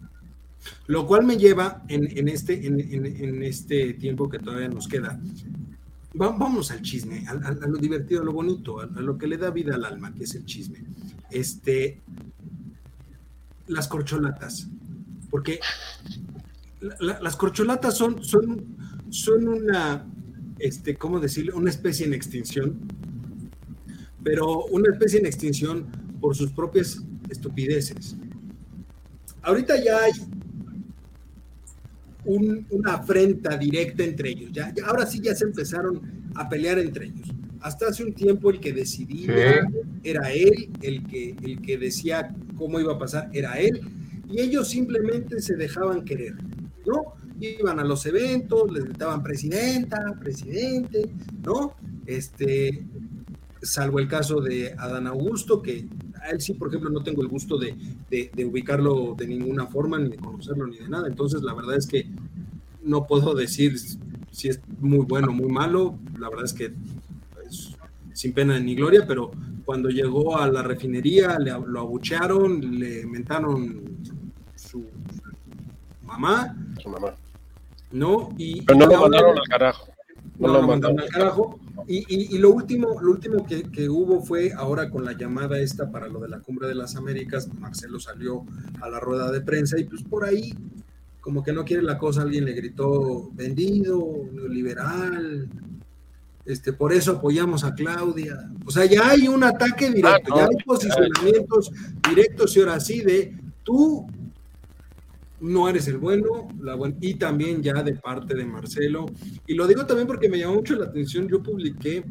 Lo 0.87 1.07
cual 1.07 1.25
me 1.25 1.37
lleva 1.37 1.85
en, 1.89 2.29
este, 2.29 2.67
en, 2.67 3.43
este 3.43 3.95
tiempo 3.95 4.29
que 4.29 4.39
todavía 4.39 4.69
nos 4.69 4.89
queda. 4.89 5.21
Vamos 6.15 6.71
al 6.71 6.83
chisme, 6.83 7.25
a, 7.29 7.67
lo 7.67 7.79
divertido, 7.79 8.23
a 8.23 8.25
lo 8.25 8.33
bonito, 8.33 8.81
a, 8.81 8.87
lo 8.87 9.19
que 9.19 9.27
le 9.27 9.37
da 9.37 9.51
vida 9.51 9.75
al 9.75 9.85
alma, 9.85 10.13
que 10.15 10.25
es 10.25 10.35
el 10.35 10.45
chisme. 10.45 10.79
Este, 11.31 12.01
las 13.67 13.87
corcholatas, 13.87 14.69
porque 15.31 15.61
las 17.01 17.37
corcholatas 17.37 17.97
son, 17.97 18.25
son, 18.25 18.77
son 19.11 19.47
una, 19.47 20.07
este, 20.59 20.97
¿cómo 20.97 21.21
decirlo? 21.21 21.57
Una 21.57 21.71
especie 21.71 22.07
en 22.07 22.15
extinción, 22.15 22.81
pero 24.23 24.65
una 24.67 24.91
especie 24.91 25.21
en 25.21 25.27
extinción 25.27 25.87
por 26.21 26.35
sus 26.35 26.51
propias 26.51 27.03
estupideces. 27.29 28.17
Ahorita 29.47 29.81
ya 29.81 29.97
hay 30.03 30.13
una 32.25 32.95
afrenta 32.95 33.57
directa 33.57 34.03
entre 34.03 34.31
ellos. 34.31 34.51
Ya, 34.53 34.75
ahora 34.85 35.07
sí 35.07 35.21
ya 35.23 35.37
se 35.37 35.45
empezaron 35.45 36.01
a 36.35 36.49
pelear 36.49 36.81
entre 36.81 37.07
ellos. 37.07 37.29
Hasta 37.61 37.87
hace 37.87 38.03
un 38.03 38.13
tiempo 38.13 38.51
el 38.51 38.59
que 38.59 38.73
decidía 38.73 39.65
era 40.03 40.33
él, 40.33 40.69
el 40.83 41.07
que, 41.07 41.37
el 41.45 41.63
que 41.63 41.79
decía 41.79 42.35
cómo 42.59 42.81
iba 42.81 42.95
a 42.95 42.99
pasar 42.99 43.31
era 43.33 43.57
él, 43.59 43.81
y 44.29 44.41
ellos 44.41 44.69
simplemente 44.69 45.41
se 45.41 45.55
dejaban 45.55 46.05
querer, 46.05 46.35
¿no? 46.85 47.15
Iban 47.41 47.79
a 47.79 47.85
los 47.85 48.05
eventos, 48.07 48.73
les 48.73 48.85
gritaban 48.85 49.23
presidenta, 49.23 49.99
presidente, 50.21 51.09
¿no? 51.45 51.77
Este, 52.07 52.85
salvo 53.63 54.01
el 54.01 54.09
caso 54.09 54.41
de 54.41 54.75
Adán 54.77 55.07
Augusto, 55.07 55.63
que 55.63 55.87
a 56.27 56.31
él 56.31 56.41
sí, 56.41 56.55
por 56.55 56.69
ejemplo, 56.69 56.91
no 56.91 57.03
tengo 57.03 57.23
el 57.23 57.29
gusto 57.29 57.59
de, 57.59 57.75
ubicarlo 58.45 59.15
de 59.17 59.27
ninguna 59.27 59.67
forma, 59.67 59.99
ni 59.99 60.11
de 60.11 60.17
conocerlo, 60.17 60.67
ni 60.67 60.77
de 60.77 60.89
nada. 60.89 61.09
Entonces, 61.09 61.43
la 61.43 61.55
verdad 61.55 61.77
es 61.77 61.87
que 61.87 62.07
no 62.83 63.07
puedo 63.07 63.35
decir 63.35 63.79
si 64.31 64.49
es 64.49 64.61
muy 64.81 65.05
bueno 65.07 65.29
o 65.29 65.33
muy 65.33 65.49
malo. 65.49 65.99
La 66.19 66.29
verdad 66.29 66.45
es 66.45 66.53
que 66.53 66.73
sin 68.13 68.33
pena 68.33 68.59
ni 68.59 68.75
gloria, 68.75 69.05
pero 69.07 69.31
cuando 69.65 69.89
llegó 69.89 70.39
a 70.39 70.49
la 70.49 70.63
refinería 70.63 71.39
le, 71.39 71.51
lo 71.67 71.81
abuchearon, 71.81 72.79
le 72.79 73.07
mentaron 73.07 73.83
su 74.55 74.85
mamá. 76.05 76.57
Su 76.83 76.89
mamá. 76.89 77.15
¿No? 77.93 78.31
Y, 78.39 78.63
pero 78.63 78.79
no 78.79 78.87
lo 78.87 79.01
mandaron 79.01 79.39
al 79.39 79.49
carajo. 79.49 79.89
No, 80.39 80.49
lo 80.49 80.63
mandaron 80.63 81.01
al 81.01 81.09
carajo. 81.09 81.59
Y, 81.87 82.39
lo 82.39 82.51
último, 82.51 83.01
lo 83.01 83.11
último 83.11 83.47
que, 83.47 83.89
hubo 83.89 84.23
fue 84.23 84.53
ahora 84.53 84.91
con 84.91 85.05
la 85.05 85.13
llamada 85.13 85.59
esta 85.59 85.91
para 85.91 86.09
lo 86.09 86.21
de 86.21 86.29
la 86.29 86.41
cumbre 86.41 86.69
de 86.69 86.75
las 86.75 86.97
Américas, 86.97 87.49
Marcelo 87.59 88.01
salió 88.01 88.45
a 88.81 88.89
la 88.89 89.01
rueda 89.01 89.31
de 89.31 89.41
prensa 89.41 89.79
y 89.79 89.85
pues 89.85 90.03
por 90.03 90.25
ahí, 90.25 90.55
como 91.21 91.43
que 91.43 91.53
no 91.53 91.65
quiere 91.65 91.83
la 91.83 91.99
cosa, 91.99 92.23
alguien 92.23 92.45
le 92.45 92.53
gritó 92.53 93.31
vendido, 93.35 94.03
neoliberal, 94.33 95.49
este, 96.47 96.73
por 96.73 96.93
eso 96.93 97.13
apoyamos 97.13 97.65
a 97.65 97.75
Claudia. 97.75 98.51
O 98.65 98.71
sea, 98.71 98.85
ya 98.87 99.11
hay 99.11 99.27
un 99.27 99.43
ataque 99.43 99.91
directo, 99.91 100.35
ah, 100.35 100.39
ya 100.39 100.45
hay 100.45 100.65
posicionamientos 100.65 101.73
directos 102.09 102.57
y 102.57 102.61
ahora 102.61 102.81
sí 102.81 103.01
de 103.01 103.35
tú 103.65 104.07
no 105.41 105.69
eres 105.69 105.87
el 105.89 105.99
bueno, 105.99 106.49
la 106.61 106.77
y 107.01 107.15
también 107.15 107.63
ya 107.63 107.83
de 107.83 107.95
parte 107.95 108.35
de 108.35 108.45
Marcelo. 108.45 109.07
Y 109.47 109.55
lo 109.55 109.67
digo 109.67 109.87
también 109.87 110.07
porque 110.07 110.29
me 110.29 110.39
llamó 110.39 110.57
mucho 110.57 110.77
la 110.77 110.87
atención, 110.87 111.29
yo 111.29 111.43
publiqué 111.43 112.05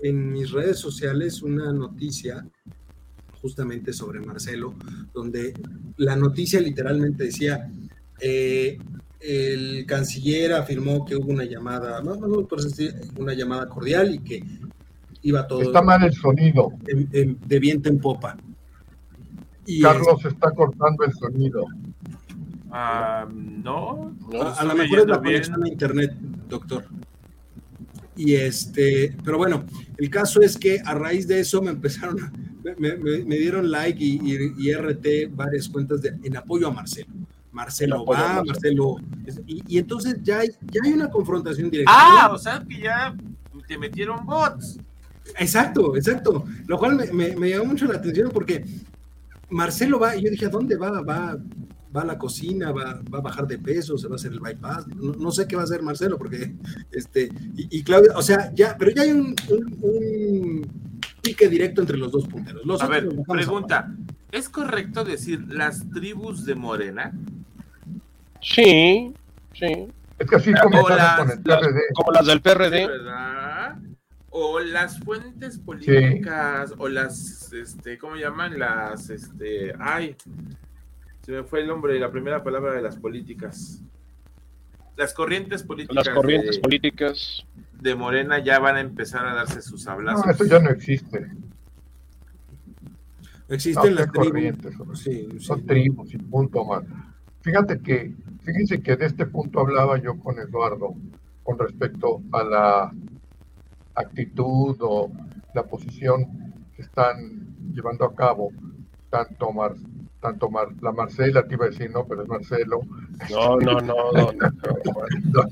en 0.00 0.32
mis 0.32 0.50
redes 0.52 0.78
sociales 0.78 1.42
una 1.42 1.72
noticia 1.72 2.46
justamente 3.40 3.92
sobre 3.92 4.20
Marcelo, 4.20 4.74
donde 5.12 5.54
la 5.96 6.16
noticia 6.16 6.60
literalmente 6.60 7.24
decía, 7.24 7.70
eh, 8.20 8.78
el 9.20 9.84
canciller 9.86 10.52
afirmó 10.52 11.04
que 11.04 11.16
hubo 11.16 11.30
una 11.30 11.44
llamada, 11.44 12.00
más 12.02 12.18
o 12.18 12.48
una 13.16 13.34
llamada 13.34 13.68
cordial 13.68 14.14
y 14.14 14.18
que 14.20 14.42
iba 15.22 15.46
todo... 15.46 15.62
Está 15.62 15.82
mal 15.82 16.02
el 16.04 16.12
sonido. 16.12 16.72
de 16.84 17.58
viento 17.58 17.88
en 17.88 17.98
popa. 17.98 18.36
Y 19.66 19.82
Carlos 19.82 20.24
está 20.24 20.50
cortando 20.52 21.04
el 21.04 21.12
sonido. 21.12 21.66
Ah, 22.70 23.26
no, 23.30 24.14
a, 24.58 24.64
lo 24.64 24.74
mejor 24.74 25.00
es 25.00 25.06
la 25.06 25.18
conexión 25.18 25.64
a 25.64 25.68
internet, 25.68 26.12
doctor. 26.48 26.84
Y 28.16 28.34
este, 28.34 29.16
pero 29.24 29.38
bueno, 29.38 29.64
el 29.96 30.10
caso 30.10 30.40
es 30.42 30.58
que 30.58 30.80
a 30.84 30.94
raíz 30.94 31.26
de 31.28 31.40
eso 31.40 31.62
me 31.62 31.70
empezaron, 31.70 32.20
a, 32.20 32.32
me, 32.76 33.36
dieron 33.36 33.70
like 33.70 34.02
y, 34.02 34.72
RT 34.72 35.34
varias 35.34 35.68
cuentas 35.68 36.02
de, 36.02 36.18
en 36.22 36.36
apoyo 36.36 36.66
a 36.68 36.72
Marcelo. 36.72 37.12
Marcelo 37.52 38.04
va, 38.04 38.42
Marcelo. 38.44 38.96
y, 39.46 39.78
entonces 39.78 40.16
ya 40.22 40.40
hay, 40.40 40.50
ya 40.70 40.80
hay 40.84 40.92
una 40.92 41.08
confrontación 41.08 41.70
directa. 41.70 41.92
Ah, 41.94 42.30
o 42.32 42.38
sea 42.38 42.64
que 42.68 42.80
ya 42.82 43.14
te 43.66 43.78
metieron 43.78 44.26
bots. 44.26 44.78
Exacto, 45.38 45.96
exacto. 45.96 46.44
Lo 46.66 46.78
cual 46.78 46.96
me, 47.12 47.36
me, 47.36 47.50
llamó 47.50 47.66
mucho 47.66 47.86
la 47.86 47.96
atención 47.96 48.30
porque 48.32 48.64
Marcelo 49.50 49.98
va, 49.98 50.16
y 50.16 50.24
yo 50.24 50.30
dije, 50.30 50.46
¿a 50.46 50.50
dónde 50.50 50.76
va? 50.76 51.02
Va, 51.02 51.38
va 51.94 52.02
a 52.02 52.06
la 52.06 52.18
cocina, 52.18 52.72
va, 52.72 53.00
va, 53.12 53.18
a 53.18 53.22
bajar 53.22 53.46
de 53.46 53.58
peso, 53.58 53.96
se 53.96 54.08
va 54.08 54.14
a 54.14 54.16
hacer 54.16 54.32
el 54.32 54.40
bypass, 54.40 54.86
no, 54.88 55.30
sé 55.30 55.46
qué 55.46 55.56
va 55.56 55.62
a 55.62 55.64
hacer 55.64 55.82
Marcelo, 55.82 56.18
porque, 56.18 56.54
este, 56.92 57.30
y, 57.56 57.82
Claudia, 57.82 58.12
o 58.14 58.22
sea, 58.22 58.52
ya, 58.54 58.76
pero 58.78 58.90
ya 58.90 59.02
hay 59.02 59.12
un, 59.12 59.34
pique 61.22 61.48
directo 61.48 61.80
entre 61.80 61.96
los 61.96 62.12
dos 62.12 62.26
punteros. 62.26 62.82
a 62.82 62.86
ver, 62.86 63.08
pregunta, 63.26 63.92
¿es 64.30 64.48
correcto 64.48 65.04
decir 65.04 65.44
las 65.48 65.88
tribus 65.90 66.44
de 66.44 66.54
Morena? 66.54 67.12
Sí, 68.40 69.14
sí. 69.54 69.88
Es 70.18 70.28
que 70.28 70.36
así 70.36 70.52
como, 70.52 70.88
las, 70.88 71.38
como 71.94 72.12
las 72.12 72.26
del 72.26 72.40
PRD. 72.40 72.88
o 74.30 74.60
las 74.60 74.98
fuentes 75.00 75.58
políticas 75.58 76.74
o 76.78 76.88
las 76.88 77.52
este 77.52 77.98
cómo 77.98 78.16
llaman 78.16 78.58
las 78.58 79.10
este 79.10 79.72
ay 79.78 80.16
se 81.28 81.34
me 81.34 81.42
fue 81.44 81.60
el 81.60 81.66
nombre 81.66 81.92
de 81.92 82.00
la 82.00 82.10
primera 82.10 82.42
palabra 82.42 82.72
de 82.72 82.80
las 82.80 82.96
políticas 82.96 83.82
las 84.96 85.12
corrientes 85.12 85.62
políticas 85.62 86.06
Las 86.06 86.14
corrientes 86.14 86.56
de, 86.56 86.62
políticas. 86.62 87.44
de 87.82 87.94
Morena 87.94 88.42
ya 88.42 88.58
van 88.60 88.76
a 88.76 88.80
empezar 88.80 89.26
a 89.26 89.34
darse 89.34 89.60
sus 89.60 89.86
hablazos 89.86 90.24
No, 90.24 90.32
eso 90.32 90.44
ya 90.46 90.58
no 90.58 90.70
existe. 90.70 91.30
Existen 93.50 93.94
No, 93.94 94.00
las 94.00 94.06
corrientes, 94.10 94.74
son- 94.74 94.96
Sí, 94.96 95.28
sí. 95.32 95.40
son 95.40 95.66
tribus 95.66 96.14
y 96.14 96.18
punto 96.18 96.64
más. 96.64 96.82
Fíjate 97.42 97.78
que, 97.80 98.14
fíjense 98.42 98.82
que 98.82 98.96
de 98.96 99.04
este 99.06 99.26
punto 99.26 99.60
hablaba 99.60 99.98
yo 99.98 100.18
con 100.18 100.38
Eduardo 100.38 100.94
con 101.44 101.58
respecto 101.58 102.22
a 102.32 102.42
la 102.42 102.92
actitud 103.94 104.76
o 104.80 105.12
la 105.54 105.62
posición 105.62 106.54
que 106.74 106.82
están 106.82 107.54
llevando 107.72 108.04
a 108.06 108.14
cabo 108.14 108.50
tanto 109.10 109.52
Mar, 109.52 109.74
tanto 110.20 110.50
Mar- 110.50 110.68
la 110.80 110.92
Marcela, 110.92 111.46
te 111.46 111.54
iba 111.54 111.66
a 111.66 111.68
decir, 111.68 111.90
no, 111.90 112.04
pero 112.06 112.22
es 112.22 112.28
Marcelo, 112.28 112.80
No, 113.30 113.56
no, 113.56 113.80
no, 113.80 114.12
no. 114.12 114.32
no, 114.32 114.32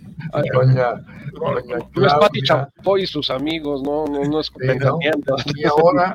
doña, 0.53 1.05
doña 1.33 1.79
No 1.95 2.07
es 2.07 2.15
Pati 2.15 2.41
Chapoy 2.43 3.03
y 3.03 3.07
sus 3.07 3.31
amigos, 3.31 3.83
no, 3.83 4.07
no, 4.07 4.25
no 4.25 4.41
es 4.41 4.47
Sí. 4.59 5.53
Y 5.57 5.65
ahora, 5.67 6.15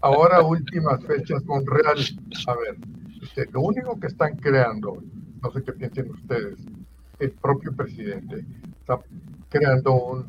ahora 0.00 0.42
últimas 0.42 1.02
fechas 1.04 1.44
Monreal. 1.44 1.98
A 2.46 2.54
ver, 2.54 2.76
este, 3.22 3.46
lo 3.52 3.62
único 3.62 3.98
que 3.98 4.06
están 4.06 4.36
creando, 4.36 5.02
no 5.42 5.50
sé 5.50 5.62
qué 5.64 5.72
piensen 5.72 6.10
ustedes, 6.10 6.58
el 7.18 7.32
propio 7.32 7.72
presidente 7.74 8.44
está 8.80 9.00
creando 9.48 9.92
un 9.92 10.26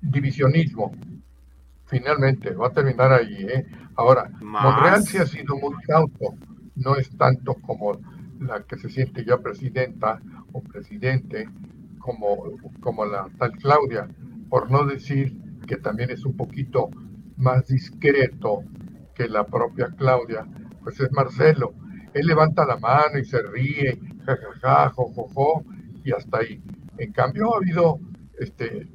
divisionismo. 0.00 0.92
Finalmente, 1.86 2.50
va 2.54 2.68
a 2.68 2.72
terminar 2.72 3.12
ahí. 3.12 3.46
¿eh? 3.48 3.66
Ahora, 3.96 4.30
Más. 4.40 4.64
Monreal 4.64 5.02
sí 5.02 5.18
ha 5.18 5.26
sido 5.26 5.56
muy 5.56 5.74
cauto, 5.86 6.34
no 6.80 6.96
es 6.96 7.10
tanto 7.16 7.54
como 7.54 7.98
la 8.40 8.62
que 8.62 8.78
se 8.78 8.88
siente 8.88 9.24
ya 9.24 9.38
presidenta 9.38 10.20
o 10.52 10.62
presidente, 10.62 11.48
como, 11.98 12.56
como 12.80 13.04
la 13.04 13.28
tal 13.38 13.52
Claudia, 13.52 14.08
por 14.48 14.70
no 14.70 14.84
decir 14.84 15.36
que 15.66 15.76
también 15.76 16.10
es 16.10 16.24
un 16.24 16.36
poquito 16.36 16.90
más 17.36 17.66
discreto 17.68 18.64
que 19.14 19.28
la 19.28 19.46
propia 19.46 19.88
Claudia, 19.96 20.46
pues 20.82 20.98
es 21.00 21.12
Marcelo. 21.12 21.74
Él 22.14 22.26
levanta 22.26 22.66
la 22.66 22.76
mano 22.76 23.18
y 23.18 23.24
se 23.24 23.40
ríe, 23.42 24.00
jajaja, 24.24 24.90
jojojo, 24.90 25.64
y 26.04 26.12
hasta 26.12 26.38
ahí. 26.38 26.62
En 26.98 27.12
cambio, 27.12 27.54
ha 27.54 27.58
habido 27.58 28.00
este, 28.38 28.88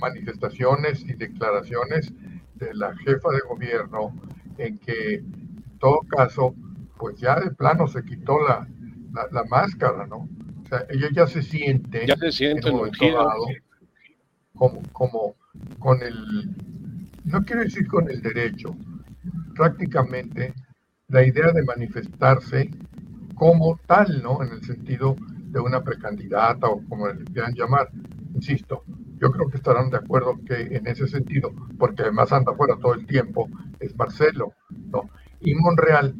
manifestaciones 0.00 1.02
y 1.02 1.14
declaraciones 1.14 2.12
de 2.54 2.74
la 2.74 2.94
jefa 2.96 3.30
de 3.30 3.40
gobierno 3.48 4.14
en 4.58 4.78
que, 4.78 5.22
en 5.76 5.78
todo 5.78 6.00
caso, 6.08 6.54
pues 6.98 7.18
ya 7.18 7.38
de 7.38 7.50
plano 7.50 7.86
se 7.86 8.02
quitó 8.02 8.40
la, 8.40 8.66
la, 9.12 9.26
la 9.30 9.44
máscara, 9.44 10.06
¿no? 10.06 10.16
O 10.16 10.68
sea, 10.68 10.86
ella 10.88 11.08
ya 11.12 11.26
se 11.26 11.42
siente 11.42 12.06
Ya 12.06 12.16
se 12.16 12.32
siente 12.32 12.70
en 12.70 13.12
dado, 13.12 13.46
como, 14.54 14.82
como 14.92 15.34
con 15.78 16.02
el, 16.02 16.16
no 17.24 17.42
quiero 17.42 17.62
decir 17.62 17.86
con 17.86 18.08
el 18.10 18.22
derecho, 18.22 18.74
prácticamente 19.54 20.54
la 21.08 21.26
idea 21.26 21.52
de 21.52 21.62
manifestarse 21.62 22.70
como 23.34 23.78
tal, 23.86 24.22
¿no? 24.22 24.42
En 24.42 24.52
el 24.52 24.62
sentido 24.64 25.18
de 25.20 25.60
una 25.60 25.82
precandidata 25.82 26.68
o 26.68 26.82
como 26.88 27.06
le 27.08 27.24
quieran 27.26 27.52
llamar. 27.54 27.90
Insisto, 28.34 28.82
yo 29.20 29.30
creo 29.30 29.48
que 29.50 29.58
estarán 29.58 29.90
de 29.90 29.98
acuerdo 29.98 30.36
que 30.46 30.54
en 30.76 30.86
ese 30.86 31.06
sentido, 31.06 31.52
porque 31.78 32.02
además 32.02 32.32
anda 32.32 32.54
fuera 32.54 32.76
todo 32.78 32.94
el 32.94 33.06
tiempo, 33.06 33.48
es 33.78 33.94
Marcelo, 33.94 34.52
¿no? 34.70 35.10
Y 35.40 35.54
Monreal, 35.54 36.14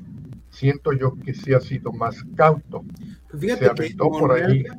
siento 0.51 0.93
yo 0.93 1.15
que 1.17 1.35
sí 1.35 1.53
ha 1.55 1.61
sido 1.61 1.93
más 1.93 2.17
cauto. 2.37 2.85
Se 3.31 3.39
Fíjate 3.39 3.65
que 3.65 3.71
aventó 3.71 4.11
por 4.11 4.33
ahí 4.33 4.65
Monreal, 4.65 4.79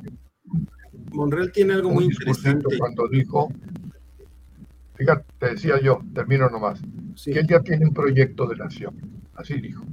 Monreal 1.12 1.52
tiene 1.52 1.74
algo 1.74 1.90
muy 1.90 2.04
interesante. 2.04 2.78
cuando 2.78 3.08
dijo, 3.08 3.50
fíjate, 4.94 5.24
te 5.38 5.50
decía 5.50 5.80
yo, 5.80 6.00
termino 6.14 6.48
nomás, 6.48 6.80
Sí. 7.14 7.32
que 7.32 7.40
él 7.40 7.46
ya 7.48 7.60
tiene 7.60 7.86
un 7.86 7.94
proyecto 7.94 8.46
de 8.46 8.56
nación. 8.56 8.94
Así 9.34 9.60
dijo. 9.60 9.84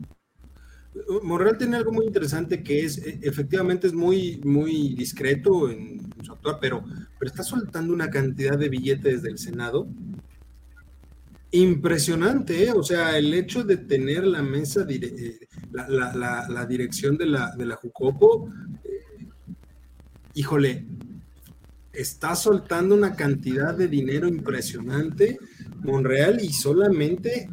Monreal 1.24 1.58
tiene 1.58 1.76
algo 1.76 1.92
muy 1.92 2.06
interesante 2.06 2.64
que 2.64 2.86
es, 2.86 2.98
e- 3.00 3.20
efectivamente 3.22 3.86
es 3.88 3.94
muy, 3.94 4.40
muy 4.46 4.96
discreto 4.96 5.70
en, 5.70 6.00
en 6.18 6.24
su 6.24 6.32
actuar, 6.32 6.58
pero, 6.62 6.84
pero 7.20 7.30
está 7.30 7.44
soltando 7.44 7.94
una 7.94 8.10
cantidad 8.10 8.58
de 8.58 8.70
billetes 8.70 9.22
del 9.22 9.38
Senado 9.38 9.88
impresionante, 11.62 12.66
¿eh? 12.66 12.72
o 12.72 12.84
sea, 12.84 13.18
el 13.18 13.34
hecho 13.34 13.64
de 13.64 13.78
tener 13.78 14.26
la 14.26 14.42
mesa, 14.42 14.86
eh, 14.90 15.40
la, 15.72 15.88
la- 16.50 16.66
dirección 16.66 17.18
de 17.18 17.26
la, 17.28 17.56
de 17.56 17.66
la 17.66 17.76
Jucopo, 17.76 18.50
eh, 18.84 19.28
híjole, 20.34 20.86
está 21.94 22.36
soltando 22.36 22.96
una 22.96 23.16
cantidad 23.16 23.74
de 23.76 23.88
dinero 23.88 24.28
impresionante 24.28 25.38
Monreal 25.84 26.44
y 26.44 26.52
solamente 26.52 27.50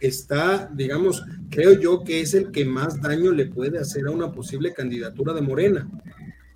está, 0.00 0.68
digamos, 0.74 1.22
creo 1.50 1.78
yo 1.78 2.02
que 2.02 2.20
es 2.20 2.34
el 2.34 2.50
que 2.50 2.64
más 2.64 3.00
daño 3.00 3.30
le 3.32 3.46
puede 3.46 3.78
hacer 3.78 4.06
a 4.06 4.10
una 4.10 4.32
posible 4.32 4.72
candidatura 4.72 5.32
de 5.32 5.42
Morena. 5.42 5.88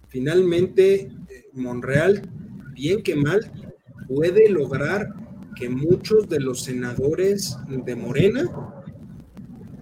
Finalmente, 0.09 1.11
Monreal, 1.52 2.22
bien 2.72 3.02
que 3.02 3.14
mal, 3.14 3.40
puede 4.09 4.48
lograr 4.48 5.14
que 5.59 5.68
muchos 5.68 6.28
de 6.28 6.38
los 6.40 6.62
senadores 6.62 7.56
de 7.66 7.96
Morena 7.96 8.44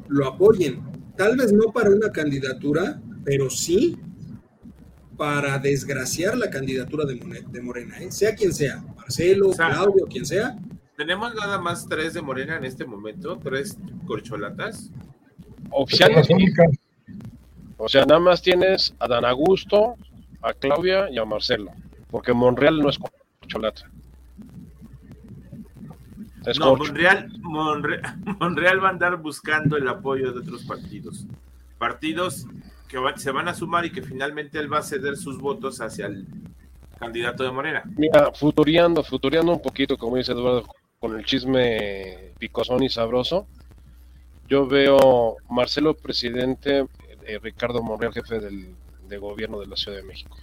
lo 0.09 0.27
apoyen. 0.27 0.83
Tal 1.17 1.37
vez 1.37 1.53
no 1.53 1.73
para 1.73 1.91
una 1.91 2.11
candidatura, 2.11 3.01
pero 3.25 3.51
sí 3.51 3.99
para 5.17 5.59
desgraciar 5.59 6.37
la 6.37 6.51
candidatura 6.51 7.05
de, 7.05 7.61
Morena, 7.63 7.99
¿eh? 7.99 8.11
sea 8.11 8.35
quien 8.35 8.53
sea, 8.53 8.85
Marcelo, 8.97 9.49
O 9.49 9.53
sea, 9.53 9.71
Claudio, 9.71 10.07
quien 10.07 10.27
sea. 10.27 10.59
Tenemos 10.97 11.35
nada 11.35 11.59
más 11.59 11.87
tres 11.89 12.15
de 12.15 12.23
Morena 12.23 12.57
en 12.57 12.65
este 12.65 12.85
momento, 12.85 13.39
tres 13.43 13.79
corcholatas. 14.07 14.91
Oficiales, 15.71 16.29
únicas, 16.31 16.71
o 17.79 17.89
sea, 17.89 18.05
nada 18.07 18.21
más 18.21 18.41
tienes 18.41 18.95
a 18.99 19.09
Dan 19.09 19.25
Augusto, 19.25 19.97
a 20.43 20.55
Claudia 20.55 21.11
y 21.11 21.19
a 21.19 21.25
Marcelo, 21.25 21.73
porque 22.11 22.33
Monreal 22.33 22.79
no 22.79 22.89
es 22.89 22.99
corcholata. 23.41 23.91
Es 26.47 26.59
No. 26.59 26.77
Monreal, 26.77 27.31
Monre- 27.43 28.01
Monreal 28.41 28.83
va 28.83 28.89
a 28.89 28.93
andar 28.93 29.17
buscando 29.17 29.77
el 29.77 29.89
apoyo 29.89 30.33
de 30.33 30.41
otros 30.41 30.63
partidos. 30.65 31.27
Partidos 31.79 32.47
que 32.89 32.99
va- 32.99 33.17
se 33.17 33.31
van 33.33 33.49
a 33.49 33.55
sumar 33.55 33.85
y 33.85 33.91
que 33.93 34.03
finalmente 34.03 34.59
él 34.59 34.73
va 34.73 34.79
a 34.79 34.83
ceder 34.83 35.17
sus 35.17 35.39
votos 35.39 35.81
hacia 35.81 36.07
el 36.07 36.25
candidato 36.99 37.43
de 37.43 37.51
Morena. 37.51 37.83
Mira, 37.97 38.33
futuriando, 38.33 39.03
futuriando 39.03 39.53
un 39.53 39.61
poquito, 39.61 39.99
como 39.99 40.17
dice 40.17 40.33
Eduardo, 40.33 40.65
con 40.99 41.19
el 41.19 41.25
chisme 41.25 42.33
picosón 42.39 42.83
y 42.83 42.89
sabroso, 42.89 43.47
yo 44.49 44.67
veo 44.67 45.37
Marcelo 45.51 45.95
presidente, 45.95 46.87
eh, 47.27 47.39
Ricardo 47.43 47.83
Monreal 47.83 48.13
jefe 48.15 48.39
del, 48.41 48.75
de 49.09 49.19
gobierno 49.19 49.59
de 49.61 49.67
la 49.67 49.77
Ciudad 49.77 49.99
de 49.99 50.05
México. 50.05 50.39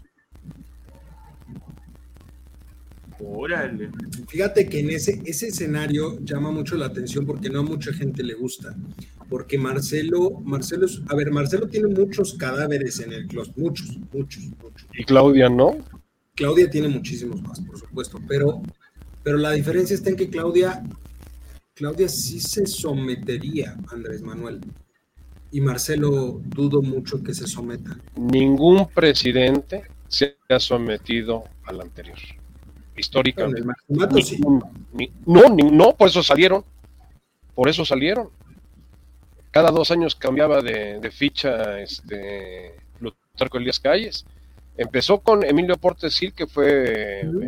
Órale. 3.26 3.90
Fíjate 4.28 4.68
que 4.68 4.80
en 4.80 4.90
ese, 4.90 5.22
ese 5.26 5.48
escenario 5.48 6.20
llama 6.24 6.52
mucho 6.52 6.76
la 6.76 6.88
atención 6.88 7.26
porque 7.26 7.50
no 7.50 7.60
a 7.60 7.64
mucha 7.64 7.94
gente 7.94 8.24
le 8.24 8.34
gusta. 8.34 8.76
Porque 9.30 9.58
Marcelo, 9.58 10.42
Marcelo 10.44 10.86
es, 10.86 11.02
a 11.10 11.16
ver, 11.16 11.32
Marcelo 11.32 11.68
tiene 11.68 11.88
muchos 11.88 12.34
cadáveres 12.36 13.00
en 13.00 13.14
el 13.14 13.28
closet, 13.28 13.56
muchos, 13.58 13.98
muchos, 14.12 14.44
muchos. 14.62 14.88
Y 14.94 15.04
Claudia 15.06 15.50
no, 15.50 15.78
Claudia 16.36 16.70
tiene 16.70 16.88
muchísimos 16.88 17.42
más, 17.44 17.60
por 17.62 17.78
supuesto, 17.78 18.20
pero, 18.28 18.62
pero 19.24 19.38
la 19.38 19.52
diferencia 19.52 19.94
está 19.94 20.10
en 20.10 20.16
que 20.16 20.30
Claudia, 20.30 20.84
Claudia 21.76 22.10
sí 22.10 22.40
se 22.40 22.66
sometería 22.66 23.78
a 23.88 23.94
Andrés 23.94 24.22
Manuel. 24.22 24.60
Y 25.52 25.62
Marcelo 25.62 26.42
dudo 26.46 26.82
mucho 26.82 27.22
que 27.22 27.36
se 27.36 27.46
someta. 27.46 28.00
ningún 28.16 28.88
presidente 28.88 29.84
se 30.08 30.38
ha 30.50 30.60
sometido 30.60 31.44
al 31.66 31.82
anterior. 31.82 32.18
El 32.96 33.66
maximato 33.66 34.18
sí. 34.22 34.40
Ni- 34.94 35.12
no, 35.26 35.50
ni- 35.50 35.70
no, 35.72 35.96
por 35.96 36.08
eso 36.10 36.22
salieron. 36.24 36.64
Por 37.56 37.70
eso 37.70 37.86
salieron. 37.86 38.30
Cada 39.52 39.70
dos 39.72 39.92
años 39.92 40.16
cambiaba 40.16 40.62
de, 40.62 41.00
de 41.00 41.12
ficha 41.12 41.80
este 41.80 42.76
Plutarco 43.00 43.58
Elías 43.58 43.80
Calles. 43.80 44.26
Empezó 44.78 45.20
con 45.20 45.44
Emilio 45.44 45.78
Portes 45.78 46.18
Gil, 46.18 46.34
que 46.34 46.48
fue 46.48 47.22
eh, 47.22 47.28
Ujú, 47.28 47.40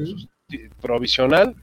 ujú. 0.00 0.28
eh, 0.52 0.70
provisional 0.80 1.54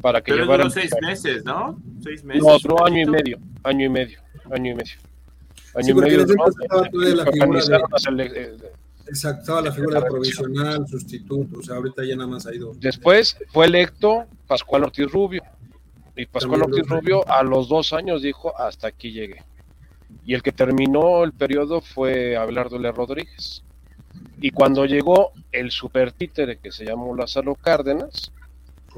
para 0.00 0.20
que 0.20 0.32
Pero 0.32 0.44
llevara 0.44 0.64
duró 0.64 0.74
seis 0.74 0.90
meses, 1.00 1.44
¿no? 1.44 1.78
Seis 2.02 2.24
meses. 2.24 2.42
no, 2.42 2.48
otro 2.48 2.74
un 2.76 2.86
año 2.88 3.02
y 3.02 3.06
medio, 3.06 3.38
año 3.62 3.86
y 3.86 3.88
medio, 3.88 4.18
año 4.50 4.72
y 4.72 4.74
medio. 4.74 4.94
Año 5.76 5.84
Sí, 5.84 5.90
y 5.92 5.94
medio 5.94 6.18
duró, 6.26 6.32
entonces 6.32 6.62
estaba 6.62 6.88
todavía 6.90 7.14
la 7.14 7.24
Exacto, 9.06 9.40
estaba 9.40 9.62
la 9.62 9.72
figura 9.72 10.04
provisional, 10.04 10.86
sustituto, 10.88 11.58
o 11.58 11.62
sea, 11.62 11.76
ahorita 11.76 12.04
ya 12.04 12.16
nada 12.16 12.28
más 12.28 12.46
ha 12.46 12.54
ido. 12.54 12.72
Después 12.76 13.36
fue 13.52 13.66
electo 13.66 14.26
Pascual 14.46 14.84
Ortiz 14.84 15.10
Rubio. 15.10 15.42
Y 16.16 16.26
Pascual 16.26 16.62
Ortiz 16.62 16.86
Rubio 16.86 17.28
a 17.28 17.42
los 17.42 17.68
dos 17.68 17.92
años 17.92 18.22
dijo, 18.22 18.56
hasta 18.58 18.88
aquí 18.88 19.12
llegué. 19.12 19.42
Y 20.24 20.34
el 20.34 20.42
que 20.42 20.52
terminó 20.52 21.24
el 21.24 21.32
periodo 21.32 21.80
fue 21.80 22.36
Abelardo 22.36 22.76
L. 22.76 22.90
Rodríguez. 22.92 23.62
Y 24.40 24.50
cuando 24.50 24.86
llegó 24.86 25.32
el 25.52 25.70
super 25.70 26.12
títere 26.12 26.58
que 26.58 26.72
se 26.72 26.84
llamó 26.84 27.14
Lázaro 27.14 27.54
Cárdenas, 27.56 28.32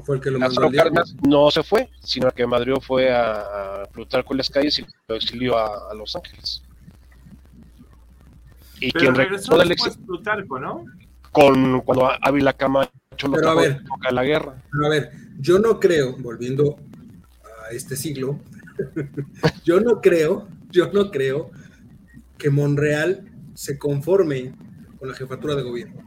fue 0.03 0.17
el 0.17 0.21
que 0.21 0.29
lo 0.29 0.37
Lázaro 0.37 0.69
Cárdenas 0.71 1.15
no 1.27 1.49
se 1.51 1.63
fue, 1.63 1.89
sino 2.01 2.29
que 2.31 2.45
Madrid 2.45 2.73
fue 2.81 3.11
a, 3.11 3.83
Plutarco 3.91 4.33
las 4.35 4.49
calles 4.49 4.79
y 4.79 4.85
lo 5.07 5.15
exilió 5.15 5.57
a, 5.57 5.89
a 5.89 5.93
Los 5.95 6.15
Ángeles. 6.15 6.61
Y 8.79 8.91
Pero 8.91 8.99
quien 8.99 9.15
regresó 9.15 9.57
del 9.57 9.71
exilio. 9.71 10.05
Plutarco, 10.05 10.59
¿no? 10.59 10.85
Con 11.31 11.81
cuando 11.81 12.09
Ávila 12.21 12.53
Camacho 12.53 12.91
lo 13.23 13.31
Pero 13.31 13.49
a 13.49 13.55
ver, 13.55 13.81
la 14.11 14.23
guerra. 14.23 14.63
Pero 14.71 14.85
a 14.85 14.89
ver, 14.89 15.11
yo 15.39 15.59
no 15.59 15.79
creo, 15.79 16.15
volviendo 16.17 16.77
a 17.43 17.71
este 17.71 17.95
siglo, 17.95 18.39
yo 19.65 19.79
no 19.79 20.01
creo, 20.01 20.47
yo 20.69 20.91
no 20.91 21.11
creo 21.11 21.51
que 22.37 22.49
Monreal 22.49 23.29
se 23.53 23.77
conforme 23.77 24.53
con 24.99 25.09
la 25.09 25.15
jefatura 25.15 25.55
de 25.55 25.63
gobierno. 25.63 26.03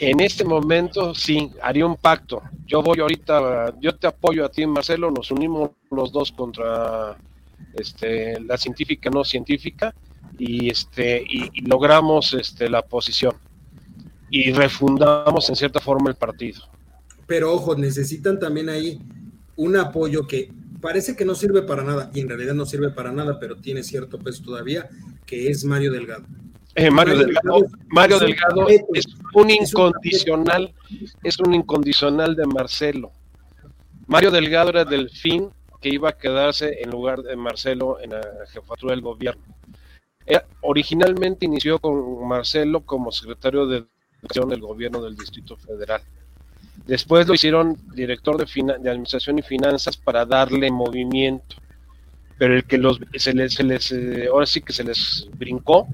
En 0.00 0.20
este 0.20 0.44
momento 0.44 1.14
sí, 1.14 1.50
haría 1.62 1.86
un 1.86 1.96
pacto. 1.96 2.42
Yo 2.66 2.82
voy 2.82 3.00
ahorita, 3.00 3.74
yo 3.80 3.96
te 3.96 4.06
apoyo 4.06 4.44
a 4.44 4.48
ti, 4.48 4.66
Marcelo, 4.66 5.10
nos 5.10 5.30
unimos 5.30 5.70
los 5.90 6.12
dos 6.12 6.30
contra 6.30 7.16
este, 7.74 8.40
la 8.40 8.56
científica 8.56 9.10
no 9.10 9.24
científica 9.24 9.94
y, 10.38 10.70
este, 10.70 11.22
y, 11.28 11.60
logramos 11.62 12.32
este, 12.32 12.68
la 12.68 12.82
posición 12.82 13.34
y 14.30 14.52
refundamos 14.52 15.48
en 15.48 15.56
cierta 15.56 15.80
forma 15.80 16.10
el 16.10 16.16
partido. 16.16 16.62
Pero 17.26 17.52
ojo, 17.52 17.74
necesitan 17.74 18.38
también 18.38 18.68
ahí 18.68 19.00
un 19.56 19.76
apoyo 19.76 20.26
que 20.26 20.50
parece 20.80 21.16
que 21.16 21.24
no 21.24 21.34
sirve 21.34 21.62
para 21.62 21.82
nada 21.82 22.10
y 22.14 22.20
en 22.20 22.28
realidad 22.28 22.54
no 22.54 22.64
sirve 22.64 22.90
para 22.90 23.12
nada, 23.12 23.38
pero 23.40 23.56
tiene 23.56 23.82
cierto 23.82 24.18
peso 24.18 24.42
todavía, 24.44 24.88
que 25.26 25.48
es 25.48 25.64
Mario 25.64 25.92
Delgado. 25.92 26.24
Eh, 26.74 26.90
Mario, 26.90 27.18
Delgado, 27.18 27.66
Mario 27.88 28.18
Delgado 28.20 28.68
es 28.68 29.06
un 29.34 29.50
incondicional, 29.50 30.72
es 31.24 31.38
un 31.40 31.54
incondicional 31.54 32.36
de 32.36 32.46
Marcelo. 32.46 33.10
Mario 34.06 34.30
Delgado 34.30 34.70
era 34.70 34.84
del 34.84 35.10
fin 35.10 35.48
que 35.80 35.88
iba 35.88 36.10
a 36.10 36.16
quedarse 36.16 36.80
en 36.80 36.90
lugar 36.90 37.22
de 37.22 37.36
Marcelo 37.36 37.98
en 38.00 38.10
la 38.10 38.22
jefatura 38.52 38.92
del 38.92 39.02
gobierno. 39.02 39.42
Eh, 40.28 40.40
originalmente 40.60 41.46
inició 41.46 41.78
con 41.78 42.28
Marcelo 42.28 42.80
como 42.82 43.10
secretario 43.10 43.66
de 43.66 43.84
Educación 44.20 44.48
del 44.50 44.60
gobierno 44.60 45.00
del 45.00 45.16
Distrito 45.16 45.56
Federal. 45.56 46.02
Después 46.86 47.26
lo 47.26 47.34
hicieron 47.34 47.76
director 47.94 48.36
de, 48.36 48.72
Administración 48.72 49.38
y 49.38 49.42
Finanzas 49.42 49.96
para 49.96 50.26
darle 50.26 50.70
movimiento. 50.70 51.56
Pero 52.36 52.54
el 52.54 52.64
que 52.64 52.78
los, 52.78 53.00
se 53.14 53.32
les, 53.32 53.54
se 53.54 53.64
les 53.64 53.90
eh, 53.92 54.28
ahora 54.30 54.46
sí 54.46 54.60
que 54.60 54.72
se 54.72 54.84
les 54.84 55.28
brincó 55.36 55.86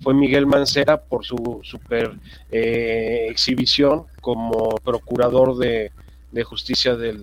fue 0.00 0.14
Miguel 0.14 0.46
Mancera 0.46 1.02
por 1.02 1.24
su 1.24 1.60
super 1.62 2.12
eh, 2.50 3.26
exhibición 3.30 4.04
como 4.20 4.76
procurador 4.84 5.56
de, 5.56 5.90
justicia 6.44 6.96
de 6.96 7.18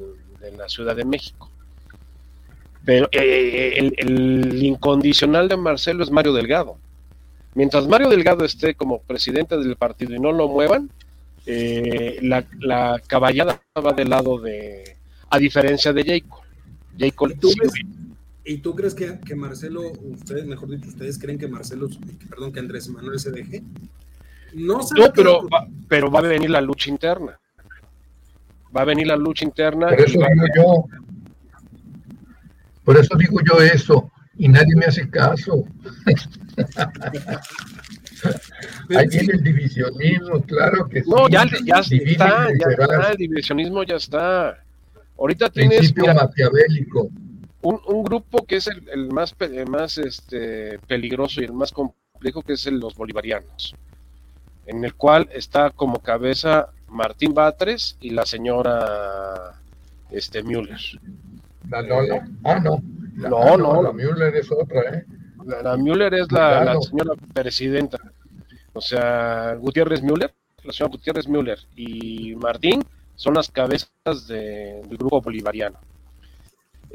la 0.58 0.68
Ciudad 0.68 0.96
de 0.96 1.06
México. 1.06 1.53
Pero 2.86 3.08
eh, 3.12 3.92
el, 3.98 4.64
incondicional 4.64 5.48
de 5.48 5.58
Marcelo 5.58 6.04
es 6.04 6.12
Mario 6.12 6.34
Delgado. 6.34 6.78
Mientras 7.56 7.88
Mario 7.88 8.10
Delgado 8.10 8.44
esté 8.44 8.76
como 8.76 9.00
presidente 9.00 9.58
del 9.58 9.76
partido 9.76 10.16
y 10.16 10.20
no 10.20 10.32
lo 10.32 10.48
muevan, 10.48 10.90
eh, 11.46 12.20
la, 12.22 13.00
caballada 13.08 13.62
va 13.76 13.94
del 13.94 14.10
lado 14.10 14.40
de, 14.40 14.98
a 15.30 15.38
diferencia 15.38 15.94
de 15.94 16.04
Jacob. 16.04 16.42
Jacob 16.98 17.32
¿Y 18.46 18.58
tú 18.58 18.76
crees 18.76 18.94
que, 18.94 19.20
que, 19.26 19.36
Marcelo, 19.36 19.94
ustedes, 20.02 20.46
mejor 20.46 20.70
dicho, 20.70 20.90
ustedes 20.90 21.18
creen 21.18 21.38
que 21.38 21.48
Marcelo, 21.48 21.88
perdón, 22.30 22.52
que 22.52 22.60
Andrés 22.60 22.90
Manuel 22.90 23.18
se 23.18 23.32
deje? 23.32 23.64
No, 24.54 24.82
pero, 25.16 25.48
va, 25.48 25.66
pero 25.88 26.12
va 26.12 26.20
a 26.20 26.24
venir 26.24 26.50
la 26.50 26.60
lucha 26.60 26.90
interna. 26.90 27.40
Va 28.76 28.82
a 28.82 28.86
venir 28.86 29.08
la 29.08 29.16
lucha 29.16 29.46
interna. 29.46 29.90
Eso 29.90 30.20
digo 30.20 30.46
yo. 30.56 31.03
Por 32.84 32.98
eso 32.98 33.16
digo 33.18 33.40
yo 33.46 33.62
eso. 33.62 34.12
Y 34.36 34.48
nadie 34.48 34.76
me 34.76 34.86
hace 34.86 35.08
caso. 35.10 35.64
Ahí 38.90 39.08
viene 39.08 39.34
el 39.34 39.44
divisionismo, 39.44 40.42
claro 40.42 40.88
que 40.90 41.04
no, 41.06 41.30
ya, 41.30 41.46
ya 41.64 41.80
está, 41.80 42.48
ya 42.50 42.68
está, 42.72 43.12
el 43.12 43.18
divisionismo 43.18 43.84
ya 43.84 43.98
está. 43.98 44.58
Ahorita 45.18 45.50
tienes. 45.50 45.94
Maquiavélico 45.96 47.12
un, 47.64 48.04
grupo 48.04 48.46
que 48.46 48.58
es 48.58 48.68
el, 48.68 49.08
más, 49.12 49.36
más 49.68 49.98
este, 49.98 50.80
peligroso 50.80 51.42
y 51.42 51.46
el 51.46 51.54
más 51.54 51.72
complejo, 51.72 52.42
que 52.42 52.54
es 52.54 52.68
el, 52.68 52.80
los 52.80 52.96
bolivarianos, 52.96 53.76
en 54.66 54.84
el 54.84 54.94
cual 54.96 55.30
está 55.32 55.70
como 55.70 56.00
cabeza 56.00 56.70
Martín 56.88 57.34
Batres 57.34 57.98
y 58.02 58.12
la 58.12 58.26
señora 58.26 59.62
este, 60.12 60.44
Müller. 60.44 60.80
La 61.70 61.82
Lola. 61.82 62.28
Ah, 62.44 62.60
no. 62.60 62.82
no, 63.16 63.58
no. 63.58 63.84
La 63.84 63.94
Müller 63.94 64.36
es 64.36 64.52
otra, 64.52 64.82
¿eh? 64.82 65.06
La, 65.64 65.76
Müller 65.78 66.14
es 66.14 66.32
la, 66.32 66.80
señora 66.82 67.14
presidenta. 67.34 67.98
O 68.74 68.82
sea, 68.82 69.56
Gutiérrez 69.56 70.02
Müller, 70.02 70.34
la 70.64 70.74
señora 70.74 70.92
Gutiérrez 70.92 71.28
Müller 71.28 71.60
y 71.76 72.36
Martín 72.36 72.84
son 73.16 73.36
las 73.36 73.52
cabezas 73.52 74.28
del 74.28 74.98
grupo 74.98 75.22
bolivariano. 75.22 75.78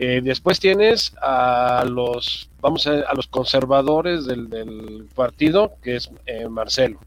Eh, 0.00 0.20
después 0.22 0.60
tienes 0.60 1.12
a 1.20 1.84
los, 1.84 2.50
vamos 2.60 2.86
a, 2.86 3.00
a 3.00 3.14
los 3.14 3.26
conservadores 3.26 4.26
del, 4.26 5.08
partido, 5.14 5.74
que 5.82 5.96
es 5.96 6.10
eh, 6.26 6.48
Marcelo. 6.48 7.00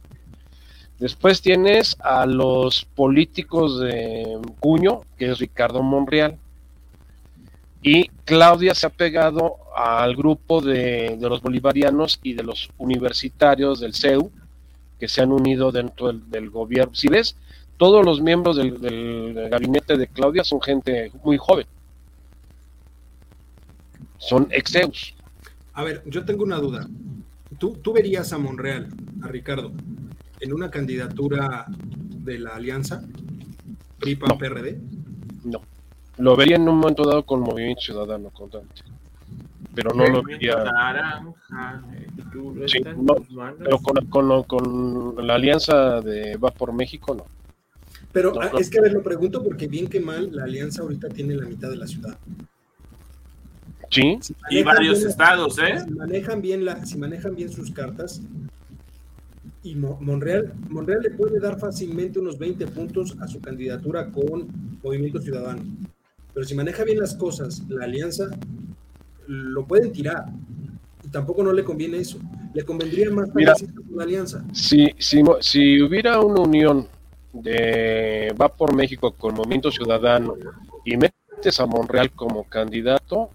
Después 1.00 1.42
tienes 1.42 1.98
a 2.02 2.26
los 2.26 2.86
políticos 2.86 3.80
de 3.80 4.38
Cuño, 4.60 5.02
que 5.18 5.32
es 5.32 5.40
Ricardo 5.40 5.82
Monreal. 5.82 6.38
Y 7.82 8.10
Claudia 8.26 8.76
se 8.76 8.88
ha 8.88 8.90
pegado 8.90 9.58
al 9.76 10.16
grupo 10.16 10.62
de, 10.62 11.18
los 11.20 11.42
bolivarianos 11.42 12.20
y 12.22 12.34
de 12.34 12.44
los 12.44 12.70
universitarios 12.78 13.80
del 13.80 13.94
CEU, 13.94 14.32
que 15.00 15.08
se 15.08 15.22
han 15.22 15.32
unido 15.32 15.72
dentro 15.72 16.14
del, 16.14 16.50
gobierno. 16.50 16.94
Si 16.94 17.08
ves, 17.08 17.36
todos 17.78 18.06
los 18.06 18.22
miembros 18.22 18.58
del 18.58 19.50
gabinete 19.50 19.98
de 19.98 20.08
Claudia 20.08 20.44
son 20.44 20.62
gente 20.62 21.12
muy 21.24 21.38
joven 21.38 21.66
son 24.22 24.48
exeus. 24.52 25.14
A 25.74 25.84
ver, 25.84 26.04
yo 26.06 26.24
tengo 26.24 26.44
una 26.44 26.58
duda. 26.58 26.88
¿Tú, 27.58 27.78
¿Tú 27.82 27.92
verías 27.92 28.32
a 28.32 28.38
Monreal, 28.38 28.88
a 29.24 29.28
Ricardo, 29.28 29.72
en 30.40 30.54
una 30.54 30.70
candidatura 30.70 31.66
de 31.68 32.40
la 32.40 32.52
alianza 32.52 33.04
PRI-PAN-PRD? 34.00 34.80
No. 35.44 35.62
Lo 36.18 36.36
vería 36.36 36.58
en 36.58 36.68
un 36.68 36.78
momento 36.78 37.04
dado 37.04 37.24
con 37.24 37.42
Movimiento 37.42 37.82
Ciudadano, 37.82 38.30
constante. 38.30 38.84
Pero 39.74 39.94
no 39.94 40.06
lo 40.08 40.22
vería. 40.24 40.66
Sí, 42.68 42.80
no, 42.98 43.16
pero 43.58 43.78
con, 43.80 44.06
con, 44.08 44.44
con, 44.44 45.28
la 45.28 45.36
alianza 45.36 46.02
de 46.02 46.38
Va 46.38 46.52
por 46.52 46.74
México, 46.74 47.16
no. 47.16 47.26
Pero 48.12 48.34
ah, 48.42 48.52
es 48.60 48.70
que 48.70 48.80
a 48.80 48.82
ver, 48.82 48.92
lo 48.92 49.02
pregunto 49.02 49.42
porque 49.42 49.68
bien 49.68 49.88
que 49.88 50.02
mal, 50.02 50.36
la 50.36 50.44
alianza 50.44 50.82
ahorita 50.82 51.08
tiene 51.10 51.36
la 51.36 51.46
mitad 51.46 51.70
de 51.70 51.78
la 51.78 51.88
ciudad. 51.88 52.18
Sí. 53.90 54.18
y 54.50 54.64
varios 54.64 55.04
estados, 55.04 55.58
¿eh? 55.60 55.80
Si 55.86 55.92
manejan 55.92 56.42
bien 56.42 56.64
la, 56.64 56.86
si 56.86 56.98
manejan 56.98 57.36
bien 57.36 57.50
sus 57.50 57.72
cartas, 57.72 58.22
y 59.64 59.76
Monreal, 59.76 60.54
Monreal 60.70 61.02
le 61.02 61.12
puede 61.12 61.40
dar 61.40 61.60
fácilmente 61.60 62.20
unos 62.20 62.40
20 62.40 62.68
puntos 62.68 63.16
a 63.20 63.28
su 63.28 63.40
candidatura 63.40 64.10
con 64.12 64.48
Movimiento 64.82 65.22
Ciudadano. 65.22 65.62
Pero 66.34 66.46
si 66.46 66.56
maneja 66.56 66.84
bien 66.84 67.00
las 67.00 67.16
cosas, 67.16 67.64
la 67.70 67.86
alianza 67.86 68.30
lo 69.28 69.66
pueden 69.66 69.92
tirar. 69.92 70.26
Y 71.04 71.08
tampoco 71.10 71.44
no 71.44 71.52
le 71.54 71.64
conviene 71.64 71.98
eso. 71.98 72.20
Le 72.54 72.64
convendría 72.64 73.10
más 73.12 73.34
Mira, 73.34 73.54
la 73.94 74.04
alianza. 74.04 74.44
Si, 74.54 74.94
si, 74.98 75.24
si 75.42 75.82
hubiera 75.82 76.20
una 76.22 76.42
unión 76.42 76.88
de 77.34 78.34
Va 78.40 78.50
por 78.50 78.76
México 78.76 79.12
con 79.12 79.36
Movimiento 79.36 79.72
Ciudadano 79.72 80.36
y 80.86 80.98
metes 80.98 81.60
a 81.60 81.66
Monreal 81.66 82.12
como 82.12 82.44
candidato, 82.44 83.30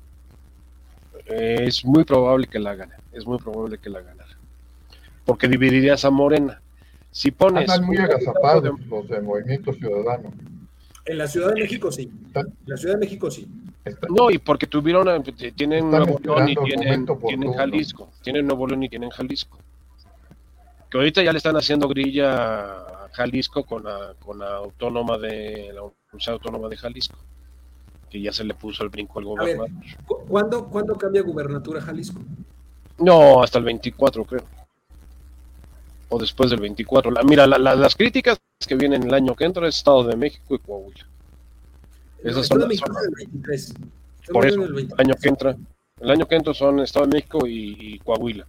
es 1.26 1.84
muy 1.84 2.04
probable 2.04 2.46
que 2.46 2.58
la 2.58 2.74
gane, 2.74 2.94
es 3.12 3.26
muy 3.26 3.38
probable 3.38 3.78
que 3.78 3.90
la 3.90 4.00
gane. 4.00 4.22
Porque 5.24 5.48
dividirías 5.48 6.04
a 6.04 6.10
Morena. 6.10 6.60
Si 7.10 7.30
pones. 7.30 7.62
Están 7.64 7.84
muy 7.84 7.96
agazapados 7.96 8.78
los 8.88 9.08
de 9.08 9.20
Movimiento 9.20 9.72
Ciudadano. 9.72 10.32
En 11.06 11.18
la 11.18 11.28
Ciudad 11.28 11.54
de 11.54 11.62
México 11.62 11.92
sí. 11.92 12.10
En 12.34 12.52
la 12.66 12.76
Ciudad 12.76 12.94
de 12.94 13.00
México 13.00 13.30
sí. 13.30 13.46
No, 14.08 14.30
y 14.30 14.38
porque 14.38 14.66
tuvieron, 14.66 15.22
tienen 15.54 15.88
Nuevo 15.90 16.18
León 16.22 16.48
y 16.48 16.56
tienen, 16.56 17.06
tienen 17.28 17.52
Jalisco. 17.52 18.10
Tienen 18.22 18.46
Nuevo 18.46 18.66
León 18.66 18.82
y 18.82 18.88
tienen 18.88 19.10
Jalisco. 19.10 19.58
que 20.90 20.98
ahorita 20.98 21.22
ya 21.22 21.32
le 21.32 21.38
están 21.38 21.56
haciendo 21.56 21.86
grilla 21.86 22.64
a 22.64 23.08
Jalisco 23.12 23.64
con 23.64 23.84
la, 23.84 24.14
con 24.18 24.38
la 24.40 24.56
autónoma 24.56 25.18
de 25.18 25.70
la 25.72 25.82
Universidad 25.82 26.34
Autónoma 26.34 26.68
de 26.68 26.76
Jalisco, 26.76 27.16
que 28.10 28.20
ya 28.20 28.32
se 28.32 28.42
le 28.42 28.54
puso 28.54 28.82
el 28.82 28.88
brinco 28.88 29.20
al 29.20 29.24
gobernador. 29.26 29.70
¿cuándo, 30.28 30.66
¿Cuándo 30.68 30.96
cambia 30.96 31.22
gubernatura 31.22 31.80
Jalisco? 31.80 32.20
No, 32.98 33.42
hasta 33.42 33.58
el 33.58 33.64
24 33.64 34.24
creo. 34.24 34.44
O 36.08 36.18
después 36.18 36.50
del 36.50 36.60
24. 36.60 37.10
La, 37.10 37.22
mira, 37.22 37.46
las 37.46 37.96
críticas 37.96 38.38
que 38.66 38.74
vienen 38.74 39.02
el 39.02 39.14
año 39.14 39.34
que 39.34 39.44
entra 39.44 39.68
es 39.68 39.76
Estado 39.76 40.04
de 40.04 40.16
México 40.16 40.54
y 40.54 40.58
Coahuila. 40.58 41.06
Esas 42.22 42.46
son, 42.46 42.60
las 42.60 42.80
Por 44.32 44.46
eso, 44.46 44.64
el 44.64 44.88
año 44.98 45.14
que 45.20 45.28
entra. 45.28 45.56
El 46.00 46.10
año 46.10 46.26
que 46.26 46.34
entra 46.34 46.52
son 46.52 46.80
Estado 46.80 47.06
de 47.06 47.14
México 47.14 47.46
y, 47.46 47.98
Coahuila. 48.00 48.46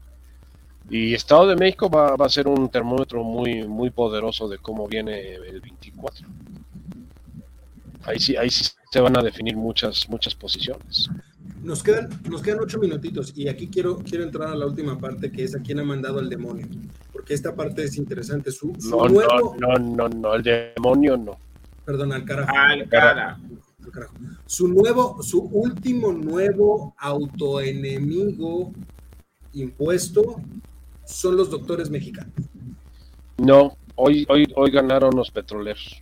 Y 0.89 1.13
Estado 1.13 1.47
de 1.47 1.55
México 1.55 1.89
va, 1.89 2.13
a 2.13 2.29
ser 2.29 2.47
un 2.47 2.69
termómetro 2.69 3.23
muy, 3.23 3.67
muy 3.67 3.89
poderoso 3.89 4.47
de 4.47 4.57
cómo 4.57 4.87
viene 4.87 5.35
el 5.35 5.61
24. 5.61 6.27
Ahí 8.03 8.19
sí, 8.19 8.35
ahí 8.35 8.49
sí 8.49 8.63
se 8.91 9.01
van 9.01 9.17
a 9.17 9.21
definir 9.21 9.55
muchas, 9.55 10.07
muchas 10.09 10.35
posiciones. 10.35 11.09
Nos 11.63 11.83
quedan, 11.83 12.09
nos 12.29 12.41
quedan 12.41 12.59
ocho 12.61 12.79
minutitos 12.79 13.33
y 13.35 13.47
aquí 13.47 13.67
quiero, 13.67 13.97
quiero 13.97 14.23
entrar 14.23 14.49
a 14.49 14.55
la 14.55 14.65
última 14.65 14.97
parte 14.97 15.31
que 15.31 15.43
es 15.43 15.55
a 15.55 15.59
quién 15.59 15.79
ha 15.79 15.83
mandado 15.83 16.19
al 16.19 16.29
demonio, 16.29 16.67
porque 17.11 17.33
esta 17.33 17.55
parte 17.55 17.83
es 17.83 17.97
interesante. 17.97 18.51
Su, 18.51 18.73
no, 18.89 19.07
no, 19.09 19.55
no, 19.59 19.73
no, 19.77 20.09
no, 20.09 20.33
el 20.35 20.43
demonio 20.43 21.17
no. 21.17 21.37
Perdón, 21.83 22.13
al 22.13 22.25
carajo. 22.25 22.51
Al 22.55 22.87
carajo. 22.87 23.41
Su 24.45 24.67
nuevo, 24.67 25.21
su 25.23 25.41
último 25.41 26.11
nuevo 26.11 26.93
autoenemigo 26.97 28.71
impuesto 29.53 30.41
son 31.05 31.37
los 31.37 31.49
doctores 31.49 31.89
mexicanos. 31.89 32.33
No, 33.37 33.77
hoy, 33.95 34.25
hoy, 34.29 34.45
hoy 34.55 34.71
ganaron 34.71 35.15
los 35.15 35.31
petroleros. 35.31 36.01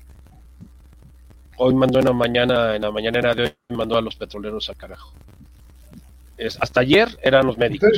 Hoy 1.57 1.73
mandó 1.73 1.99
en 1.99 2.05
la 2.05 2.13
mañana, 2.13 2.75
en 2.75 2.81
la 2.81 2.91
mañanera 2.91 3.33
de 3.33 3.43
hoy 3.43 3.77
mandó 3.77 3.97
a 3.97 4.01
los 4.01 4.15
petroleros 4.15 4.69
al 4.69 4.75
carajo. 4.75 5.13
Es, 6.37 6.57
hasta 6.61 6.81
ayer 6.81 7.07
eran 7.21 7.45
los 7.45 7.57
médicos. 7.57 7.89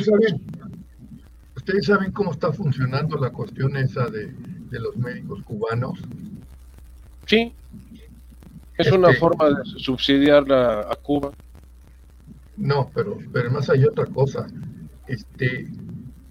¿Ustedes 1.56 1.86
saben, 1.86 2.12
cómo 2.12 2.32
está 2.32 2.52
funcionando 2.52 3.16
la 3.18 3.30
cuestión 3.30 3.76
esa 3.76 4.06
de, 4.06 4.32
los 4.70 4.96
médicos 4.96 5.42
cubanos? 5.44 5.98
Sí, 7.26 7.52
es 8.78 8.92
una 8.92 9.12
forma 9.14 9.50
de 9.50 9.64
subsidiar 9.78 10.50
a, 10.52 10.94
Cuba. 11.02 11.32
No, 12.56 12.90
pero, 12.94 13.18
pero 13.32 13.50
más 13.50 13.68
hay 13.70 13.84
otra 13.84 14.06
cosa. 14.06 14.46
Este, 15.06 15.68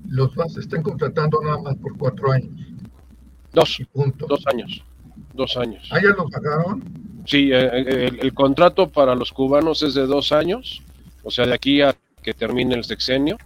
los 0.08 0.34
vas 0.36 0.55
están 0.58 0.82
contratando 0.82 1.39
nada 1.41 1.62
más 1.62 1.76
por 1.78 1.97
cuatro 1.97 2.32
años. 2.32 2.51
Dos. 3.53 3.82
Dos 4.28 4.47
años. 4.47 4.84
Dos 5.34 5.58
años. 5.58 5.88
¿Ah, 5.91 5.99
ya 6.01 6.10
los 6.10 6.32
pagaron? 6.32 6.84
Sí, 7.26 7.51
eh, 7.51 7.70
eh, 7.74 8.12
el, 8.22 8.34
contrato 8.34 8.89
para 8.89 9.14
los 9.14 9.34
cubanos 9.34 9.84
es 9.84 9.93
de 9.93 10.05
dos 10.05 10.32
años, 10.32 10.82
o 11.28 11.32
sea, 11.32 11.45
de 11.45 11.53
aquí 11.53 11.82
a 11.82 11.93
que 12.23 12.34
termine 12.34 12.73
el 12.75 12.86
sexenio, 12.86 13.38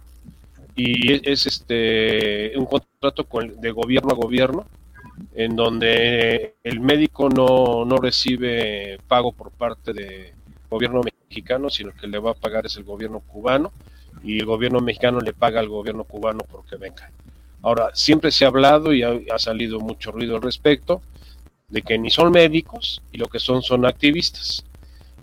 y 0.76 1.28
es, 1.28 1.46
este 1.46 2.56
un 2.56 2.66
contrato 2.66 3.26
de 3.58 3.70
gobierno 3.72 4.12
a 4.12 4.14
gobierno, 4.14 4.66
en 5.34 5.56
donde 5.56 6.54
el 6.62 6.78
médico 6.78 7.28
no, 7.28 7.84
no 7.84 7.96
recibe 7.96 9.00
pago 9.08 9.32
por 9.32 9.50
parte 9.50 9.92
del 9.92 10.32
gobierno 10.70 11.00
mexicano, 11.02 11.70
sino 11.70 11.92
que 11.92 12.06
le 12.06 12.20
va 12.20 12.30
a 12.30 12.34
pagar 12.34 12.66
es 12.66 12.76
el 12.76 12.84
gobierno 12.84 13.18
cubano, 13.18 13.72
y 14.22 14.38
el 14.38 14.46
gobierno 14.46 14.80
mexicano 14.80 15.20
le 15.20 15.32
paga 15.32 15.58
al 15.58 15.68
gobierno 15.68 16.04
cubano 16.04 16.44
porque 16.48 16.76
venga. 16.76 17.10
Ahora, 17.62 17.90
siempre 17.94 18.30
se 18.30 18.44
ha 18.44 18.48
hablado 18.48 18.94
y 18.94 19.02
ha 19.02 19.38
salido 19.38 19.80
mucho 19.80 20.12
ruido 20.12 20.36
al 20.36 20.42
respecto 20.42 21.02
de 21.68 21.82
que 21.82 21.98
ni 21.98 22.10
son 22.10 22.30
médicos 22.30 23.02
y 23.10 23.18
lo 23.18 23.26
que 23.26 23.40
son 23.40 23.62
son 23.62 23.86
activistas 23.86 24.64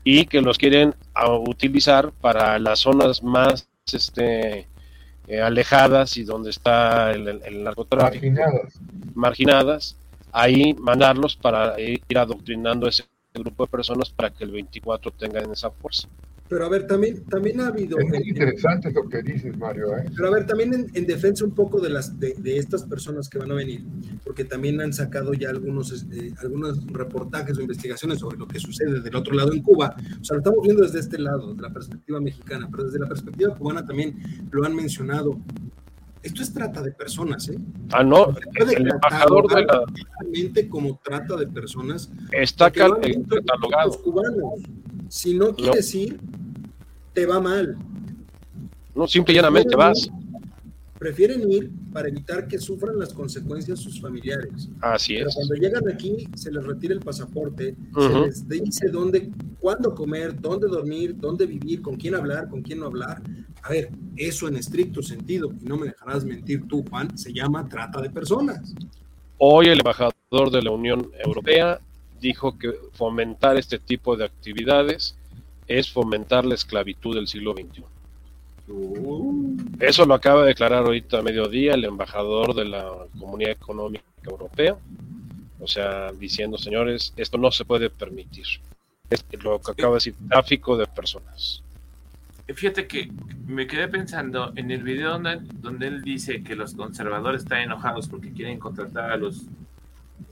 y 0.03 0.25
que 0.25 0.41
los 0.41 0.57
quieren 0.57 0.95
utilizar 1.45 2.11
para 2.21 2.57
las 2.59 2.79
zonas 2.79 3.21
más 3.23 3.67
este, 3.91 4.67
eh, 5.27 5.41
alejadas 5.41 6.17
y 6.17 6.23
donde 6.23 6.49
está 6.49 7.11
el, 7.11 7.63
narcotráfico 7.63 8.25
marginadas. 8.25 8.79
marginadas 9.13 9.97
ahí 10.31 10.73
mandarlos 10.73 11.35
para 11.35 11.79
ir 11.79 12.01
adoctrinando 12.17 12.85
a 12.85 12.89
ese 12.89 13.03
grupo 13.33 13.65
de 13.65 13.71
personas 13.71 14.09
para 14.09 14.29
que 14.29 14.43
el 14.43 14.51
24 14.51 15.11
tengan 15.11 15.51
esa 15.51 15.71
fuerza. 15.71 16.07
Pero 16.49 16.65
a 16.65 16.69
ver, 16.69 16.87
también, 16.87 17.23
también 17.25 17.61
ha 17.61 17.67
habido... 17.67 17.99
Es 17.99 18.07
muy 18.07 18.27
interesante 18.27 18.91
lo 18.91 19.07
que 19.07 19.21
dices, 19.21 19.55
Mario. 19.55 19.95
¿eh? 19.95 20.05
Pero 20.15 20.29
a 20.29 20.31
ver, 20.31 20.47
también 20.47 20.89
en, 20.91 21.05
defensa 21.05 21.45
un 21.45 21.53
poco 21.53 21.79
de, 21.79 21.91
las, 21.91 22.19
de, 22.19 22.57
estas 22.57 22.83
personas 22.83 23.29
que 23.29 23.37
van 23.37 23.51
a 23.51 23.53
venir, 23.53 23.85
porque 24.23 24.43
también 24.45 24.81
han 24.81 24.91
sacado 24.91 25.35
ya 25.35 25.49
algunos, 25.49 25.91
este, 25.91 26.33
algunos 26.41 26.87
reportajes 26.87 27.55
o 27.55 27.61
investigaciones 27.61 28.17
sobre 28.17 28.37
lo 28.37 28.47
que 28.47 28.59
sucede 28.59 28.99
del 28.99 29.15
otro 29.15 29.35
lado 29.35 29.53
en 29.53 29.61
Cuba. 29.61 29.95
O 30.19 30.23
sea, 30.23 30.35
lo 30.35 30.39
estamos 30.39 30.63
viendo 30.63 30.81
desde 30.81 30.99
este 30.99 31.19
lado, 31.19 31.53
de 31.53 31.61
la 31.61 31.71
perspectiva 31.71 32.19
mexicana, 32.19 32.67
pero 32.71 32.85
desde 32.85 32.97
la 32.97 33.07
perspectiva 33.07 33.55
cubana 33.55 33.85
también 33.85 34.17
lo 34.49 34.65
han 34.65 34.75
mencionado. 34.75 35.39
Esto 36.23 36.41
es 36.41 36.51
trata 36.51 36.81
de 36.81 36.91
personas, 36.91 37.47
¿eh? 37.47 37.59
Ah, 37.91 38.03
no, 38.03 38.35
el 38.55 38.87
embajador 38.89 39.47
de 39.53 39.65
la... 39.65 40.67
como 40.67 40.99
trata 41.03 41.37
de 41.37 41.47
personas. 41.47 42.11
Está 42.31 42.71
catalogado. 42.71 43.85
Los 43.85 43.97
cubanos. 43.97 44.63
Si 45.09 45.33
no 45.33 45.55
quieres 45.55 45.93
ir, 45.95 46.19
te 47.13 47.25
va 47.25 47.39
mal. 47.39 47.77
No, 48.95 49.07
simple 49.07 49.33
y 49.33 49.37
llanamente 49.37 49.75
vas. 49.75 50.09
Prefieren 50.97 51.49
ir 51.49 51.71
para 51.93 52.09
evitar 52.09 52.47
que 52.47 52.59
sufran 52.59 52.99
las 52.99 53.13
consecuencias 53.13 53.79
sus 53.79 54.01
familiares. 54.01 54.69
Así 54.81 55.15
es. 55.15 55.21
Pero 55.21 55.31
cuando 55.33 55.55
llegan 55.55 55.89
aquí, 55.89 56.27
se 56.35 56.51
les 56.51 56.63
retira 56.63 56.93
el 56.93 56.99
pasaporte, 56.99 57.75
se 57.95 58.19
les 58.19 58.47
dice 58.47 58.89
dónde, 58.89 59.31
cuándo 59.59 59.95
comer, 59.95 60.39
dónde 60.39 60.67
dormir, 60.67 61.15
dónde 61.17 61.45
vivir, 61.45 61.81
con 61.81 61.95
quién 61.95 62.15
hablar, 62.15 62.49
con 62.49 62.61
quién 62.61 62.79
no 62.79 62.87
hablar. 62.87 63.21
A 63.63 63.69
ver, 63.69 63.89
eso 64.17 64.47
en 64.47 64.57
estricto 64.57 65.01
sentido, 65.01 65.53
y 65.61 65.65
no 65.65 65.77
me 65.77 65.87
dejarás 65.87 66.25
mentir 66.25 66.67
tú, 66.67 66.83
Juan, 66.89 67.17
se 67.17 67.33
llama 67.33 67.67
trata 67.67 68.01
de 68.01 68.09
personas. 68.09 68.73
Hoy 69.37 69.67
el 69.67 69.79
embajador 69.79 70.51
de 70.51 70.61
la 70.61 70.71
Unión 70.71 71.09
Europea 71.23 71.79
dijo 72.19 72.57
que 72.57 72.73
fomentar 72.93 73.57
este 73.57 73.79
tipo 73.79 74.15
de 74.15 74.25
actividades 74.25 75.15
es 75.67 75.91
fomentar 75.91 76.45
la 76.45 76.55
esclavitud 76.55 77.15
del 77.15 77.27
siglo 77.27 77.53
XXI. 77.53 77.83
Eso 79.79 80.05
lo 80.05 80.13
acaba 80.13 80.41
de 80.41 80.49
declarar 80.49 80.85
ahorita 80.85 81.19
a 81.19 81.23
mediodía 81.23 81.73
el 81.73 81.85
embajador 81.85 82.53
de 82.53 82.65
la 82.65 82.87
Comunidad 83.17 83.51
Económica 83.51 84.03
Europea, 84.23 84.77
o 85.59 85.67
sea, 85.67 86.11
diciendo, 86.11 86.57
señores, 86.57 87.13
esto 87.17 87.37
no 87.37 87.51
se 87.51 87.65
puede 87.65 87.89
permitir. 87.89 88.45
Es 89.09 89.25
lo 89.43 89.59
que 89.59 89.71
acaba 89.71 89.93
de 89.93 89.95
decir, 89.95 90.15
tráfico 90.27 90.77
de 90.77 90.85
personas. 90.85 91.63
Fíjate 92.53 92.87
que 92.87 93.11
me 93.47 93.67
quedé 93.67 93.87
pensando 93.87 94.53
en 94.55 94.71
el 94.71 94.83
video 94.83 95.19
donde 95.19 95.87
él 95.87 96.01
dice 96.01 96.43
que 96.43 96.55
los 96.55 96.73
conservadores 96.73 97.43
están 97.43 97.61
enojados 97.61 98.07
porque 98.07 98.31
quieren 98.31 98.59
contratar 98.59 99.11
a 99.11 99.17
los 99.17 99.43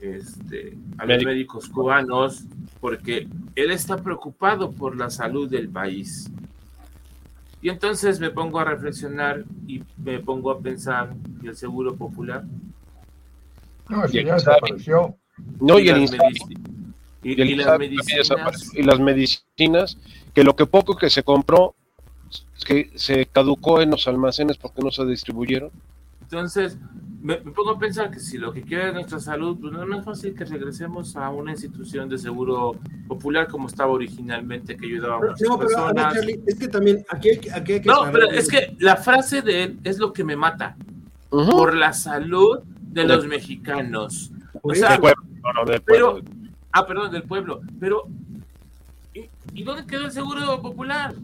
este, 0.00 0.76
a 0.98 1.06
los 1.06 1.24
médicos 1.24 1.68
cubanos 1.68 2.44
porque 2.80 3.28
él 3.54 3.70
está 3.70 3.96
preocupado 3.96 4.70
por 4.70 4.96
la 4.96 5.10
salud 5.10 5.48
del 5.48 5.68
país. 5.68 6.30
Y 7.60 7.70
entonces 7.70 8.20
me 8.20 8.30
pongo 8.30 8.60
a 8.60 8.64
reflexionar 8.64 9.44
y 9.66 9.82
me 9.96 10.20
pongo 10.20 10.50
a 10.50 10.60
pensar, 10.60 11.12
¿y 11.42 11.48
el 11.48 11.56
seguro 11.56 11.96
popular? 11.96 12.44
No, 13.88 14.06
ya 14.06 14.34
desapareció. 14.34 15.16
No, 15.60 15.78
y, 15.78 15.88
el 15.88 16.02
y, 17.22 17.56
las 17.56 17.78
medicinas. 17.78 18.74
Y 18.74 18.82
las 18.82 19.00
medicinas, 19.00 19.98
que 20.34 20.44
lo 20.44 20.54
que 20.54 20.66
poco 20.66 20.96
que 20.96 21.10
se 21.10 21.22
compró, 21.22 21.74
que 22.64 22.90
se 22.94 23.26
caducó 23.26 23.80
en 23.80 23.90
los 23.90 24.06
almacenes 24.06 24.56
porque 24.56 24.82
no 24.82 24.90
se 24.90 25.04
distribuyeron. 25.04 25.70
Entonces, 26.30 26.78
me, 27.22 27.36
pongo 27.36 27.70
a 27.70 27.78
pensar 27.78 28.10
que 28.10 28.20
si 28.20 28.36
lo 28.36 28.52
que 28.52 28.60
quiere 28.60 28.88
es 28.88 28.94
nuestra 28.94 29.18
salud, 29.18 29.56
pues 29.58 29.72
no, 29.72 29.98
es 29.98 30.04
fácil 30.04 30.34
que 30.34 30.44
regresemos 30.44 31.16
a 31.16 31.30
una 31.30 31.52
institución 31.52 32.06
de 32.06 32.18
seguro 32.18 32.76
popular 33.06 33.48
como 33.48 33.66
estaba 33.66 33.92
originalmente, 33.92 34.76
que 34.76 34.86
ayudaba 34.86 35.16
a 35.16 35.20
muchas 35.20 35.48
no, 35.48 35.58
personas. 35.58 36.16
es 36.46 36.58
que 36.58 36.68
también 36.68 37.02
aquí 37.08 37.30
hay, 37.30 37.40
aquí 37.54 37.72
hay 37.72 37.80
que... 37.80 37.88
No, 37.88 38.12
pero 38.12 38.30
es 38.30 38.46
que 38.46 38.76
la 38.78 38.96
frase 38.96 39.40
de 39.40 39.62
él 39.62 39.80
es 39.84 39.98
lo 39.98 40.12
que 40.12 40.22
me 40.22 40.36
mata. 40.36 40.76
Por 41.30 41.74
la 41.74 41.94
salud 41.94 42.60
de 42.82 43.04
los 43.04 43.26
mexicanos. 43.26 44.30
O 44.60 44.74
sea, 44.74 44.90
del 44.90 45.00
pueblo, 45.00 45.22
no, 45.54 45.64
del 45.64 45.80
pueblo. 45.80 46.20
Pero, 46.22 46.34
ah, 46.72 46.86
perdón, 46.86 47.10
del 47.10 47.22
pueblo. 47.22 47.60
Pero, 47.80 48.06
¿y, 49.14 49.30
¿y 49.54 49.64
dónde 49.64 49.86
quedó 49.86 50.04
el 50.04 50.12
seguro 50.12 50.60
popular? 50.60 51.14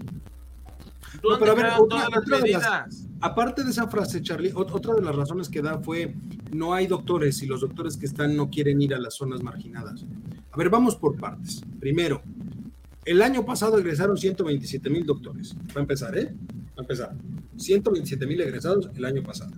No, 1.23 1.39
pero 1.39 1.53
a 1.53 1.55
ver, 1.55 1.67
otra, 1.79 2.41
de 2.41 2.51
las, 2.53 3.07
aparte 3.21 3.65
de 3.65 3.71
esa 3.71 3.89
frase, 3.89 4.21
Charlie, 4.23 4.53
otra 4.55 4.95
de 4.95 5.03
las 5.03 5.15
razones 5.15 5.49
que 5.49 5.63
da 5.63 5.79
fue 5.79 6.15
no 6.53 6.75
hay 6.75 6.87
doctores 6.87 7.43
y 7.43 7.47
los 7.47 7.61
doctores 7.61 7.97
que 7.97 8.07
están 8.07 8.37
no 8.37 8.51
quieren 8.51 8.81
ir 8.83 8.95
a 8.95 8.99
las 8.99 9.15
zonas 9.15 9.43
marginadas. 9.43 10.05
A 10.51 10.57
ver, 10.57 10.71
vamos 10.71 10.97
por 10.97 11.17
partes. 11.17 11.63
Primero, 11.81 12.23
el 13.05 13.23
año 13.23 13.45
pasado 13.45 13.79
egresaron 13.79 14.17
127 14.17 14.91
mil 14.91 15.05
doctores. 15.05 15.55
Va 15.77 15.77
a 15.77 15.81
empezar, 15.81 16.17
¿eh? 16.17 16.35
Va 16.69 16.79
a 16.79 16.81
empezar. 16.83 17.15
127 17.57 18.27
mil 18.27 18.41
egresados 18.41 18.91
el 18.95 19.05
año 19.05 19.23
pasado. 19.23 19.53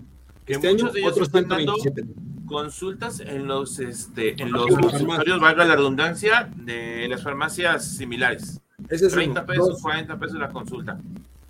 que 0.44 0.54
Este 0.54 0.70
muchos 0.70 0.84
año, 0.84 0.92
de 0.92 1.00
ellos 1.00 1.12
otros 1.12 1.28
están 1.28 1.48
dando 1.48 1.74
127. 1.76 2.46
consultas 2.46 3.20
en 3.20 3.46
los, 3.46 3.78
este, 3.78 4.40
en 4.40 4.52
los 4.52 4.66
consultorios, 4.66 5.40
valga 5.40 5.64
la 5.64 5.76
redundancia, 5.76 6.50
de 6.56 7.06
las 7.08 7.22
farmacias 7.22 7.96
similares. 7.96 8.60
Ese 8.88 9.06
es 9.06 9.12
30 9.12 9.40
uno. 9.40 9.46
pesos, 9.46 9.68
Dos, 9.68 9.82
40 9.82 10.18
pesos 10.18 10.38
la 10.38 10.50
consulta. 10.50 11.00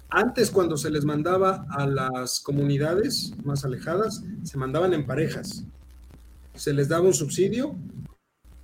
Antes, 0.09 0.51
cuando 0.51 0.77
se 0.77 0.91
les 0.91 1.05
mandaba 1.05 1.67
a 1.71 1.87
las 1.87 2.41
comunidades 2.41 3.33
más 3.45 3.65
alejadas, 3.65 4.23
se 4.45 4.57
mandaban 4.57 4.95
en 4.95 5.07
parejas. 5.07 5.65
Se 6.55 6.73
les 6.73 6.89
daba 6.89 7.07
un 7.07 7.15
subsidio, 7.15 7.75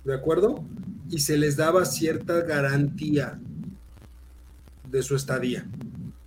¿de 0.05 0.13
acuerdo? 0.13 0.63
Y 1.09 1.19
se 1.19 1.37
les 1.37 1.57
daba 1.57 1.85
cierta 1.85 2.41
garantía 2.41 3.39
de 4.89 5.03
su 5.03 5.15
estadía. 5.15 5.67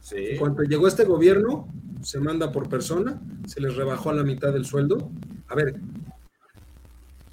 Sí. 0.01 0.37
Cuando 0.39 0.63
llegó 0.63 0.87
este 0.87 1.05
gobierno, 1.05 1.69
se 2.03 2.21
manda 2.21 2.53
por 2.53 2.69
persona, 2.69 3.21
se 3.47 3.61
les 3.61 3.75
rebajó 3.75 4.11
a 4.11 4.15
la 4.15 4.23
mitad 4.23 4.53
del 4.53 4.65
sueldo. 4.65 5.11
A 5.49 5.55
ver, 5.55 5.81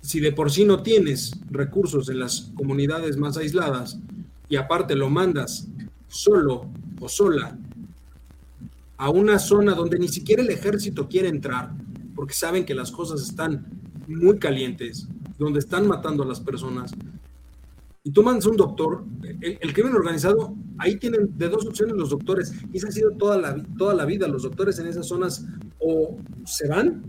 si 0.01 0.19
de 0.19 0.31
por 0.31 0.51
sí 0.51 0.65
no 0.65 0.83
tienes 0.83 1.33
recursos 1.49 2.09
en 2.09 2.19
las 2.19 2.51
comunidades 2.55 3.17
más 3.17 3.37
aisladas 3.37 3.99
y 4.49 4.55
aparte 4.55 4.95
lo 4.95 5.09
mandas 5.09 5.67
solo 6.07 6.69
o 6.99 7.09
sola 7.09 7.57
a 9.03 9.09
una 9.09 9.37
zona 9.37 9.73
donde 9.73 9.99
ni 9.99 10.07
siquiera 10.07 10.41
el 10.41 10.49
ejército 10.49 11.09
quiere 11.09 11.27
entrar, 11.27 11.73
porque 12.15 12.33
saben 12.33 12.63
que 12.63 12.73
las 12.73 12.89
cosas 12.89 13.21
están 13.21 13.65
muy 14.07 14.39
calientes, 14.39 15.09
donde 15.37 15.59
están 15.59 15.85
matando 15.87 16.23
a 16.23 16.25
las 16.25 16.39
personas, 16.39 16.93
y 18.01 18.11
tú 18.11 18.23
mandas 18.23 18.45
un 18.45 18.55
doctor, 18.55 19.03
el, 19.41 19.73
crimen 19.73 19.93
organizado, 19.93 20.55
ahí 20.77 20.95
tienen 20.95 21.37
de 21.37 21.49
dos 21.49 21.65
opciones 21.65 21.97
los 21.97 22.11
doctores, 22.11 22.53
y 22.71 22.77
esa 22.77 22.87
ha 22.87 22.91
sido 22.93 23.11
toda 23.17 23.37
la, 23.37 23.61
toda 23.77 23.93
la 23.93 24.05
vida, 24.05 24.25
los 24.29 24.43
doctores 24.43 24.79
en 24.79 24.87
esas 24.87 25.05
zonas 25.05 25.45
o 25.79 26.17
se 26.45 26.69
van 26.69 27.03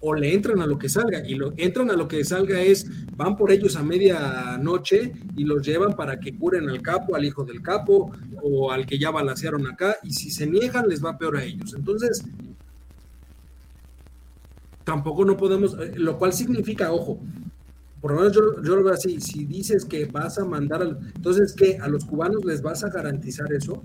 o 0.00 0.14
le 0.14 0.32
entran 0.32 0.60
a 0.60 0.66
lo 0.66 0.78
que 0.78 0.88
salga, 0.88 1.26
y 1.26 1.34
lo 1.34 1.52
entran 1.56 1.90
a 1.90 1.94
lo 1.94 2.06
que 2.06 2.24
salga 2.24 2.60
es, 2.60 2.86
van 3.16 3.36
por 3.36 3.50
ellos 3.50 3.76
a 3.76 3.82
medianoche 3.82 5.12
y 5.36 5.44
los 5.44 5.62
llevan 5.66 5.94
para 5.94 6.20
que 6.20 6.36
curen 6.36 6.68
al 6.68 6.82
capo, 6.82 7.16
al 7.16 7.24
hijo 7.24 7.44
del 7.44 7.62
capo, 7.62 8.12
o 8.42 8.70
al 8.70 8.86
que 8.86 8.98
ya 8.98 9.10
balacearon 9.10 9.66
acá, 9.66 9.96
y 10.02 10.12
si 10.12 10.30
se 10.30 10.46
niegan 10.46 10.88
les 10.88 11.04
va 11.04 11.18
peor 11.18 11.36
a 11.36 11.44
ellos. 11.44 11.74
Entonces, 11.74 12.24
tampoco 14.84 15.24
no 15.24 15.36
podemos, 15.36 15.76
eh, 15.80 15.94
lo 15.96 16.18
cual 16.18 16.32
significa, 16.32 16.92
ojo, 16.92 17.18
por 18.00 18.12
lo 18.12 18.18
menos 18.18 18.34
yo, 18.34 18.62
yo 18.62 18.76
lo 18.76 18.84
veo 18.84 18.94
así, 18.94 19.20
si 19.20 19.44
dices 19.44 19.84
que 19.84 20.04
vas 20.04 20.38
a 20.38 20.44
mandar, 20.44 20.82
al, 20.82 20.98
entonces, 21.16 21.54
¿qué? 21.54 21.78
¿A 21.80 21.88
los 21.88 22.04
cubanos 22.04 22.44
les 22.44 22.62
vas 22.62 22.84
a 22.84 22.90
garantizar 22.90 23.52
eso? 23.52 23.82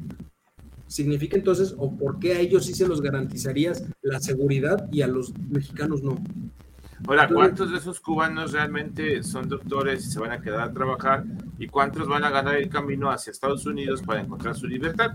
Significa 0.96 1.38
entonces, 1.38 1.74
o 1.78 1.96
por 1.98 2.20
qué 2.20 2.34
a 2.34 2.40
ellos 2.42 2.66
sí 2.66 2.74
se 2.74 2.86
los 2.86 3.02
garantizarías 3.02 3.82
la 4.02 4.20
seguridad 4.20 4.90
y 4.92 5.02
a 5.02 5.08
los 5.08 5.34
mexicanos 5.50 6.04
no. 6.04 6.18
Ahora, 7.08 7.30
¿cuántos 7.30 7.72
de 7.72 7.78
esos 7.78 8.02
cubanos 8.02 8.52
realmente 8.52 9.24
son 9.24 9.48
doctores 9.48 10.06
y 10.06 10.12
se 10.12 10.20
van 10.20 10.34
a 10.34 10.42
quedar 10.42 10.60
a 10.68 10.74
trabajar? 10.74 11.24
¿Y 11.58 11.68
cuántos 11.68 12.10
van 12.10 12.26
a 12.26 12.30
ganar 12.30 12.56
el 12.58 12.68
camino 12.68 13.10
hacia 13.10 13.32
Estados 13.32 13.66
Unidos 13.66 14.02
para 14.06 14.20
encontrar 14.20 14.54
su 14.54 14.68
libertad? 14.68 15.12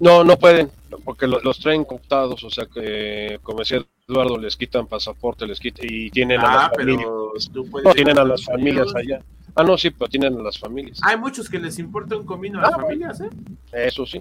No, 0.00 0.24
no 0.24 0.36
pueden, 0.36 0.68
porque 1.04 1.28
lo- 1.28 1.40
los 1.42 1.60
traen 1.60 1.84
cooptados, 1.84 2.42
o 2.42 2.50
sea 2.50 2.66
que, 2.66 3.38
como 3.44 3.60
decía 3.60 3.86
Eduardo, 4.08 4.36
les 4.36 4.56
quitan 4.56 4.88
pasaporte, 4.88 5.46
les 5.46 5.60
quitan 5.60 5.86
y 5.88 6.10
tienen 6.10 6.40
a 6.40 6.46
Ah, 6.46 6.54
las 6.72 6.76
familias. 6.76 7.50
tú 7.52 7.64
No, 7.84 7.92
tienen 7.92 8.18
a 8.18 8.24
las 8.24 8.44
familias 8.44 8.92
allá. 8.96 9.22
Ah, 9.54 9.62
no, 9.62 9.78
sí, 9.78 9.90
pero 9.90 10.08
tienen 10.08 10.36
a 10.36 10.42
las 10.42 10.58
familias. 10.58 10.98
Hay 11.04 11.16
muchos 11.16 11.48
que 11.48 11.60
les 11.60 11.78
importa 11.78 12.16
un 12.16 12.26
comino 12.26 12.58
a 12.58 12.62
las 12.62 12.72
Ah, 12.72 12.80
familias, 12.80 13.20
¿eh? 13.20 13.28
Eso 13.72 14.04
sí, 14.04 14.20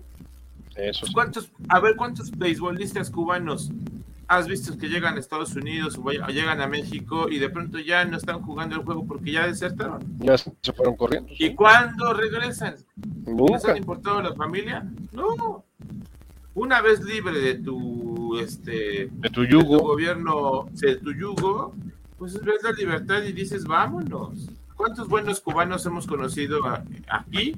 eso 0.77 1.05
sí. 1.05 1.13
¿Cuántos, 1.13 1.51
a 1.69 1.79
ver, 1.79 1.95
¿cuántos 1.95 2.31
beisbolistas 2.31 3.09
cubanos 3.09 3.71
has 4.29 4.45
visto 4.47 4.77
que 4.77 4.89
llegan 4.89 5.15
a 5.15 5.19
Estados 5.19 5.55
Unidos 5.55 5.97
o 6.03 6.09
llegan 6.11 6.59
a 6.61 6.67
México 6.67 7.29
y 7.29 7.39
de 7.39 7.49
pronto 7.49 7.79
ya 7.79 8.03
no 8.05 8.17
están 8.17 8.41
jugando 8.41 8.75
el 8.75 8.81
juego 8.83 9.05
porque 9.07 9.31
ya 9.31 9.47
desertaron? 9.47 10.03
Ya 10.19 10.37
se 10.37 10.51
fueron 10.75 10.95
corriendo. 10.97 11.29
¿Y 11.37 11.53
cuándo 11.55 12.13
regresan? 12.13 12.75
¿Les 12.75 13.35
Nunca. 13.35 13.71
han 13.71 13.77
importado 13.77 14.21
la 14.21 14.33
familia? 14.35 14.85
No. 15.13 15.63
Una 16.53 16.81
vez 16.81 17.01
libre 17.03 17.39
de 17.39 17.55
tu 17.55 18.37
este 18.39 18.71
De 18.71 19.09
tu 19.09 19.21
de 19.21 19.29
tu 19.29 19.45
yugo. 19.45 19.79
gobierno, 19.79 20.67
de 20.73 20.95
tu 20.97 21.13
yugo, 21.13 21.75
pues 22.17 22.33
ves 22.43 22.63
la 22.63 22.71
libertad 22.71 23.23
y 23.23 23.31
dices, 23.31 23.63
vámonos. 23.65 24.49
¿Cuántos 24.75 25.07
buenos 25.07 25.39
cubanos 25.39 25.85
hemos 25.85 26.05
conocido 26.07 26.59
aquí 27.09 27.55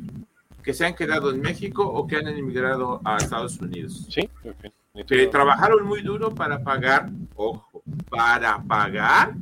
que 0.64 0.74
se 0.74 0.86
han 0.86 0.95
quedado 0.95 1.32
en 1.32 1.41
México 1.41 1.84
o 1.88 2.05
que 2.07 2.18
han 2.18 2.28
emigrado 2.28 3.01
a 3.05 3.18
Estados 3.18 3.60
Unidos? 3.60 4.05
Sí, 4.10 4.22
Que 4.41 4.49
definitivamente. 4.93 5.28
trabajaron 5.28 5.86
muy 5.88 6.01
duro 6.01 6.34
para 6.36 6.64
pagar, 6.64 7.10
ojo, 7.36 7.84
para 8.10 8.62
pagar 8.64 9.36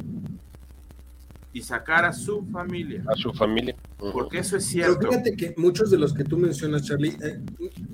y 1.53 1.61
sacar 1.61 2.05
a 2.05 2.13
su 2.13 2.45
familia. 2.51 3.03
a 3.07 3.15
su 3.15 3.33
familia. 3.33 3.75
Porque 3.97 4.39
eso 4.39 4.57
es 4.57 4.69
Pero 4.73 4.93
cierto. 4.93 5.09
fíjate 5.09 5.35
que 5.35 5.53
muchos 5.57 5.89
de 5.89 5.97
los 5.97 6.13
que 6.13 6.23
tú 6.23 6.37
mencionas, 6.37 6.83
Charlie, 6.83 7.17
eh, 7.23 7.39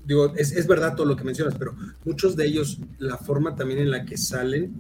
digo, 0.05 0.33
es, 0.35 0.51
es 0.51 0.67
verdad 0.67 0.95
todo 0.95 1.05
lo 1.05 1.15
que 1.15 1.23
mencionas, 1.23 1.55
pero 1.57 1.73
muchos 2.03 2.35
de 2.35 2.45
ellos, 2.45 2.79
la 2.99 3.17
forma 3.17 3.55
también 3.55 3.79
en 3.79 3.91
la 3.91 4.03
que 4.03 4.17
salen 4.17 4.73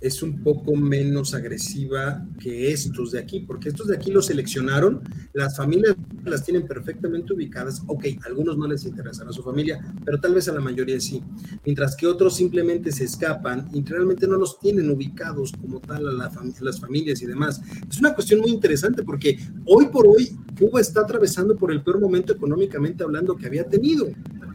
es 0.00 0.22
un 0.22 0.42
poco 0.42 0.74
menos 0.74 1.32
agresiva 1.34 2.26
que 2.40 2.72
estos 2.72 3.12
de 3.12 3.20
aquí, 3.20 3.40
porque 3.40 3.68
estos 3.68 3.86
de 3.86 3.96
aquí 3.96 4.10
los 4.10 4.26
seleccionaron, 4.26 5.02
las 5.32 5.56
familias 5.56 5.94
las 6.30 6.44
tienen 6.44 6.66
perfectamente 6.66 7.32
ubicadas, 7.32 7.82
ok, 7.86 8.04
a 8.22 8.28
algunos 8.28 8.56
no 8.56 8.66
les 8.66 8.84
interesará 8.84 9.32
su 9.32 9.42
familia, 9.42 9.80
pero 10.04 10.18
tal 10.20 10.34
vez 10.34 10.48
a 10.48 10.52
la 10.52 10.60
mayoría 10.60 11.00
sí, 11.00 11.22
mientras 11.64 11.96
que 11.96 12.06
otros 12.06 12.36
simplemente 12.36 12.92
se 12.92 13.04
escapan 13.04 13.68
y 13.72 13.82
realmente 13.84 14.26
no 14.26 14.36
los 14.36 14.58
tienen 14.58 14.90
ubicados 14.90 15.52
como 15.60 15.80
tal 15.80 16.08
a 16.08 16.12
la 16.12 16.30
fam- 16.30 16.58
las 16.60 16.80
familias 16.80 17.22
y 17.22 17.26
demás. 17.26 17.60
Es 17.88 17.98
una 17.98 18.14
cuestión 18.14 18.40
muy 18.40 18.50
interesante 18.50 19.02
porque 19.02 19.38
hoy 19.66 19.86
por 19.86 20.06
hoy 20.06 20.36
Cuba 20.58 20.80
está 20.80 21.00
atravesando 21.00 21.56
por 21.56 21.70
el 21.70 21.82
peor 21.82 22.00
momento 22.00 22.32
económicamente 22.32 23.04
hablando 23.04 23.36
que 23.36 23.46
había 23.46 23.68
tenido. 23.68 24.08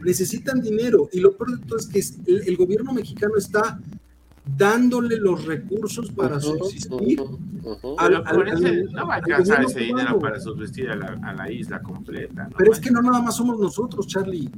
Necesitan 0.04 0.60
dinero 0.60 1.08
y 1.12 1.20
lo 1.20 1.36
peor 1.36 1.58
de 1.60 1.66
todo 1.66 1.78
es 1.78 1.86
que 1.86 2.00
el, 2.26 2.42
el 2.48 2.56
gobierno 2.56 2.92
mexicano 2.92 3.34
está 3.36 3.80
dándole 4.44 5.16
los 5.18 5.44
recursos 5.44 6.10
para 6.10 6.40
subsistir. 6.40 7.20
ujú. 7.20 7.94
al- 7.98 8.08
Pero 8.08 8.24
con 8.24 8.48
al- 8.48 8.58
ese 8.58 8.66
al- 8.68 8.84
no 8.92 9.06
va 9.06 9.14
a 9.14 9.16
al 9.18 9.22
alcanzar 9.22 9.64
ese 9.64 9.80
dinero 9.80 10.18
para 10.18 10.40
subsistir 10.40 10.90
a 10.90 10.96
la, 10.96 11.06
a 11.22 11.32
la 11.34 11.50
isla 11.50 11.80
completa. 11.80 12.44
¿no? 12.48 12.56
Pero 12.58 12.72
es 12.72 12.80
que 12.80 12.90
no 12.90 13.00
nada 13.02 13.22
más 13.22 13.36
somos 13.36 13.58
nosotros, 13.60 14.06
Charlie. 14.08 14.50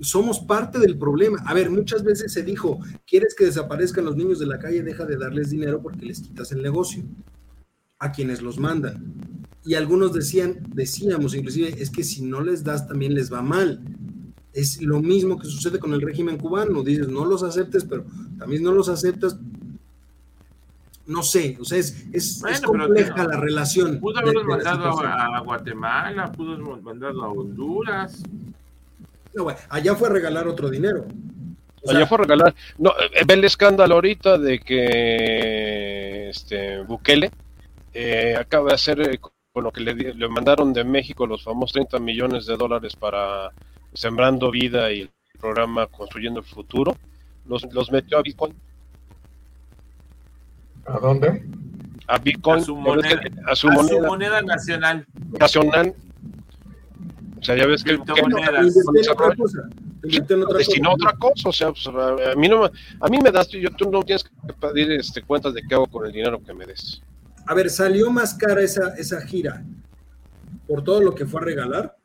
Somos 0.00 0.38
parte 0.40 0.78
del 0.78 0.96
problema. 0.98 1.38
A 1.46 1.54
ver, 1.54 1.70
muchas 1.70 2.04
veces 2.04 2.32
se 2.32 2.42
dijo, 2.44 2.78
¿quieres 3.06 3.34
que 3.36 3.44
desaparezcan 3.46 4.04
los 4.04 4.16
niños 4.16 4.38
de 4.38 4.46
la 4.46 4.58
calle? 4.58 4.82
Deja 4.82 5.04
de 5.04 5.16
darles 5.16 5.50
dinero 5.50 5.80
porque 5.82 6.06
les 6.06 6.20
quitas 6.20 6.52
el 6.52 6.62
negocio 6.62 7.02
a 7.98 8.12
quienes 8.12 8.40
los 8.42 8.58
mandan. 8.58 9.12
Y 9.64 9.74
algunos 9.74 10.12
decían, 10.12 10.58
decíamos 10.72 11.34
inclusive, 11.34 11.74
es 11.82 11.90
que 11.90 12.04
si 12.04 12.22
no 12.22 12.40
les 12.40 12.62
das 12.64 12.86
también 12.86 13.14
les 13.14 13.32
va 13.32 13.42
mal. 13.42 13.80
Es 14.58 14.82
lo 14.82 15.00
mismo 15.00 15.38
que 15.38 15.46
sucede 15.46 15.78
con 15.78 15.92
el 15.92 16.02
régimen 16.02 16.36
cubano. 16.36 16.82
Dices, 16.82 17.06
no 17.06 17.24
los 17.24 17.44
aceptes, 17.44 17.84
pero 17.84 18.04
también 18.40 18.64
no 18.64 18.72
los 18.72 18.88
aceptas. 18.88 19.38
No 21.06 21.22
sé, 21.22 21.56
o 21.60 21.64
sea, 21.64 21.78
es, 21.78 22.06
es, 22.12 22.40
Bueno, 22.40 22.54
es 22.56 22.60
pero 22.60 22.72
compleja 22.72 23.24
la 23.24 23.36
relación. 23.36 24.00
Pudo 24.00 24.18
haberlos 24.18 24.44
mandado 24.44 25.00
a, 25.00 25.36
a 25.36 25.40
Guatemala, 25.40 26.32
pudo 26.32 26.54
haberlos 26.54 26.82
mandado 26.82 27.22
a 27.22 27.28
Honduras. 27.28 28.20
No, 29.32 29.44
bueno, 29.44 29.60
allá 29.68 29.94
fue 29.94 30.08
a 30.08 30.12
regalar 30.12 30.48
otro 30.48 30.68
dinero. 30.68 31.06
O 31.84 31.90
Allá 31.90 32.04
fue 32.08 32.16
a 32.16 32.22
regalar. 32.22 32.54
No, 32.78 32.90
eh, 32.90 33.24
ve 33.24 33.34
el 33.34 33.44
escándalo 33.44 33.94
ahorita 33.94 34.38
de 34.38 34.58
que 34.58 36.30
este 36.30 36.82
Bukele 36.82 37.30
eh, 37.94 38.34
acaba 38.36 38.70
de 38.70 38.74
hacer 38.74 39.00
eh, 39.02 39.20
con 39.52 39.62
lo 39.62 39.70
que 39.70 39.82
le, 39.82 39.94
le 39.94 40.28
mandaron 40.28 40.72
de 40.72 40.82
México 40.82 41.28
los 41.28 41.44
famosos 41.44 41.74
30 41.74 42.00
millones 42.00 42.46
de 42.46 42.56
dólares 42.56 42.96
para 42.96 43.52
Sembrando 43.94 44.50
Vida 44.50 44.92
y 44.92 45.02
el 45.02 45.10
programa 45.40 45.86
Construyendo 45.86 46.40
el 46.40 46.46
Futuro. 46.46 46.96
Los, 47.46 47.64
los 47.72 47.90
metió 47.90 48.18
a 48.18 48.22
Bitcoin. 48.22 48.54
¿A 50.86 50.98
dónde? 50.98 51.42
A 52.06 52.18
Bitcoin. 52.18 52.60
A 52.60 52.64
su 52.64 52.76
moneda. 52.76 53.20
a 53.46 53.56
su 53.56 53.68
a 53.68 53.72
moneda 53.72 54.00
su 54.00 54.06
moneda 54.06 54.42
nacional. 54.42 55.06
nacional. 55.38 55.94
O 57.40 57.44
sea, 57.44 57.56
ya 57.56 57.66
ves 57.66 57.84
que, 57.84 57.90
que 57.90 58.20
invirtió 58.20 58.26
en 58.26 58.34
otra 58.34 58.60
en 60.02 60.42
otra 60.42 60.58
destinó 60.58 60.90
cosa. 60.90 61.08
otra 61.08 61.18
cosa, 61.18 61.48
o 61.48 61.52
sea, 61.52 61.70
pues, 61.70 61.86
a, 61.86 62.32
a 62.32 62.34
mí 62.36 62.48
no 62.48 62.62
me, 62.62 62.70
a 63.00 63.08
mí 63.08 63.18
me 63.22 63.30
das, 63.30 63.48
yo, 63.48 63.70
tú 63.70 63.90
no 63.90 64.02
tienes 64.02 64.24
que 64.24 64.52
pedir 64.54 64.92
este, 64.92 65.22
cuentas 65.22 65.54
de 65.54 65.62
qué 65.62 65.74
hago 65.74 65.86
con 65.86 66.06
el 66.06 66.12
dinero 66.12 66.40
que 66.42 66.54
me 66.54 66.66
des. 66.66 67.02
A 67.46 67.54
ver, 67.54 67.70
salió 67.70 68.10
más 68.10 68.34
cara 68.34 68.60
esa, 68.62 68.94
esa 68.96 69.20
gira 69.26 69.64
por 70.66 70.84
todo 70.84 71.00
lo 71.00 71.14
que 71.14 71.26
fue 71.26 71.40
a 71.40 71.44
regalar 71.44 71.96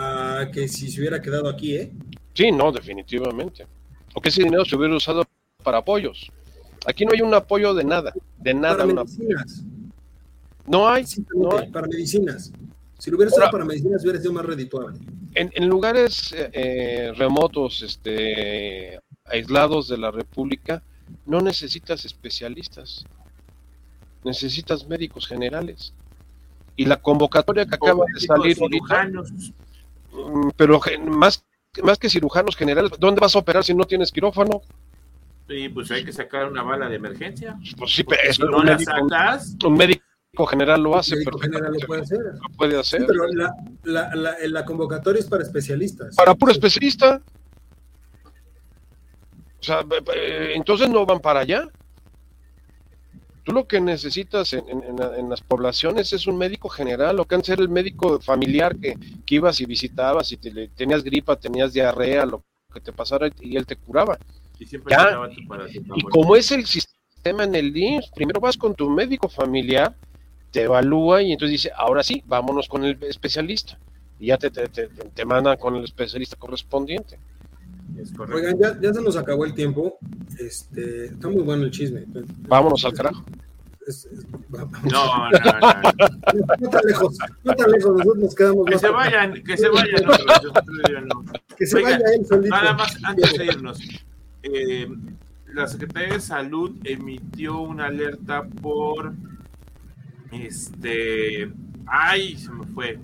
a 0.00 0.50
que 0.50 0.66
si 0.68 0.90
se 0.90 1.00
hubiera 1.00 1.20
quedado 1.20 1.48
aquí, 1.48 1.76
¿eh? 1.76 1.92
Sí, 2.34 2.50
no, 2.50 2.72
definitivamente. 2.72 3.66
O 4.14 4.20
que 4.20 4.30
ese 4.30 4.42
dinero 4.42 4.64
se 4.64 4.76
hubiera 4.76 4.96
usado 4.96 5.24
para 5.62 5.78
apoyos. 5.78 6.30
Aquí 6.86 7.04
no 7.04 7.12
hay 7.12 7.20
un 7.20 7.34
apoyo 7.34 7.74
de 7.74 7.84
nada, 7.84 8.12
de 8.38 8.54
nada. 8.54 8.78
Para 8.78 8.94
medicinas. 8.94 9.62
no 10.66 10.88
hay, 10.88 11.04
no 11.34 11.58
hay. 11.58 11.68
para 11.70 11.86
medicinas. 11.86 12.50
Si 12.98 13.10
lo 13.10 13.16
hubiera 13.16 13.30
Ahora- 13.32 13.50
para 13.50 13.64
medicinas, 13.64 14.02
hubiera 14.02 14.18
sido 14.20 14.32
más 14.32 14.44
redituable. 14.46 14.98
En, 15.34 15.50
en 15.54 15.68
lugares 15.68 16.32
eh, 16.32 16.50
eh, 16.52 17.12
remotos, 17.16 17.82
este, 17.82 18.98
aislados 19.24 19.88
de 19.88 19.98
la 19.98 20.10
República, 20.10 20.82
no 21.26 21.40
necesitas 21.40 22.04
especialistas, 22.04 23.04
necesitas 24.24 24.86
médicos 24.86 25.26
generales. 25.26 25.92
Y 26.76 26.86
la 26.86 26.96
convocatoria 26.96 27.66
que 27.66 27.74
acaba 27.74 28.04
de 28.14 28.20
salir 28.20 28.56
pero 30.56 30.80
más, 31.08 31.44
más 31.82 31.98
que 31.98 32.08
cirujanos 32.08 32.56
generales, 32.56 32.92
¿dónde 32.98 33.20
vas 33.20 33.34
a 33.36 33.38
operar 33.38 33.64
si 33.64 33.74
no 33.74 33.84
tienes 33.84 34.10
quirófano? 34.12 34.62
Sí, 35.48 35.68
pues 35.68 35.90
hay 35.90 36.04
que 36.04 36.12
sacar 36.12 36.48
una 36.48 36.62
bala 36.62 36.88
de 36.88 36.96
emergencia. 36.96 37.58
Pues 37.76 37.92
sí, 37.92 38.04
pero 38.04 38.32
si 38.32 38.42
no 38.42 38.62
médico, 38.62 38.92
sacas, 39.08 39.56
un 39.64 39.74
médico 39.74 40.46
general 40.48 40.82
lo 40.82 40.96
hace, 40.96 41.16
pero 41.24 41.38
general 41.38 41.72
lo 41.72 41.86
puede 41.86 42.02
hacer. 42.02 42.18
Lo 42.18 42.56
puede 42.56 42.78
hacer. 42.78 43.04
pero 43.06 43.26
la, 43.32 43.52
la, 43.82 44.14
la, 44.14 44.36
la, 44.40 44.64
convocatoria 44.64 45.18
es 45.18 45.26
para 45.26 45.42
especialistas. 45.42 46.14
Para 46.14 46.34
puro 46.34 46.52
especialista. 46.52 47.20
O 49.58 49.62
sea, 49.62 49.84
entonces 50.54 50.88
no 50.88 51.04
van 51.04 51.20
para 51.20 51.40
allá. 51.40 51.68
Tú 53.50 53.56
lo 53.56 53.66
que 53.66 53.80
necesitas 53.80 54.52
en, 54.52 54.64
en, 54.68 55.28
las 55.28 55.40
poblaciones 55.40 56.12
es 56.12 56.28
un 56.28 56.38
médico 56.38 56.68
general, 56.68 57.18
o 57.18 57.24
que 57.24 57.34
antes 57.34 57.48
era 57.48 57.60
el 57.62 57.68
médico 57.68 58.20
familiar 58.20 58.76
que, 58.76 58.96
que 59.26 59.34
ibas 59.34 59.60
y 59.60 59.66
visitabas 59.66 60.30
y 60.30 60.36
te, 60.36 60.68
tenías 60.68 61.02
gripa, 61.02 61.34
tenías 61.34 61.72
diarrea, 61.72 62.26
lo 62.26 62.44
que 62.72 62.80
te 62.80 62.92
pasara 62.92 63.28
y 63.40 63.56
él 63.56 63.66
te 63.66 63.74
curaba. 63.74 64.16
Y, 64.60 64.66
siempre 64.66 64.94
y 65.96 66.02
como 66.02 66.36
es 66.36 66.52
el 66.52 66.64
sistema 66.64 67.42
en 67.42 67.56
el 67.56 67.76
IMSS, 67.76 68.10
primero 68.14 68.38
vas 68.38 68.56
con 68.56 68.72
tu 68.72 68.88
médico 68.88 69.28
familiar, 69.28 69.96
te 70.52 70.62
evalúa 70.62 71.20
y 71.20 71.32
entonces 71.32 71.50
dice, 71.50 71.72
ahora 71.74 72.04
sí, 72.04 72.22
vámonos 72.26 72.68
con 72.68 72.84
el 72.84 73.02
especialista. 73.02 73.76
Y 74.20 74.26
ya 74.26 74.38
te, 74.38 74.50
te, 74.50 74.68
te, 74.68 74.86
te 74.86 75.24
mandan 75.24 75.56
con 75.56 75.74
el 75.74 75.82
especialista 75.82 76.36
correspondiente. 76.36 77.18
Oigan, 78.32 78.58
ya, 78.58 78.80
ya, 78.80 78.94
se 78.94 79.02
nos 79.02 79.16
acabó 79.16 79.44
el 79.44 79.54
tiempo. 79.54 79.98
Este, 80.38 81.06
está 81.06 81.28
muy 81.28 81.42
bueno 81.42 81.64
el 81.64 81.70
chisme. 81.70 82.04
Vámonos 82.48 82.84
al 82.84 82.92
carajo. 82.94 83.24
no, 84.50 84.58
no, 84.58 85.30
no, 85.30 85.30
no. 86.60 86.70
tan 86.70 86.82
lejos, 86.86 87.18
no 87.42 87.54
tan 87.54 87.70
lejos, 87.70 87.92
nosotros 87.92 88.18
nos 88.18 88.34
quedamos 88.34 88.66
Que 88.66 88.78
se 88.78 88.88
vayan, 88.88 89.42
que 89.42 89.56
se 89.56 89.68
vayan. 89.68 90.04
Que 91.56 91.66
se 91.66 91.82
vaya 91.82 91.98
él 92.14 92.26
solito. 92.26 92.54
Nada 92.54 92.74
más 92.74 92.96
antes 93.02 93.36
de 93.36 93.46
irnos. 93.46 93.78
Eh, 94.42 94.88
la 95.54 95.66
Secretaría 95.66 96.14
de 96.14 96.20
Salud 96.20 96.76
emitió 96.84 97.60
una 97.60 97.86
alerta 97.86 98.44
por 98.44 99.12
este 100.32 101.50
ay 101.86 102.36
se 102.36 102.52
me 102.52 102.66
fue 102.66 102.98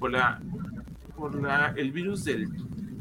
por 0.00 0.10
la 0.10 0.40
por 1.16 1.40
la 1.40 1.72
el 1.76 1.92
virus 1.92 2.24
del, 2.24 2.48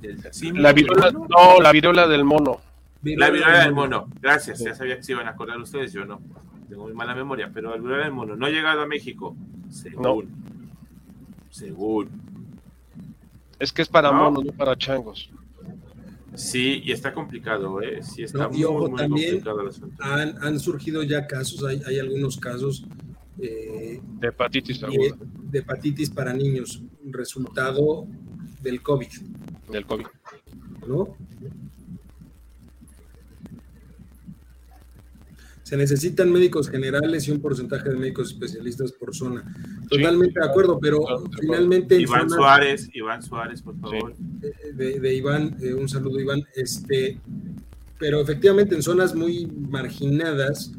del 0.08 0.62
la 0.62 0.74
viruela, 0.74 1.12
no 1.12 1.62
la 1.62 1.72
viruela 1.72 2.08
del 2.08 2.24
mono. 2.24 2.60
La 3.04 3.30
viruela 3.30 3.64
del 3.64 3.74
mono. 3.74 4.08
Gracias 4.22 4.60
ya 4.60 4.74
sabía 4.74 4.98
que 4.98 5.04
se 5.04 5.12
iban 5.14 5.28
a 5.28 5.32
acordar 5.32 5.60
ustedes 5.60 5.94
yo 5.94 6.06
no. 6.06 6.22
Tengo 6.68 6.84
muy 6.84 6.94
mala 6.94 7.14
memoria 7.14 7.52
pero 7.54 7.72
la 7.72 7.78
viruela 7.78 8.04
del 8.06 8.14
mono 8.14 8.36
no 8.36 8.46
ha 8.46 8.50
llegado 8.50 8.82
a 8.82 8.88
México. 8.88 9.36
Según. 9.70 10.30
Según. 11.50 12.10
Es 13.60 13.72
que 13.72 13.82
es 13.82 13.88
para 13.88 14.12
monos 14.12 14.44
no 14.44 14.52
para 14.52 14.76
changos. 14.76 15.30
Sí, 16.36 16.82
y 16.84 16.92
está 16.92 17.14
complicado, 17.14 17.82
¿eh? 17.82 18.04
Sí, 18.04 18.24
está 18.24 18.50
muy, 18.50 18.62
también 18.98 19.42
han, 20.00 20.36
han, 20.44 20.60
surgido 20.60 21.02
ya 21.02 21.26
casos, 21.28 21.64
hay, 21.64 21.82
hay 21.88 21.98
algunos 21.98 22.36
casos 22.36 22.86
eh, 23.40 24.02
de 24.20 24.28
hepatitis 24.28 24.82
De, 24.82 25.60
hepatitis 25.60 26.10
para 26.10 26.34
niños, 26.34 26.82
resultado 27.06 28.08
del 28.62 28.82
COVID. 28.82 29.10
Del 29.70 29.86
COVID. 29.86 30.06
¿No? 30.88 31.16
Se 35.66 35.76
necesitan 35.76 36.32
médicos 36.32 36.70
generales 36.70 37.28
y 37.28 37.32
un 37.32 37.42
porcentaje 37.42 37.90
de 37.90 37.96
médicos 37.96 38.32
especialistas 38.32 38.92
por 38.92 39.16
zona. 39.16 39.44
Totalmente 39.90 40.40
de 40.40 40.46
acuerdo, 40.46 40.78
pero 40.80 41.04
finalmente. 41.40 42.00
Iván 42.00 42.30
Suárez, 42.30 42.88
Iván 42.94 43.24
Suárez, 43.24 43.64
por 43.64 43.76
favor. 43.80 44.16
De, 44.16 45.16
Iván, 45.16 45.58
eh, 45.60 45.74
un 45.74 45.90
saludo, 45.90 46.20
Iván. 46.20 46.44
Este, 46.54 47.20
pero 47.98 48.22
efectivamente 48.22 48.76
en 48.76 48.84
zonas 48.84 49.16
muy 49.16 49.48
marginadas, 49.48 50.72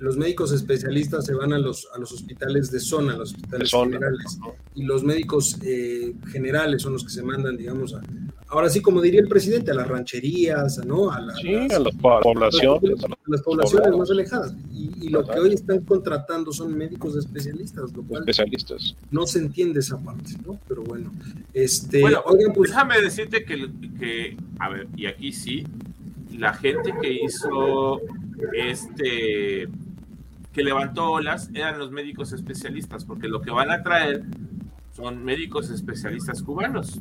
los 0.00 0.18
médicos 0.18 0.52
especialistas 0.52 1.24
se 1.24 1.32
van 1.32 1.54
a 1.54 1.58
los, 1.58 1.88
a 1.94 1.98
los 1.98 2.12
hospitales 2.12 2.70
de 2.70 2.80
zona, 2.80 3.14
a 3.14 3.16
los 3.16 3.32
hospitales 3.32 3.70
generales, 3.70 4.38
y 4.74 4.84
los 4.84 5.02
médicos 5.02 5.56
eh, 5.62 6.12
generales 6.30 6.82
son 6.82 6.92
los 6.92 7.04
que 7.04 7.10
se 7.10 7.22
mandan, 7.22 7.56
digamos, 7.56 7.94
a, 7.94 8.02
ahora 8.48 8.68
sí, 8.70 8.80
como 8.80 9.00
diría 9.00 9.20
el 9.20 9.28
presidente, 9.28 9.70
a 9.70 9.74
las 9.74 9.88
rancherías, 9.88 10.84
¿no? 10.86 11.10
A, 11.10 11.20
las, 11.20 11.36
a 11.38 11.78
las 11.78 11.94
poblaciones. 11.94 13.04
A 13.04 13.08
las, 13.26 13.42
poblaciones 13.42 13.96
más 13.96 14.10
alejadas. 14.10 14.54
Y, 14.72 15.08
lo 15.08 15.24
que 15.24 15.38
hoy 15.38 15.54
están 15.54 15.80
contratando 15.80 16.52
son 16.52 16.76
médicos 16.76 17.16
especialistas, 17.16 17.92
lo 17.92 18.02
cual 18.02 18.20
especialistas. 18.20 18.96
no 19.10 19.26
se 19.26 19.38
entiende 19.38 19.80
esa 19.80 19.98
parte, 19.98 20.32
¿no? 20.44 20.58
Pero 20.68 20.82
bueno, 20.82 21.12
este... 21.52 22.00
Bueno, 22.00 22.22
pues, 22.54 22.70
déjame 22.70 23.00
decirte 23.00 23.44
que, 23.44 23.70
que, 23.98 24.36
a 24.58 24.68
ver, 24.68 24.88
y 24.96 25.06
aquí 25.06 25.32
sí, 25.32 25.64
la 26.36 26.54
gente 26.54 26.92
que 27.00 27.12
hizo 27.24 28.00
este 28.52 29.68
que 30.52 30.64
levantó 30.64 31.12
olas 31.12 31.50
eran 31.52 31.78
los 31.78 31.90
médicos 31.90 32.32
especialistas, 32.32 33.04
porque 33.04 33.28
lo 33.28 33.42
que 33.42 33.50
van 33.50 33.70
a 33.70 33.82
traer 33.82 34.22
son 34.94 35.22
médicos 35.22 35.68
especialistas 35.68 36.42
cubanos. 36.42 36.98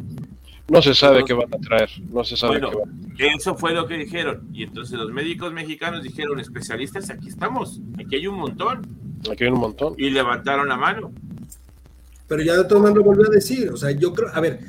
No 0.68 0.82
se 0.82 0.96
sabe 0.96 1.24
qué 1.24 1.34
van 1.34 1.54
a 1.54 1.58
traer, 1.58 1.90
no 2.12 2.24
se 2.24 2.36
sabe 2.36 2.60
bueno, 2.60 2.82
Eso 3.20 3.56
fue 3.56 3.74
lo 3.74 3.86
que 3.88 3.98
dijeron. 3.98 4.50
Y 4.52 4.64
entonces 4.64 4.98
los 4.98 5.12
médicos 5.12 5.54
mexicanos 5.54 6.02
dijeron, 6.02 6.40
especialistas, 6.40 7.10
aquí 7.12 7.28
estamos, 7.28 7.80
aquí 8.00 8.16
hay 8.16 8.28
un 8.28 8.38
montón. 8.38 8.82
Aquí 9.32 9.44
hay 9.44 9.52
un 9.52 9.60
montón. 9.60 9.94
Y 9.98 10.10
levantaron 10.10 10.68
la 10.68 10.76
mano. 10.76 11.12
Pero 12.28 12.42
ya 12.42 12.56
de 12.56 12.66
todo 12.66 12.80
mundo 12.80 13.00
lo 13.00 13.06
volvió 13.06 13.28
a 13.28 13.30
decir, 13.30 13.70
o 13.70 13.78
sea, 13.78 13.92
yo 13.92 14.12
creo, 14.12 14.30
a 14.34 14.42
ver, 14.42 14.60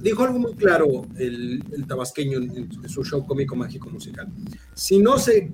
dijo 0.00 0.22
algo 0.22 0.38
muy 0.38 0.54
claro 0.54 1.06
el, 1.18 1.62
tabasqueño 1.86 2.38
en, 2.38 2.88
su 2.88 3.04
show 3.04 3.26
cómico 3.26 3.56
mágico 3.56 3.90
musical. 3.90 4.28
Si 4.74 4.98
no 4.98 5.18
se 5.18 5.50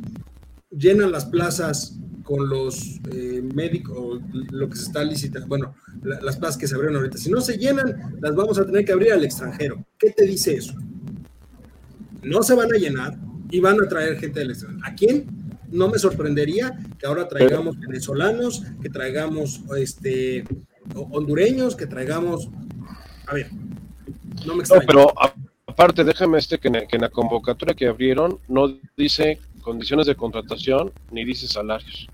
llenan 0.70 1.12
las 1.12 1.26
plazas 1.26 1.96
con 2.22 2.48
los 2.48 3.00
eh, 3.12 3.42
médicos, 3.54 4.20
lo 4.50 4.68
que 4.68 4.76
se 4.76 4.84
está 4.84 5.02
licitando, 5.02 5.48
bueno, 5.48 5.74
las 6.02 6.36
plazas 6.36 6.56
que 6.56 6.68
se 6.68 6.74
abrieron 6.76 6.98
ahorita, 6.98 7.18
si 7.18 7.30
no 7.30 7.40
se 7.40 7.56
llenan, 7.56 8.18
las 8.20 8.34
vamos 8.34 8.58
a 8.58 8.64
tener 8.64 8.84
que 8.84 8.92
abrir 8.92 9.12
al 9.12 9.24
extranjero. 9.24 9.84
¿Qué 9.98 10.10
te 10.10 10.24
dice 10.24 10.54
eso? 10.54 10.74
No 12.22 12.42
se 12.42 12.54
van 12.54 12.72
a 12.72 12.76
llenar 12.76 13.18
y 13.50 13.58
van 13.58 13.82
a 13.82 13.88
traer 13.88 14.16
gente 14.18 14.40
del 14.40 14.50
extranjero. 14.50 14.86
¿A 14.86 14.94
quién? 14.94 15.26
No 15.70 15.88
me 15.88 15.98
sorprendería 15.98 16.78
que 16.98 17.06
ahora 17.06 17.26
traigamos 17.26 17.78
venezolanos, 17.78 18.62
que 18.80 18.90
traigamos 18.90 19.62
este, 19.76 20.44
hondureños, 20.94 21.74
que 21.74 21.86
traigamos... 21.86 22.48
A 23.26 23.34
ver, 23.34 23.50
no 24.46 24.54
me 24.54 24.60
extraña. 24.60 24.86
pero 24.86 25.12
aparte, 25.66 26.04
déjame 26.04 26.38
este 26.38 26.58
que 26.58 26.70
que 26.70 26.96
en 26.96 27.02
la 27.02 27.08
convocatoria 27.08 27.74
que 27.74 27.88
abrieron 27.88 28.38
no 28.48 28.78
dice 28.96 29.40
condiciones 29.60 30.06
de 30.06 30.14
contratación 30.14 30.92
ni 31.10 31.24
dice 31.24 31.46
salarios. 31.46 32.08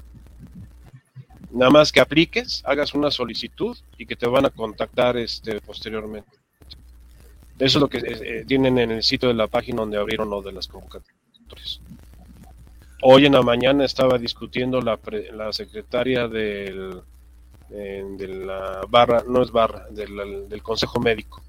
Nada 1.51 1.70
más 1.70 1.90
que 1.90 2.01
apliques, 2.01 2.62
hagas 2.66 2.94
una 2.94 3.11
solicitud 3.11 3.76
y 3.97 4.07
que 4.07 4.16
te 4.16 4.26
van 4.26 4.44
a 4.44 4.51
contactar 4.51 5.16
este, 5.16 5.61
posteriormente. 5.61 6.30
Eso 7.59 7.78
es 7.78 7.80
lo 7.80 7.88
que 7.88 7.99
eh, 7.99 8.44
tienen 8.47 8.78
en 8.78 8.90
el 8.90 9.03
sitio 9.03 9.28
de 9.28 9.34
la 9.34 9.47
página 9.47 9.78
donde 9.78 9.97
abrieron 9.97 10.28
lo 10.28 10.42
de 10.42 10.53
las 10.53 10.68
convocatorias. 10.68 11.80
Hoy 13.03 13.26
en 13.26 13.32
la 13.32 13.42
mañana 13.42 13.84
estaba 13.84 14.18
discutiendo 14.18 14.80
la, 14.80 14.99
la 15.32 15.53
secretaria 15.53 16.28
del, 16.28 17.01
de, 17.68 18.28
la 18.28 18.82
barra, 18.88 19.22
no 19.26 19.42
es 19.42 19.51
barra, 19.51 19.86
del, 19.90 20.49
del 20.49 20.62
Consejo 20.62 21.01
Médico. 21.01 21.42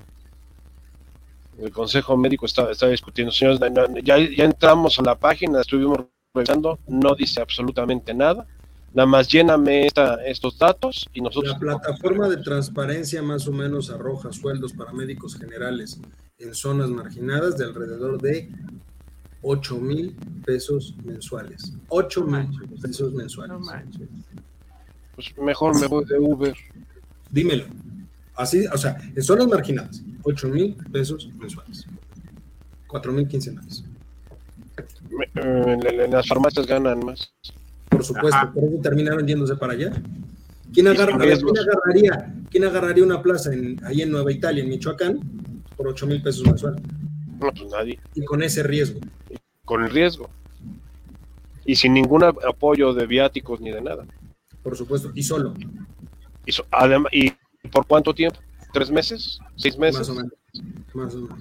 El 1.60 1.72
Consejo 1.72 2.16
Médico 2.18 2.46
está, 2.46 2.72
está 2.72 2.88
discutiendo. 2.88 3.32
Señores, 3.32 3.60
ya, 4.04 4.18
ya 4.18 4.44
entramos 4.44 5.00
a 5.00 5.04
la 5.04 5.16
página, 5.16 5.62
estuvimos 5.62 6.00
revisando, 6.34 6.80
no 6.88 7.16
dice 7.16 7.42
absolutamente 7.42 8.14
nada 8.14 8.46
Nada 8.98 9.06
más 9.06 9.28
lléname 9.28 9.86
esta, 9.86 10.16
estos 10.26 10.58
datos 10.58 11.08
y 11.14 11.22
nosotros... 11.22 11.54
La 11.54 11.60
plataforma 11.60 12.28
de 12.30 12.38
transparencia 12.38 13.22
más 13.22 13.48
o 13.48 13.52
menos 13.52 13.92
arroja 13.92 14.32
sueldos 14.32 14.74
para 14.74 14.92
médicos 14.94 15.36
generales 15.36 16.00
en 16.40 16.56
zonas 16.56 16.90
marginadas 16.90 17.58
de 17.58 17.66
alrededor 17.66 18.22
de 18.22 18.50
8 19.44 19.76
mil 19.78 20.16
pesos 20.46 20.96
mensuales. 21.04 21.74
8 21.90 22.24
mil 22.24 22.80
pesos 22.82 23.14
mensuales. 23.14 23.58
Pues 25.14 25.38
mejor 25.38 25.80
me 25.80 25.86
voy 25.86 26.06
de 26.06 26.18
Uber. 26.18 26.56
Dímelo. 27.30 27.66
Así, 28.36 28.66
o 28.68 28.78
sea, 28.78 28.98
en 29.16 29.22
zonas 29.22 29.48
marginadas, 29.48 30.02
8 30.28 30.48
mil 30.50 30.76
pesos 30.92 31.30
mensuales. 31.38 31.86
4 32.88 33.14
mil 33.14 33.28
quincenales. 33.28 33.86
Eh, 35.36 35.78
en 35.82 36.12
las 36.12 36.28
farmacias 36.28 36.68
ganan 36.68 37.00
más. 37.06 37.34
Por 37.90 38.04
supuesto, 38.04 38.52
por 38.54 38.64
eso 38.66 38.82
termina 38.82 39.16
vendiéndose 39.16 39.56
para 39.56 39.74
allá. 39.74 39.92
¿Quién, 40.74 40.88
agarraría, 40.90 42.34
¿quién 42.52 42.66
agarraría 42.66 43.04
una 43.04 43.22
plaza 43.22 43.54
en, 43.54 43.80
ahí 43.86 44.02
en 44.02 44.12
Nueva 44.12 44.32
Italia, 44.32 44.64
en 44.64 44.70
Michoacán, 44.70 45.20
por 45.78 45.88
8 45.88 46.06
mil 46.08 46.22
pesos 46.22 46.46
mensual? 46.46 46.76
No, 47.40 47.52
pues 47.54 47.72
nadie. 47.72 48.00
Y 48.14 48.26
con 48.26 48.44
ese 48.44 48.64
riesgo. 48.64 49.00
con 49.64 49.84
el 49.84 49.90
riesgo. 49.90 50.30
Y 51.66 51.76
sin 51.76 51.94
ningún 51.94 52.24
apoyo 52.24 52.94
de 52.94 53.08
viáticos 53.08 53.62
ni 53.62 53.72
de 53.72 53.82
nada. 53.82 54.06
Por 54.62 54.76
supuesto, 54.76 55.12
y 55.16 55.24
solo. 55.24 55.54
Y, 56.46 56.52
además, 56.72 57.12
¿Y 57.14 57.32
por 57.70 57.88
cuánto 57.88 58.14
tiempo? 58.14 58.40
¿Tres 58.74 58.92
meses? 58.92 59.40
¿Seis 59.56 59.78
meses? 59.78 60.00
Más 60.00 60.10
o 60.10 60.16
menos. 60.16 60.34
Más 60.94 61.16
o 61.16 61.18
menos. 61.22 61.40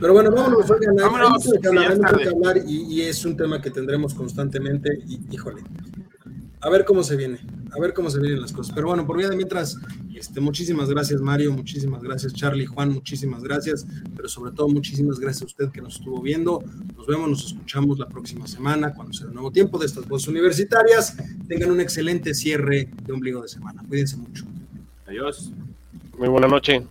Pero 0.00 0.12
bueno, 0.12 0.30
vámonos, 0.30 0.70
oigan, 0.70 0.96
vámonos, 0.96 1.46
hay 1.46 1.98
mucho 1.98 2.16
que 2.18 2.28
hablar, 2.28 2.58
y, 2.66 2.94
y, 2.94 3.02
es 3.02 3.24
un 3.24 3.36
tema 3.36 3.60
que 3.62 3.70
tendremos 3.70 4.12
constantemente, 4.12 4.98
y 5.06 5.20
híjole, 5.30 5.62
a 6.64 6.70
ver 6.70 6.84
cómo 6.84 7.02
se 7.02 7.14
viene, 7.16 7.38
a 7.72 7.78
ver 7.78 7.92
cómo 7.92 8.08
se 8.08 8.18
vienen 8.18 8.40
las 8.40 8.52
cosas. 8.52 8.74
Pero 8.74 8.88
bueno, 8.88 9.06
por 9.06 9.18
vida 9.18 9.28
de 9.28 9.36
mientras, 9.36 9.76
este, 10.14 10.40
muchísimas 10.40 10.88
gracias 10.88 11.20
Mario, 11.20 11.52
muchísimas 11.52 12.02
gracias 12.02 12.32
Charlie, 12.32 12.64
Juan, 12.64 12.90
muchísimas 12.90 13.42
gracias, 13.42 13.86
pero 14.16 14.28
sobre 14.28 14.52
todo 14.52 14.68
muchísimas 14.68 15.18
gracias 15.18 15.42
a 15.42 15.46
usted 15.46 15.68
que 15.70 15.82
nos 15.82 15.96
estuvo 15.96 16.22
viendo. 16.22 16.64
Nos 16.96 17.06
vemos, 17.06 17.28
nos 17.28 17.46
escuchamos 17.46 17.98
la 17.98 18.08
próxima 18.08 18.46
semana 18.46 18.94
cuando 18.94 19.12
sea 19.12 19.26
el 19.26 19.34
nuevo 19.34 19.50
tiempo 19.50 19.78
de 19.78 19.84
estas 19.84 20.08
voces 20.08 20.28
universitarias. 20.28 21.16
Tengan 21.46 21.70
un 21.70 21.80
excelente 21.80 22.32
cierre 22.32 22.88
de 23.04 23.12
ombligo 23.12 23.42
de 23.42 23.48
semana. 23.48 23.82
Cuídense 23.86 24.16
mucho. 24.16 24.46
Adiós. 25.06 25.50
Muy 26.18 26.28
buena 26.28 26.48
noche. 26.48 26.82